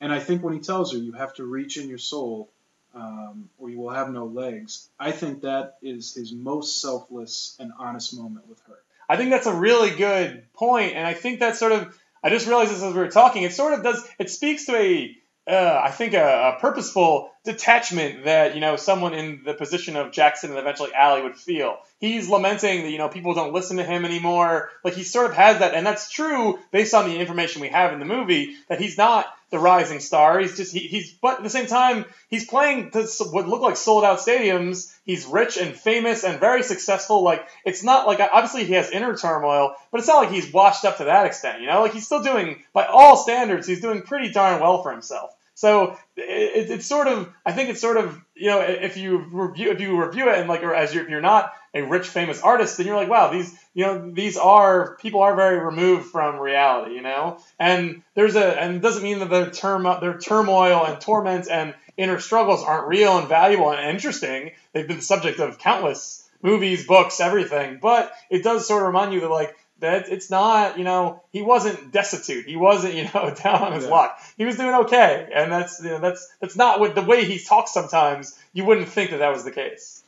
And 0.00 0.12
I 0.12 0.18
think 0.18 0.42
when 0.42 0.54
he 0.54 0.60
tells 0.60 0.92
her 0.92 0.98
you 0.98 1.12
have 1.12 1.34
to 1.34 1.44
reach 1.44 1.76
in 1.76 1.88
your 1.88 1.98
soul 1.98 2.50
um, 2.94 3.48
or 3.58 3.70
you 3.70 3.78
will 3.78 3.90
have 3.90 4.10
no 4.10 4.26
legs, 4.26 4.88
I 4.98 5.12
think 5.12 5.42
that 5.42 5.78
is 5.82 6.14
his 6.14 6.32
most 6.32 6.80
selfless 6.80 7.56
and 7.60 7.72
honest 7.78 8.16
moment 8.16 8.48
with 8.48 8.60
her. 8.66 8.78
I 9.08 9.16
think 9.16 9.30
that's 9.30 9.46
a 9.46 9.54
really 9.54 9.90
good 9.90 10.44
point, 10.54 10.94
and 10.94 11.06
I 11.06 11.14
think 11.14 11.40
that 11.40 11.56
sort 11.56 11.72
of 11.72 11.99
I 12.22 12.30
just 12.30 12.46
realized 12.46 12.70
this 12.70 12.82
as 12.82 12.92
we 12.92 12.98
were 12.98 13.08
talking. 13.08 13.42
It 13.42 13.52
sort 13.52 13.74
of 13.74 13.82
does. 13.82 14.06
It 14.18 14.30
speaks 14.30 14.66
to 14.66 14.76
a, 14.76 15.16
uh, 15.48 15.80
I 15.84 15.90
think, 15.90 16.14
a, 16.14 16.56
a, 16.56 16.60
purposeful 16.60 17.30
detachment 17.44 18.24
that 18.24 18.54
you 18.54 18.60
know 18.60 18.76
someone 18.76 19.14
in 19.14 19.42
the 19.44 19.54
position 19.54 19.96
of 19.96 20.12
Jackson 20.12 20.50
and 20.50 20.58
eventually 20.58 20.92
Ally 20.94 21.22
would 21.22 21.36
feel. 21.36 21.78
He's 21.98 22.28
lamenting 22.28 22.82
that 22.82 22.90
you 22.90 22.98
know 22.98 23.08
people 23.08 23.34
don't 23.34 23.52
listen 23.52 23.78
to 23.78 23.84
him 23.84 24.04
anymore. 24.04 24.70
Like 24.84 24.94
he 24.94 25.04
sort 25.04 25.30
of 25.30 25.36
has 25.36 25.58
that, 25.60 25.74
and 25.74 25.86
that's 25.86 26.10
true 26.10 26.58
based 26.70 26.94
on 26.94 27.08
the 27.08 27.18
information 27.18 27.62
we 27.62 27.68
have 27.68 27.92
in 27.92 27.98
the 27.98 28.04
movie. 28.04 28.56
That 28.68 28.80
he's 28.80 28.98
not 28.98 29.26
the 29.50 29.58
rising 29.58 30.00
star. 30.00 30.38
He's 30.38 30.56
just 30.56 30.72
he, 30.72 30.80
he's 30.80 31.12
but 31.12 31.38
at 31.38 31.42
the 31.42 31.50
same 31.50 31.66
time 31.66 32.04
he's 32.28 32.46
playing 32.46 32.90
to 32.90 33.06
what 33.30 33.48
look 33.48 33.62
like 33.62 33.76
sold 33.76 34.04
out 34.04 34.18
stadiums. 34.18 34.94
He's 35.04 35.24
rich 35.24 35.56
and 35.56 35.74
famous 35.74 36.24
and 36.24 36.40
very 36.40 36.62
successful. 36.62 37.22
Like 37.22 37.46
it's 37.64 37.82
not 37.82 38.06
like 38.06 38.20
obviously 38.20 38.64
he 38.64 38.74
has 38.74 38.90
inner 38.90 39.16
turmoil, 39.16 39.74
but 39.90 39.98
it's 39.98 40.08
not 40.08 40.24
like 40.24 40.30
he's 40.30 40.52
washed 40.52 40.84
up 40.84 40.98
to 40.98 41.04
that 41.04 41.24
extent. 41.24 41.62
You 41.62 41.68
know, 41.68 41.80
like 41.80 41.94
he's 41.94 42.04
still 42.04 42.22
doing 42.22 42.62
by 42.74 42.84
all 42.84 43.16
standards, 43.16 43.66
he's 43.66 43.80
doing 43.80 44.02
pretty 44.02 44.30
darn 44.30 44.60
well 44.60 44.82
for 44.82 44.92
himself. 44.92 45.34
So 45.60 45.98
it, 46.16 46.70
it's 46.70 46.86
sort 46.86 47.06
of, 47.06 47.30
I 47.44 47.52
think 47.52 47.68
it's 47.68 47.82
sort 47.82 47.98
of, 47.98 48.18
you 48.34 48.48
know, 48.48 48.60
if 48.62 48.96
you 48.96 49.18
review, 49.18 49.70
if 49.72 49.80
you 49.82 50.02
review 50.02 50.30
it 50.30 50.38
and 50.38 50.48
like, 50.48 50.62
or 50.62 50.74
as 50.74 50.94
you're, 50.94 51.04
if 51.04 51.10
you're 51.10 51.20
not 51.20 51.52
a 51.74 51.82
rich 51.82 52.08
famous 52.08 52.40
artist, 52.40 52.78
then 52.78 52.86
you're 52.86 52.96
like, 52.96 53.10
wow, 53.10 53.30
these, 53.30 53.54
you 53.74 53.84
know, 53.84 54.10
these 54.10 54.38
are 54.38 54.96
people 55.02 55.20
are 55.20 55.36
very 55.36 55.58
removed 55.58 56.06
from 56.06 56.40
reality, 56.40 56.94
you 56.94 57.02
know, 57.02 57.38
and 57.58 58.02
there's 58.14 58.36
a, 58.36 58.58
and 58.58 58.76
it 58.76 58.80
doesn't 58.80 59.02
mean 59.02 59.18
that 59.18 59.28
their 59.28 59.50
term, 59.50 59.82
their 60.00 60.16
turmoil 60.16 60.82
and 60.86 60.98
torment 60.98 61.46
and 61.50 61.74
inner 61.94 62.20
struggles 62.20 62.64
aren't 62.64 62.88
real 62.88 63.18
and 63.18 63.28
valuable 63.28 63.70
and 63.70 63.90
interesting. 63.90 64.52
They've 64.72 64.88
been 64.88 64.96
the 64.96 65.02
subject 65.02 65.40
of 65.40 65.58
countless 65.58 66.26
movies, 66.42 66.86
books, 66.86 67.20
everything, 67.20 67.80
but 67.82 68.10
it 68.30 68.42
does 68.42 68.66
sort 68.66 68.82
of 68.82 68.86
remind 68.86 69.12
you 69.12 69.20
that 69.20 69.28
like 69.28 69.54
that 69.80 70.08
it's 70.08 70.30
not, 70.30 70.78
you 70.78 70.84
know, 70.84 71.22
he 71.32 71.42
wasn't 71.42 71.92
destitute. 71.92 72.46
He 72.46 72.56
wasn't, 72.56 72.94
you 72.94 73.04
know, 73.14 73.34
down 73.42 73.62
on 73.62 73.72
his 73.72 73.84
yeah. 73.84 73.90
luck. 73.90 74.18
He 74.38 74.44
was 74.44 74.56
doing 74.56 74.74
okay, 74.86 75.28
and 75.34 75.50
that's, 75.52 75.82
you 75.82 75.90
know, 75.90 75.98
that's 76.00 76.28
that's 76.40 76.56
not 76.56 76.80
what 76.80 76.94
the 76.94 77.02
way 77.02 77.24
he 77.24 77.38
talks. 77.38 77.72
Sometimes 77.72 78.38
you 78.52 78.64
wouldn't 78.64 78.88
think 78.88 79.10
that 79.10 79.18
that 79.18 79.32
was 79.32 79.44
the 79.44 79.50
case. 79.52 80.02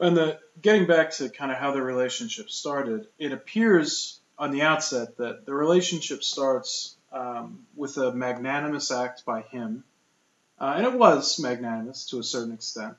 And 0.00 0.16
the 0.16 0.38
getting 0.62 0.86
back 0.86 1.10
to 1.12 1.28
kind 1.28 1.50
of 1.52 1.58
how 1.58 1.72
the 1.72 1.82
relationship 1.82 2.50
started, 2.50 3.06
it 3.18 3.32
appears 3.32 4.20
on 4.38 4.50
the 4.52 4.62
outset 4.62 5.16
that 5.16 5.46
the 5.46 5.54
relationship 5.54 6.22
starts 6.22 6.96
um, 7.12 7.66
with 7.76 7.96
a 7.96 8.12
magnanimous 8.12 8.90
act 8.92 9.24
by 9.24 9.42
him, 9.42 9.84
uh, 10.60 10.74
and 10.76 10.86
it 10.86 10.92
was 10.92 11.38
magnanimous 11.40 12.06
to 12.10 12.18
a 12.18 12.22
certain 12.22 12.52
extent. 12.52 12.94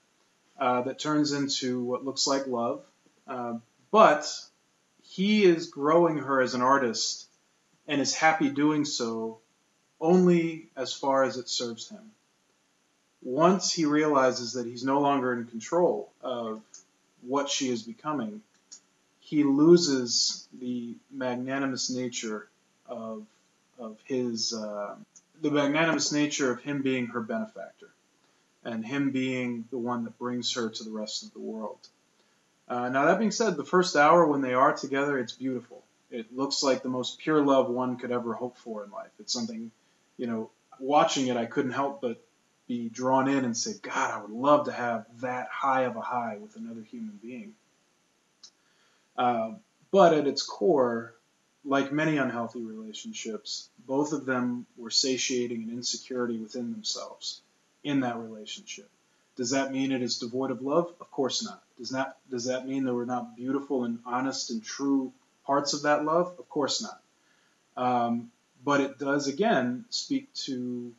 uh, 0.60 0.82
that 0.82 1.00
turns 1.00 1.32
into 1.32 1.82
what 1.82 2.04
looks 2.06 2.28
like 2.28 2.48
love. 2.48 2.82
Uh, 3.28 3.56
but 3.92 4.28
he 5.10 5.44
is 5.44 5.68
growing 5.68 6.20
her 6.20 6.40
as 6.40 6.54
an 6.54 6.62
artist 6.62 7.28
and 7.88 8.00
is 8.00 8.14
happy 8.14 8.48
doing 8.48 8.86
so 8.86 9.40
only 10.00 10.68
as 10.76 10.94
far 10.94 11.24
as 11.24 11.36
it 11.38 11.50
serves 11.50 11.90
him. 11.90 12.12
Once 13.24 13.74
he 13.74 13.86
realizes 13.86 14.54
that 14.54 14.68
he's 14.68 14.84
no 14.84 15.00
longer 15.00 15.34
in 15.34 15.46
control 15.46 16.12
of 16.22 16.62
what 17.22 17.50
she 17.50 17.70
is 17.70 17.82
becoming, 17.82 18.42
he 19.20 19.44
loses 19.44 20.48
the 20.60 20.96
magnanimous 21.12 21.90
nature 21.90 22.48
of, 22.86 23.26
of 23.80 23.98
his, 24.06 24.54
uh, 24.54 24.96
the 25.42 25.50
magnanimous 25.50 26.12
nature 26.12 26.52
of 26.52 26.62
him 26.62 26.84
being 26.84 27.08
her 27.08 27.22
benefactor 27.22 27.90
and 28.64 28.86
him 28.86 29.10
being 29.10 29.66
the 29.72 29.78
one 29.78 30.04
that 30.04 30.20
brings 30.20 30.54
her 30.54 30.70
to 30.70 30.84
the 30.84 30.92
rest 30.92 31.24
of 31.24 31.34
the 31.34 31.40
world. 31.40 31.80
Uh, 32.70 32.90
now, 32.90 33.06
that 33.06 33.18
being 33.18 33.32
said, 33.32 33.58
the 33.58 33.66
first 33.66 33.96
hour 33.96 34.28
when 34.28 34.42
they 34.42 34.54
are 34.54 34.74
together, 34.74 35.18
it's 35.18 35.34
beautiful. 35.34 35.84
It 36.12 36.36
looks 36.36 36.62
like 36.62 36.84
the 36.84 36.90
most 36.90 37.20
pure 37.20 37.44
love 37.44 37.70
one 37.70 37.98
could 37.98 38.12
ever 38.12 38.34
hope 38.34 38.58
for 38.58 38.84
in 38.84 38.92
life. 38.92 39.12
It's 39.20 39.34
something, 39.34 39.72
you 40.18 40.28
know, 40.28 40.50
watching 40.80 41.28
it, 41.28 41.38
I 41.38 41.46
couldn't 41.46 41.72
help 41.72 42.02
but 42.02 42.22
be 42.68 42.90
drawn 42.90 43.28
in 43.28 43.46
and 43.46 43.58
say, 43.58 43.74
God, 43.82 44.12
I 44.12 44.22
would 44.22 44.32
love 44.32 44.66
to 44.66 44.72
have 44.72 45.06
that 45.22 45.48
high 45.52 45.84
of 45.84 45.96
a 45.96 46.02
high 46.02 46.38
with 46.38 46.56
another 46.56 46.82
human 46.82 47.20
being. 47.22 47.54
Uh, 49.18 49.54
but 49.92 50.14
at 50.14 50.28
its 50.28 50.44
core, 50.44 51.16
like 51.66 51.92
many 51.92 52.18
unhealthy 52.18 52.62
relationships, 52.62 53.70
both 53.88 54.14
of 54.14 54.26
them 54.26 54.68
were 54.78 54.92
satiating 54.92 55.64
an 55.64 55.72
insecurity 55.72 56.38
within 56.38 56.72
themselves 56.72 57.42
in 57.84 58.02
that 58.02 58.18
relationship. 58.18 58.90
Does 59.36 59.52
that 59.52 59.72
mean 59.72 59.92
it 59.92 60.02
is 60.02 60.20
devoid 60.20 60.52
of 60.52 60.62
love? 60.62 60.94
Of 61.02 61.12
course 61.12 61.44
not. 61.44 61.64
Does 61.80 61.92
not 61.92 62.18
does 62.30 62.46
that 62.46 62.68
mean 62.68 62.84
there 62.84 62.94
were 62.94 63.06
not 63.06 63.36
beautiful 63.36 63.86
and 63.86 64.00
honest 64.06 64.52
and 64.52 64.64
true 64.64 65.14
parts 65.46 65.74
of 65.74 65.84
that 65.84 66.04
love? 66.04 66.36
Of 66.38 66.50
course 66.50 66.84
not. 66.84 67.02
Um, 67.78 68.32
but 68.64 68.82
it 68.82 69.00
does 69.00 69.28
again 69.28 69.86
speak 69.90 70.32
to 70.46 70.94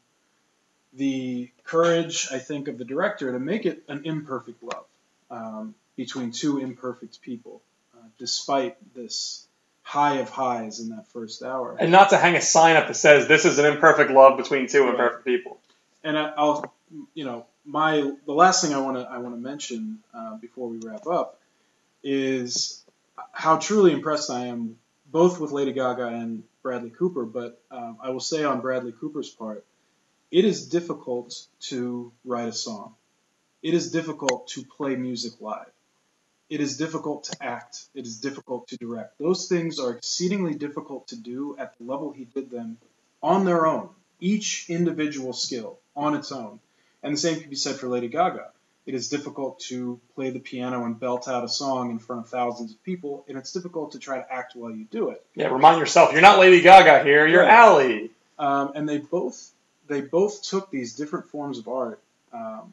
the 0.94 1.50
courage, 1.64 2.28
I 2.32 2.38
think, 2.38 2.68
of 2.68 2.78
the 2.78 2.84
director 2.84 3.30
to 3.30 3.38
make 3.38 3.66
it 3.66 3.84
an 3.88 4.02
imperfect 4.04 4.62
love 4.62 4.86
um, 5.30 5.74
between 5.96 6.32
two 6.32 6.58
imperfect 6.58 7.20
people, 7.20 7.60
uh, 7.94 8.06
despite 8.18 8.76
this 8.94 9.46
high 9.82 10.16
of 10.16 10.30
highs 10.30 10.80
in 10.80 10.90
that 10.90 11.06
first 11.08 11.42
hour. 11.42 11.76
And 11.78 11.92
not 11.92 12.10
to 12.10 12.16
hang 12.16 12.36
a 12.36 12.40
sign 12.40 12.76
up 12.76 12.88
that 12.88 12.94
says 12.94 13.28
this 13.28 13.44
is 13.44 13.58
an 13.58 13.66
imperfect 13.66 14.10
love 14.10 14.38
between 14.38 14.66
two 14.66 14.84
right. 14.84 14.90
imperfect 14.90 15.24
people. 15.24 15.58
And 16.02 16.16
I, 16.16 16.42
will 16.42 16.72
you 17.14 17.24
know, 17.24 17.46
my 17.70 18.12
the 18.26 18.32
last 18.32 18.64
thing 18.64 18.74
I 18.74 18.78
want 18.78 18.96
to 18.96 19.02
I 19.04 19.18
want 19.18 19.34
to 19.34 19.40
mention 19.40 19.98
uh, 20.12 20.36
before 20.36 20.68
we 20.68 20.78
wrap 20.78 21.06
up 21.06 21.40
is 22.02 22.84
how 23.32 23.58
truly 23.58 23.92
impressed 23.92 24.30
I 24.30 24.46
am 24.46 24.76
both 25.10 25.40
with 25.40 25.52
Lady 25.52 25.72
Gaga 25.72 26.06
and 26.06 26.42
Bradley 26.62 26.90
Cooper. 26.90 27.24
But 27.24 27.60
um, 27.70 27.98
I 28.02 28.10
will 28.10 28.20
say 28.20 28.44
on 28.44 28.60
Bradley 28.60 28.92
Cooper's 28.92 29.30
part, 29.30 29.64
it 30.30 30.44
is 30.44 30.68
difficult 30.68 31.46
to 31.60 32.12
write 32.24 32.48
a 32.48 32.52
song. 32.52 32.94
It 33.62 33.74
is 33.74 33.90
difficult 33.90 34.48
to 34.48 34.64
play 34.64 34.96
music 34.96 35.40
live. 35.40 35.70
It 36.48 36.60
is 36.60 36.76
difficult 36.76 37.24
to 37.24 37.36
act. 37.40 37.84
It 37.94 38.06
is 38.06 38.18
difficult 38.18 38.68
to 38.68 38.76
direct. 38.76 39.18
Those 39.18 39.48
things 39.48 39.78
are 39.78 39.92
exceedingly 39.92 40.54
difficult 40.54 41.08
to 41.08 41.16
do 41.16 41.56
at 41.58 41.78
the 41.78 41.84
level 41.84 42.10
he 42.10 42.24
did 42.24 42.50
them 42.50 42.78
on 43.22 43.44
their 43.44 43.66
own, 43.66 43.90
each 44.18 44.68
individual 44.68 45.32
skill 45.32 45.78
on 45.94 46.14
its 46.16 46.32
own. 46.32 46.58
And 47.02 47.14
the 47.14 47.18
same 47.18 47.40
can 47.40 47.50
be 47.50 47.56
said 47.56 47.76
for 47.76 47.88
Lady 47.88 48.08
Gaga. 48.08 48.48
It 48.86 48.94
is 48.94 49.08
difficult 49.08 49.60
to 49.68 50.00
play 50.14 50.30
the 50.30 50.40
piano 50.40 50.84
and 50.84 50.98
belt 50.98 51.28
out 51.28 51.44
a 51.44 51.48
song 51.48 51.90
in 51.90 51.98
front 51.98 52.24
of 52.24 52.28
thousands 52.30 52.72
of 52.72 52.82
people, 52.82 53.24
and 53.28 53.36
it's 53.38 53.52
difficult 53.52 53.92
to 53.92 53.98
try 53.98 54.18
to 54.18 54.32
act 54.32 54.56
while 54.56 54.70
you 54.70 54.84
do 54.84 55.10
it. 55.10 55.24
Yeah, 55.34 55.48
remind 55.48 55.78
yourself 55.78 56.12
you're 56.12 56.22
not 56.22 56.38
Lady 56.38 56.60
Gaga 56.60 57.04
here. 57.04 57.26
You're 57.26 57.42
right. 57.42 57.50
Ally. 57.50 58.08
Um, 58.38 58.72
and 58.74 58.88
they 58.88 58.98
both 58.98 59.50
they 59.86 60.00
both 60.00 60.42
took 60.42 60.70
these 60.70 60.94
different 60.94 61.26
forms 61.28 61.58
of 61.58 61.68
art 61.68 62.00
um, 62.32 62.72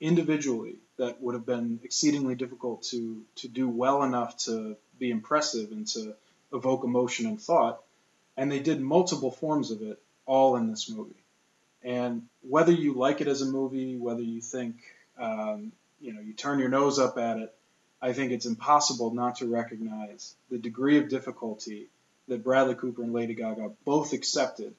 individually 0.00 0.76
that 0.98 1.20
would 1.20 1.34
have 1.34 1.46
been 1.46 1.80
exceedingly 1.82 2.36
difficult 2.36 2.84
to 2.84 3.22
to 3.36 3.48
do 3.48 3.68
well 3.68 4.02
enough 4.04 4.36
to 4.44 4.76
be 4.98 5.10
impressive 5.10 5.72
and 5.72 5.86
to 5.88 6.14
evoke 6.52 6.84
emotion 6.84 7.26
and 7.26 7.40
thought, 7.40 7.82
and 8.36 8.50
they 8.50 8.60
did 8.60 8.80
multiple 8.80 9.30
forms 9.30 9.70
of 9.70 9.82
it 9.82 10.00
all 10.26 10.56
in 10.56 10.70
this 10.70 10.88
movie. 10.88 11.19
And 11.82 12.26
whether 12.42 12.72
you 12.72 12.94
like 12.94 13.20
it 13.20 13.28
as 13.28 13.42
a 13.42 13.46
movie, 13.46 13.96
whether 13.96 14.22
you 14.22 14.40
think, 14.40 14.76
um, 15.18 15.72
you 16.00 16.12
know, 16.12 16.20
you 16.20 16.32
turn 16.32 16.58
your 16.58 16.68
nose 16.68 16.98
up 16.98 17.18
at 17.18 17.38
it, 17.38 17.54
I 18.02 18.12
think 18.12 18.32
it's 18.32 18.46
impossible 18.46 19.12
not 19.12 19.36
to 19.36 19.46
recognize 19.46 20.34
the 20.50 20.58
degree 20.58 20.98
of 20.98 21.08
difficulty 21.08 21.88
that 22.28 22.44
Bradley 22.44 22.74
Cooper 22.74 23.02
and 23.02 23.12
Lady 23.12 23.34
Gaga 23.34 23.72
both 23.84 24.12
accepted 24.12 24.74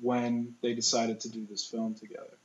when 0.00 0.54
they 0.62 0.74
decided 0.74 1.20
to 1.20 1.30
do 1.30 1.46
this 1.48 1.64
film 1.64 1.94
together. 1.94 2.36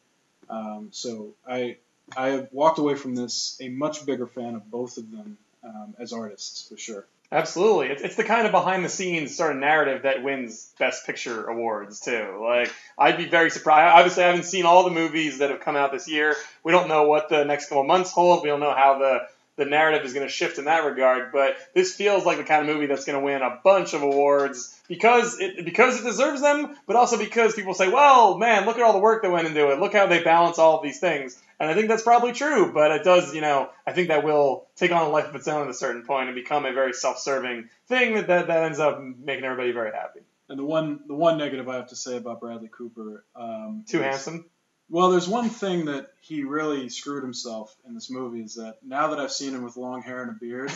Um, 0.49 0.89
so 0.91 1.33
I 1.47 1.77
I 2.15 2.29
have 2.29 2.49
walked 2.51 2.79
away 2.79 2.95
from 2.95 3.15
this 3.15 3.57
a 3.59 3.69
much 3.69 4.05
bigger 4.05 4.27
fan 4.27 4.55
of 4.55 4.69
both 4.69 4.97
of 4.97 5.09
them 5.11 5.37
um, 5.63 5.95
as 5.97 6.13
artists 6.13 6.67
for 6.67 6.77
sure. 6.77 7.05
Absolutely, 7.31 7.87
it's, 7.87 8.03
it's 8.03 8.15
the 8.15 8.23
kind 8.23 8.45
of 8.45 8.51
behind 8.51 8.85
the 8.85 8.89
scenes 8.89 9.35
sort 9.35 9.51
of 9.51 9.57
narrative 9.57 10.03
that 10.03 10.23
wins 10.23 10.71
Best 10.77 11.05
Picture 11.05 11.45
awards 11.47 11.99
too. 11.99 12.39
Like 12.41 12.71
I'd 12.97 13.17
be 13.17 13.25
very 13.25 13.49
surprised. 13.49 13.97
Obviously, 13.97 14.23
I 14.23 14.27
haven't 14.27 14.43
seen 14.43 14.65
all 14.65 14.83
the 14.83 14.91
movies 14.91 15.39
that 15.39 15.49
have 15.49 15.59
come 15.59 15.75
out 15.75 15.91
this 15.91 16.07
year. 16.07 16.35
We 16.63 16.71
don't 16.71 16.87
know 16.87 17.07
what 17.07 17.29
the 17.29 17.43
next 17.43 17.67
couple 17.67 17.83
months 17.83 18.11
hold. 18.11 18.43
We 18.43 18.49
don't 18.49 18.59
know 18.59 18.73
how 18.73 18.99
the 18.99 19.27
the 19.57 19.65
narrative 19.65 20.05
is 20.05 20.13
going 20.13 20.25
to 20.25 20.31
shift 20.31 20.57
in 20.57 20.65
that 20.65 20.85
regard. 20.85 21.31
But 21.31 21.57
this 21.73 21.95
feels 21.95 22.25
like 22.25 22.37
the 22.37 22.43
kind 22.43 22.67
of 22.67 22.73
movie 22.73 22.87
that's 22.87 23.05
going 23.05 23.19
to 23.19 23.25
win 23.25 23.41
a 23.41 23.59
bunch 23.63 23.93
of 23.93 24.01
awards 24.01 24.79
because 24.87 25.39
it 25.39 25.65
because 25.65 25.99
it 25.99 26.03
deserves 26.03 26.41
them, 26.41 26.75
but 26.87 26.95
also 26.95 27.17
because 27.17 27.53
people 27.55 27.73
say, 27.73 27.87
"Well, 27.87 28.37
man, 28.37 28.65
look 28.65 28.77
at 28.77 28.83
all 28.83 28.93
the 28.93 28.99
work 28.99 29.23
that 29.23 29.31
went 29.31 29.47
into 29.47 29.71
it. 29.71 29.79
Look 29.79 29.93
how 29.93 30.07
they 30.07 30.23
balance 30.23 30.59
all 30.59 30.77
of 30.77 30.83
these 30.83 30.99
things." 30.99 31.41
And 31.59 31.69
I 31.69 31.73
think 31.73 31.87
that's 31.87 32.03
probably 32.03 32.33
true, 32.33 32.73
but 32.73 32.91
it 32.91 33.03
does, 33.03 33.33
you 33.33 33.39
know, 33.39 33.69
I 33.87 33.93
think 33.93 34.09
that 34.09 34.25
will 34.25 34.67
take 34.75 34.91
on 34.91 35.03
a 35.03 35.09
life 35.09 35.27
of 35.29 35.35
its 35.35 35.47
own 35.47 35.63
at 35.63 35.69
a 35.69 35.73
certain 35.73 36.03
point 36.03 36.27
and 36.27 36.35
become 36.35 36.65
a 36.65 36.73
very 36.73 36.91
self-serving 36.91 37.69
thing 37.87 38.15
that, 38.15 38.27
that, 38.27 38.47
that 38.47 38.63
ends 38.63 38.79
up 38.79 38.99
making 39.01 39.45
everybody 39.45 39.71
very 39.71 39.91
happy. 39.93 40.19
And 40.49 40.59
the 40.59 40.65
one 40.65 40.99
the 41.07 41.15
one 41.15 41.37
negative 41.37 41.67
I 41.69 41.77
have 41.77 41.89
to 41.89 41.95
say 41.95 42.17
about 42.17 42.39
Bradley 42.39 42.69
Cooper, 42.71 43.23
um, 43.35 43.85
too 43.87 43.99
handsome. 43.99 44.45
Well, 44.89 45.09
there's 45.09 45.27
one 45.27 45.49
thing 45.49 45.85
that 45.85 46.07
he 46.21 46.43
really 46.43 46.89
screwed 46.89 47.23
himself 47.23 47.75
in 47.87 47.95
this 47.95 48.09
movie 48.11 48.41
is 48.41 48.55
that 48.55 48.77
now 48.85 49.07
that 49.07 49.19
I've 49.19 49.31
seen 49.31 49.53
him 49.53 49.63
with 49.63 49.77
long 49.77 50.01
hair 50.01 50.21
and 50.21 50.31
a 50.31 50.33
beard, 50.33 50.71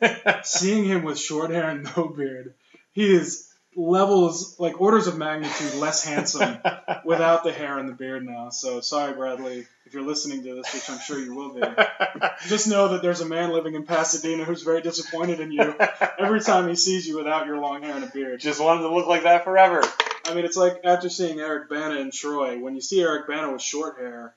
seeing 0.44 0.84
him 0.84 1.04
with 1.04 1.18
short 1.18 1.50
hair 1.50 1.68
and 1.68 1.88
no 1.96 2.08
beard, 2.08 2.54
he 2.92 3.14
is 3.14 3.48
levels 3.74 4.56
like 4.58 4.80
orders 4.80 5.06
of 5.06 5.16
magnitude 5.16 5.74
less 5.74 6.04
handsome 6.04 6.58
without 7.04 7.42
the 7.44 7.52
hair 7.52 7.78
and 7.78 7.88
the 7.88 7.94
beard 7.94 8.24
now. 8.24 8.50
So 8.50 8.80
sorry, 8.80 9.14
Bradley, 9.14 9.66
if 9.86 9.94
you're 9.94 10.02
listening 10.02 10.42
to 10.42 10.54
this, 10.56 10.74
which 10.74 10.90
I'm 10.90 10.98
sure 10.98 11.18
you 11.18 11.34
will 11.34 11.54
be. 11.54 11.62
just 12.48 12.68
know 12.68 12.88
that 12.88 13.02
there's 13.02 13.20
a 13.20 13.26
man 13.26 13.50
living 13.52 13.74
in 13.74 13.84
Pasadena 13.84 14.44
who's 14.44 14.62
very 14.62 14.82
disappointed 14.82 15.40
in 15.40 15.52
you 15.52 15.74
every 16.18 16.40
time 16.40 16.68
he 16.68 16.74
sees 16.74 17.06
you 17.06 17.16
without 17.16 17.46
your 17.46 17.58
long 17.58 17.82
hair 17.82 17.94
and 17.94 18.04
a 18.04 18.08
beard. 18.08 18.40
Just 18.40 18.60
wanted 18.60 18.82
to 18.82 18.92
look 18.92 19.06
like 19.06 19.22
that 19.22 19.44
forever. 19.44 19.82
I 20.26 20.34
mean, 20.34 20.44
it's 20.44 20.56
like 20.56 20.80
after 20.84 21.08
seeing 21.08 21.40
Eric 21.40 21.68
Bana 21.68 22.00
and 22.00 22.12
Troy. 22.12 22.58
When 22.58 22.74
you 22.74 22.80
see 22.80 23.02
Eric 23.02 23.26
Bana 23.26 23.52
with 23.52 23.62
short 23.62 23.98
hair, 23.98 24.34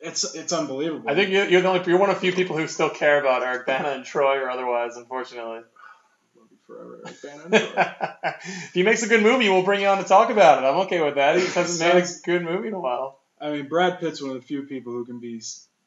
it's 0.00 0.34
it's 0.34 0.52
unbelievable. 0.52 1.10
I 1.10 1.14
think 1.14 1.30
you're 1.30 1.62
the 1.62 1.68
only 1.68 1.82
you're 1.86 1.98
one 1.98 2.10
of 2.10 2.16
the 2.16 2.20
few 2.20 2.32
people 2.32 2.56
who 2.56 2.66
still 2.68 2.90
care 2.90 3.20
about 3.20 3.42
Eric 3.42 3.66
Bana 3.66 3.88
and 3.88 4.04
Troy 4.04 4.38
or 4.38 4.50
otherwise, 4.50 4.96
unfortunately 4.96 5.60
forever. 6.66 7.00
if 7.04 8.70
he 8.72 8.82
makes 8.82 9.02
a 9.02 9.08
good 9.08 9.22
movie, 9.22 9.48
we'll 9.48 9.62
bring 9.62 9.80
you 9.80 9.86
on 9.86 9.98
to 9.98 10.04
talk 10.04 10.30
about 10.30 10.62
it. 10.62 10.66
I'm 10.66 10.80
okay 10.80 11.02
with 11.02 11.16
that. 11.16 11.38
He 11.38 11.46
hasn't 11.46 11.94
made 11.94 12.02
a 12.02 12.06
good 12.24 12.42
movie 12.42 12.68
in 12.68 12.74
a 12.74 12.80
while. 12.80 13.20
I 13.40 13.52
mean, 13.52 13.68
Brad 13.68 14.00
Pitt's 14.00 14.22
one 14.22 14.30
of 14.30 14.40
the 14.40 14.46
few 14.46 14.62
people 14.62 14.92
who 14.92 15.04
can 15.04 15.20
be 15.20 15.42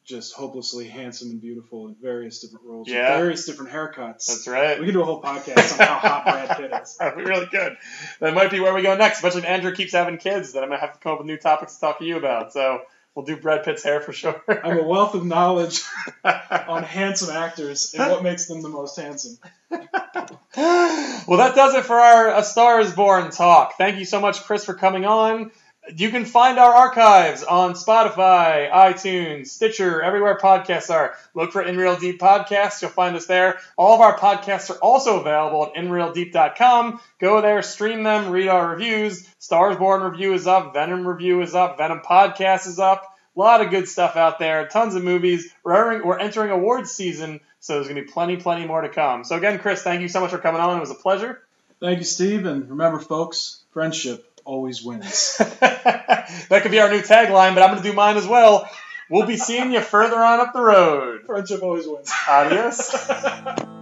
just 0.08 0.34
hopelessly 0.34 0.88
handsome 0.88 1.30
and 1.30 1.40
beautiful 1.40 1.86
in 1.86 1.94
various 2.00 2.40
different 2.40 2.64
roles, 2.64 2.88
yeah. 2.88 3.18
various 3.18 3.44
different 3.44 3.70
haircuts. 3.70 4.26
That's 4.26 4.48
right. 4.48 4.80
We 4.80 4.86
can 4.86 4.94
do 4.94 5.02
a 5.02 5.04
whole 5.04 5.20
podcast 5.20 5.78
on 5.78 5.86
how 5.86 5.98
hot 5.98 6.24
Brad 6.24 6.56
Pitt 6.56 6.72
is. 6.82 6.96
That'd 6.96 7.18
be 7.24 7.24
really 7.24 7.46
good. 7.46 7.76
That 8.20 8.34
might 8.34 8.50
be 8.50 8.58
where 8.58 8.74
we 8.74 8.82
go 8.82 8.96
next, 8.96 9.18
especially 9.18 9.42
if 9.42 9.46
Andrew 9.46 9.74
keeps 9.74 9.92
having 9.92 10.16
kids. 10.16 10.52
Then 10.52 10.62
I'm 10.62 10.70
gonna 10.70 10.80
have 10.80 10.94
to 10.94 10.98
come 11.00 11.12
up 11.12 11.18
with 11.18 11.26
new 11.26 11.36
topics 11.36 11.74
to 11.74 11.80
talk 11.80 11.98
to 11.98 12.06
you 12.06 12.16
about. 12.16 12.54
So 12.54 12.80
we'll 13.14 13.26
do 13.26 13.36
Brad 13.36 13.64
Pitt's 13.64 13.82
hair 13.82 14.00
for 14.00 14.14
sure. 14.14 14.42
I'm 14.48 14.78
a 14.78 14.82
wealth 14.82 15.14
of 15.14 15.26
knowledge 15.26 15.82
on 16.24 16.84
handsome 16.84 17.36
actors 17.36 17.94
and 17.96 18.10
what 18.10 18.22
makes 18.22 18.46
them 18.46 18.62
the 18.62 18.70
most 18.70 18.98
handsome. 18.98 19.38
well, 19.70 21.38
that 21.38 21.52
does 21.54 21.74
it 21.74 21.84
for 21.84 21.96
our 21.96 22.34
A 22.34 22.42
Star 22.42 22.80
Is 22.80 22.92
Born 22.92 23.30
talk. 23.30 23.76
Thank 23.76 23.98
you 23.98 24.06
so 24.06 24.20
much, 24.20 24.42
Chris, 24.44 24.64
for 24.64 24.72
coming 24.72 25.04
on. 25.04 25.50
You 25.96 26.10
can 26.10 26.26
find 26.26 26.58
our 26.58 26.72
archives 26.72 27.42
on 27.42 27.72
Spotify, 27.72 28.70
iTunes, 28.70 29.46
Stitcher, 29.46 30.02
everywhere 30.02 30.36
podcasts 30.36 30.90
are. 30.90 31.14
Look 31.34 31.52
for 31.52 31.62
In 31.62 31.78
Real 31.78 31.96
Deep 31.96 32.20
Podcasts. 32.20 32.82
You'll 32.82 32.90
find 32.90 33.16
us 33.16 33.26
there. 33.26 33.58
All 33.76 33.94
of 33.94 34.00
our 34.02 34.18
podcasts 34.18 34.70
are 34.70 34.78
also 34.78 35.20
available 35.20 35.64
at 35.66 35.74
InRealDeep.com. 35.74 37.00
Go 37.18 37.40
there, 37.40 37.62
stream 37.62 38.02
them, 38.02 38.30
read 38.30 38.48
our 38.48 38.70
reviews. 38.70 39.26
Stars 39.38 39.76
Born 39.76 40.02
review 40.02 40.34
is 40.34 40.46
up. 40.46 40.74
Venom 40.74 41.08
review 41.08 41.40
is 41.40 41.54
up. 41.54 41.78
Venom 41.78 42.00
podcast 42.00 42.66
is 42.66 42.78
up. 42.78 43.04
A 43.34 43.38
lot 43.38 43.62
of 43.62 43.70
good 43.70 43.88
stuff 43.88 44.16
out 44.16 44.38
there. 44.38 44.66
Tons 44.68 44.94
of 44.94 45.02
movies. 45.02 45.50
We're 45.64 46.04
we're 46.04 46.18
entering 46.18 46.50
awards 46.50 46.90
season, 46.90 47.40
so 47.60 47.74
there's 47.74 47.86
going 47.86 47.96
to 47.96 48.02
be 48.02 48.12
plenty, 48.12 48.36
plenty 48.36 48.66
more 48.66 48.82
to 48.82 48.88
come. 48.90 49.24
So 49.24 49.36
again, 49.36 49.58
Chris, 49.58 49.82
thank 49.82 50.02
you 50.02 50.08
so 50.08 50.20
much 50.20 50.32
for 50.32 50.38
coming 50.38 50.60
on. 50.60 50.76
It 50.76 50.80
was 50.80 50.90
a 50.90 50.96
pleasure. 50.96 51.40
Thank 51.80 51.98
you, 51.98 52.04
Steve. 52.04 52.44
And 52.44 52.68
remember, 52.68 52.98
folks, 52.98 53.62
friendship 53.72 54.27
always 54.48 54.82
wins. 54.82 55.36
that 55.60 56.60
could 56.62 56.70
be 56.70 56.80
our 56.80 56.90
new 56.90 57.02
tagline, 57.02 57.54
but 57.54 57.62
I'm 57.62 57.70
going 57.70 57.82
to 57.82 57.88
do 57.88 57.94
mine 57.94 58.16
as 58.16 58.26
well. 58.26 58.68
We'll 59.10 59.26
be 59.26 59.36
seeing 59.36 59.72
you 59.72 59.80
further 59.80 60.16
on 60.16 60.40
up 60.40 60.52
the 60.52 60.62
road. 60.62 61.26
friendship 61.26 61.62
always 61.62 61.86
wins. 61.86 62.12
Adios. 62.28 63.68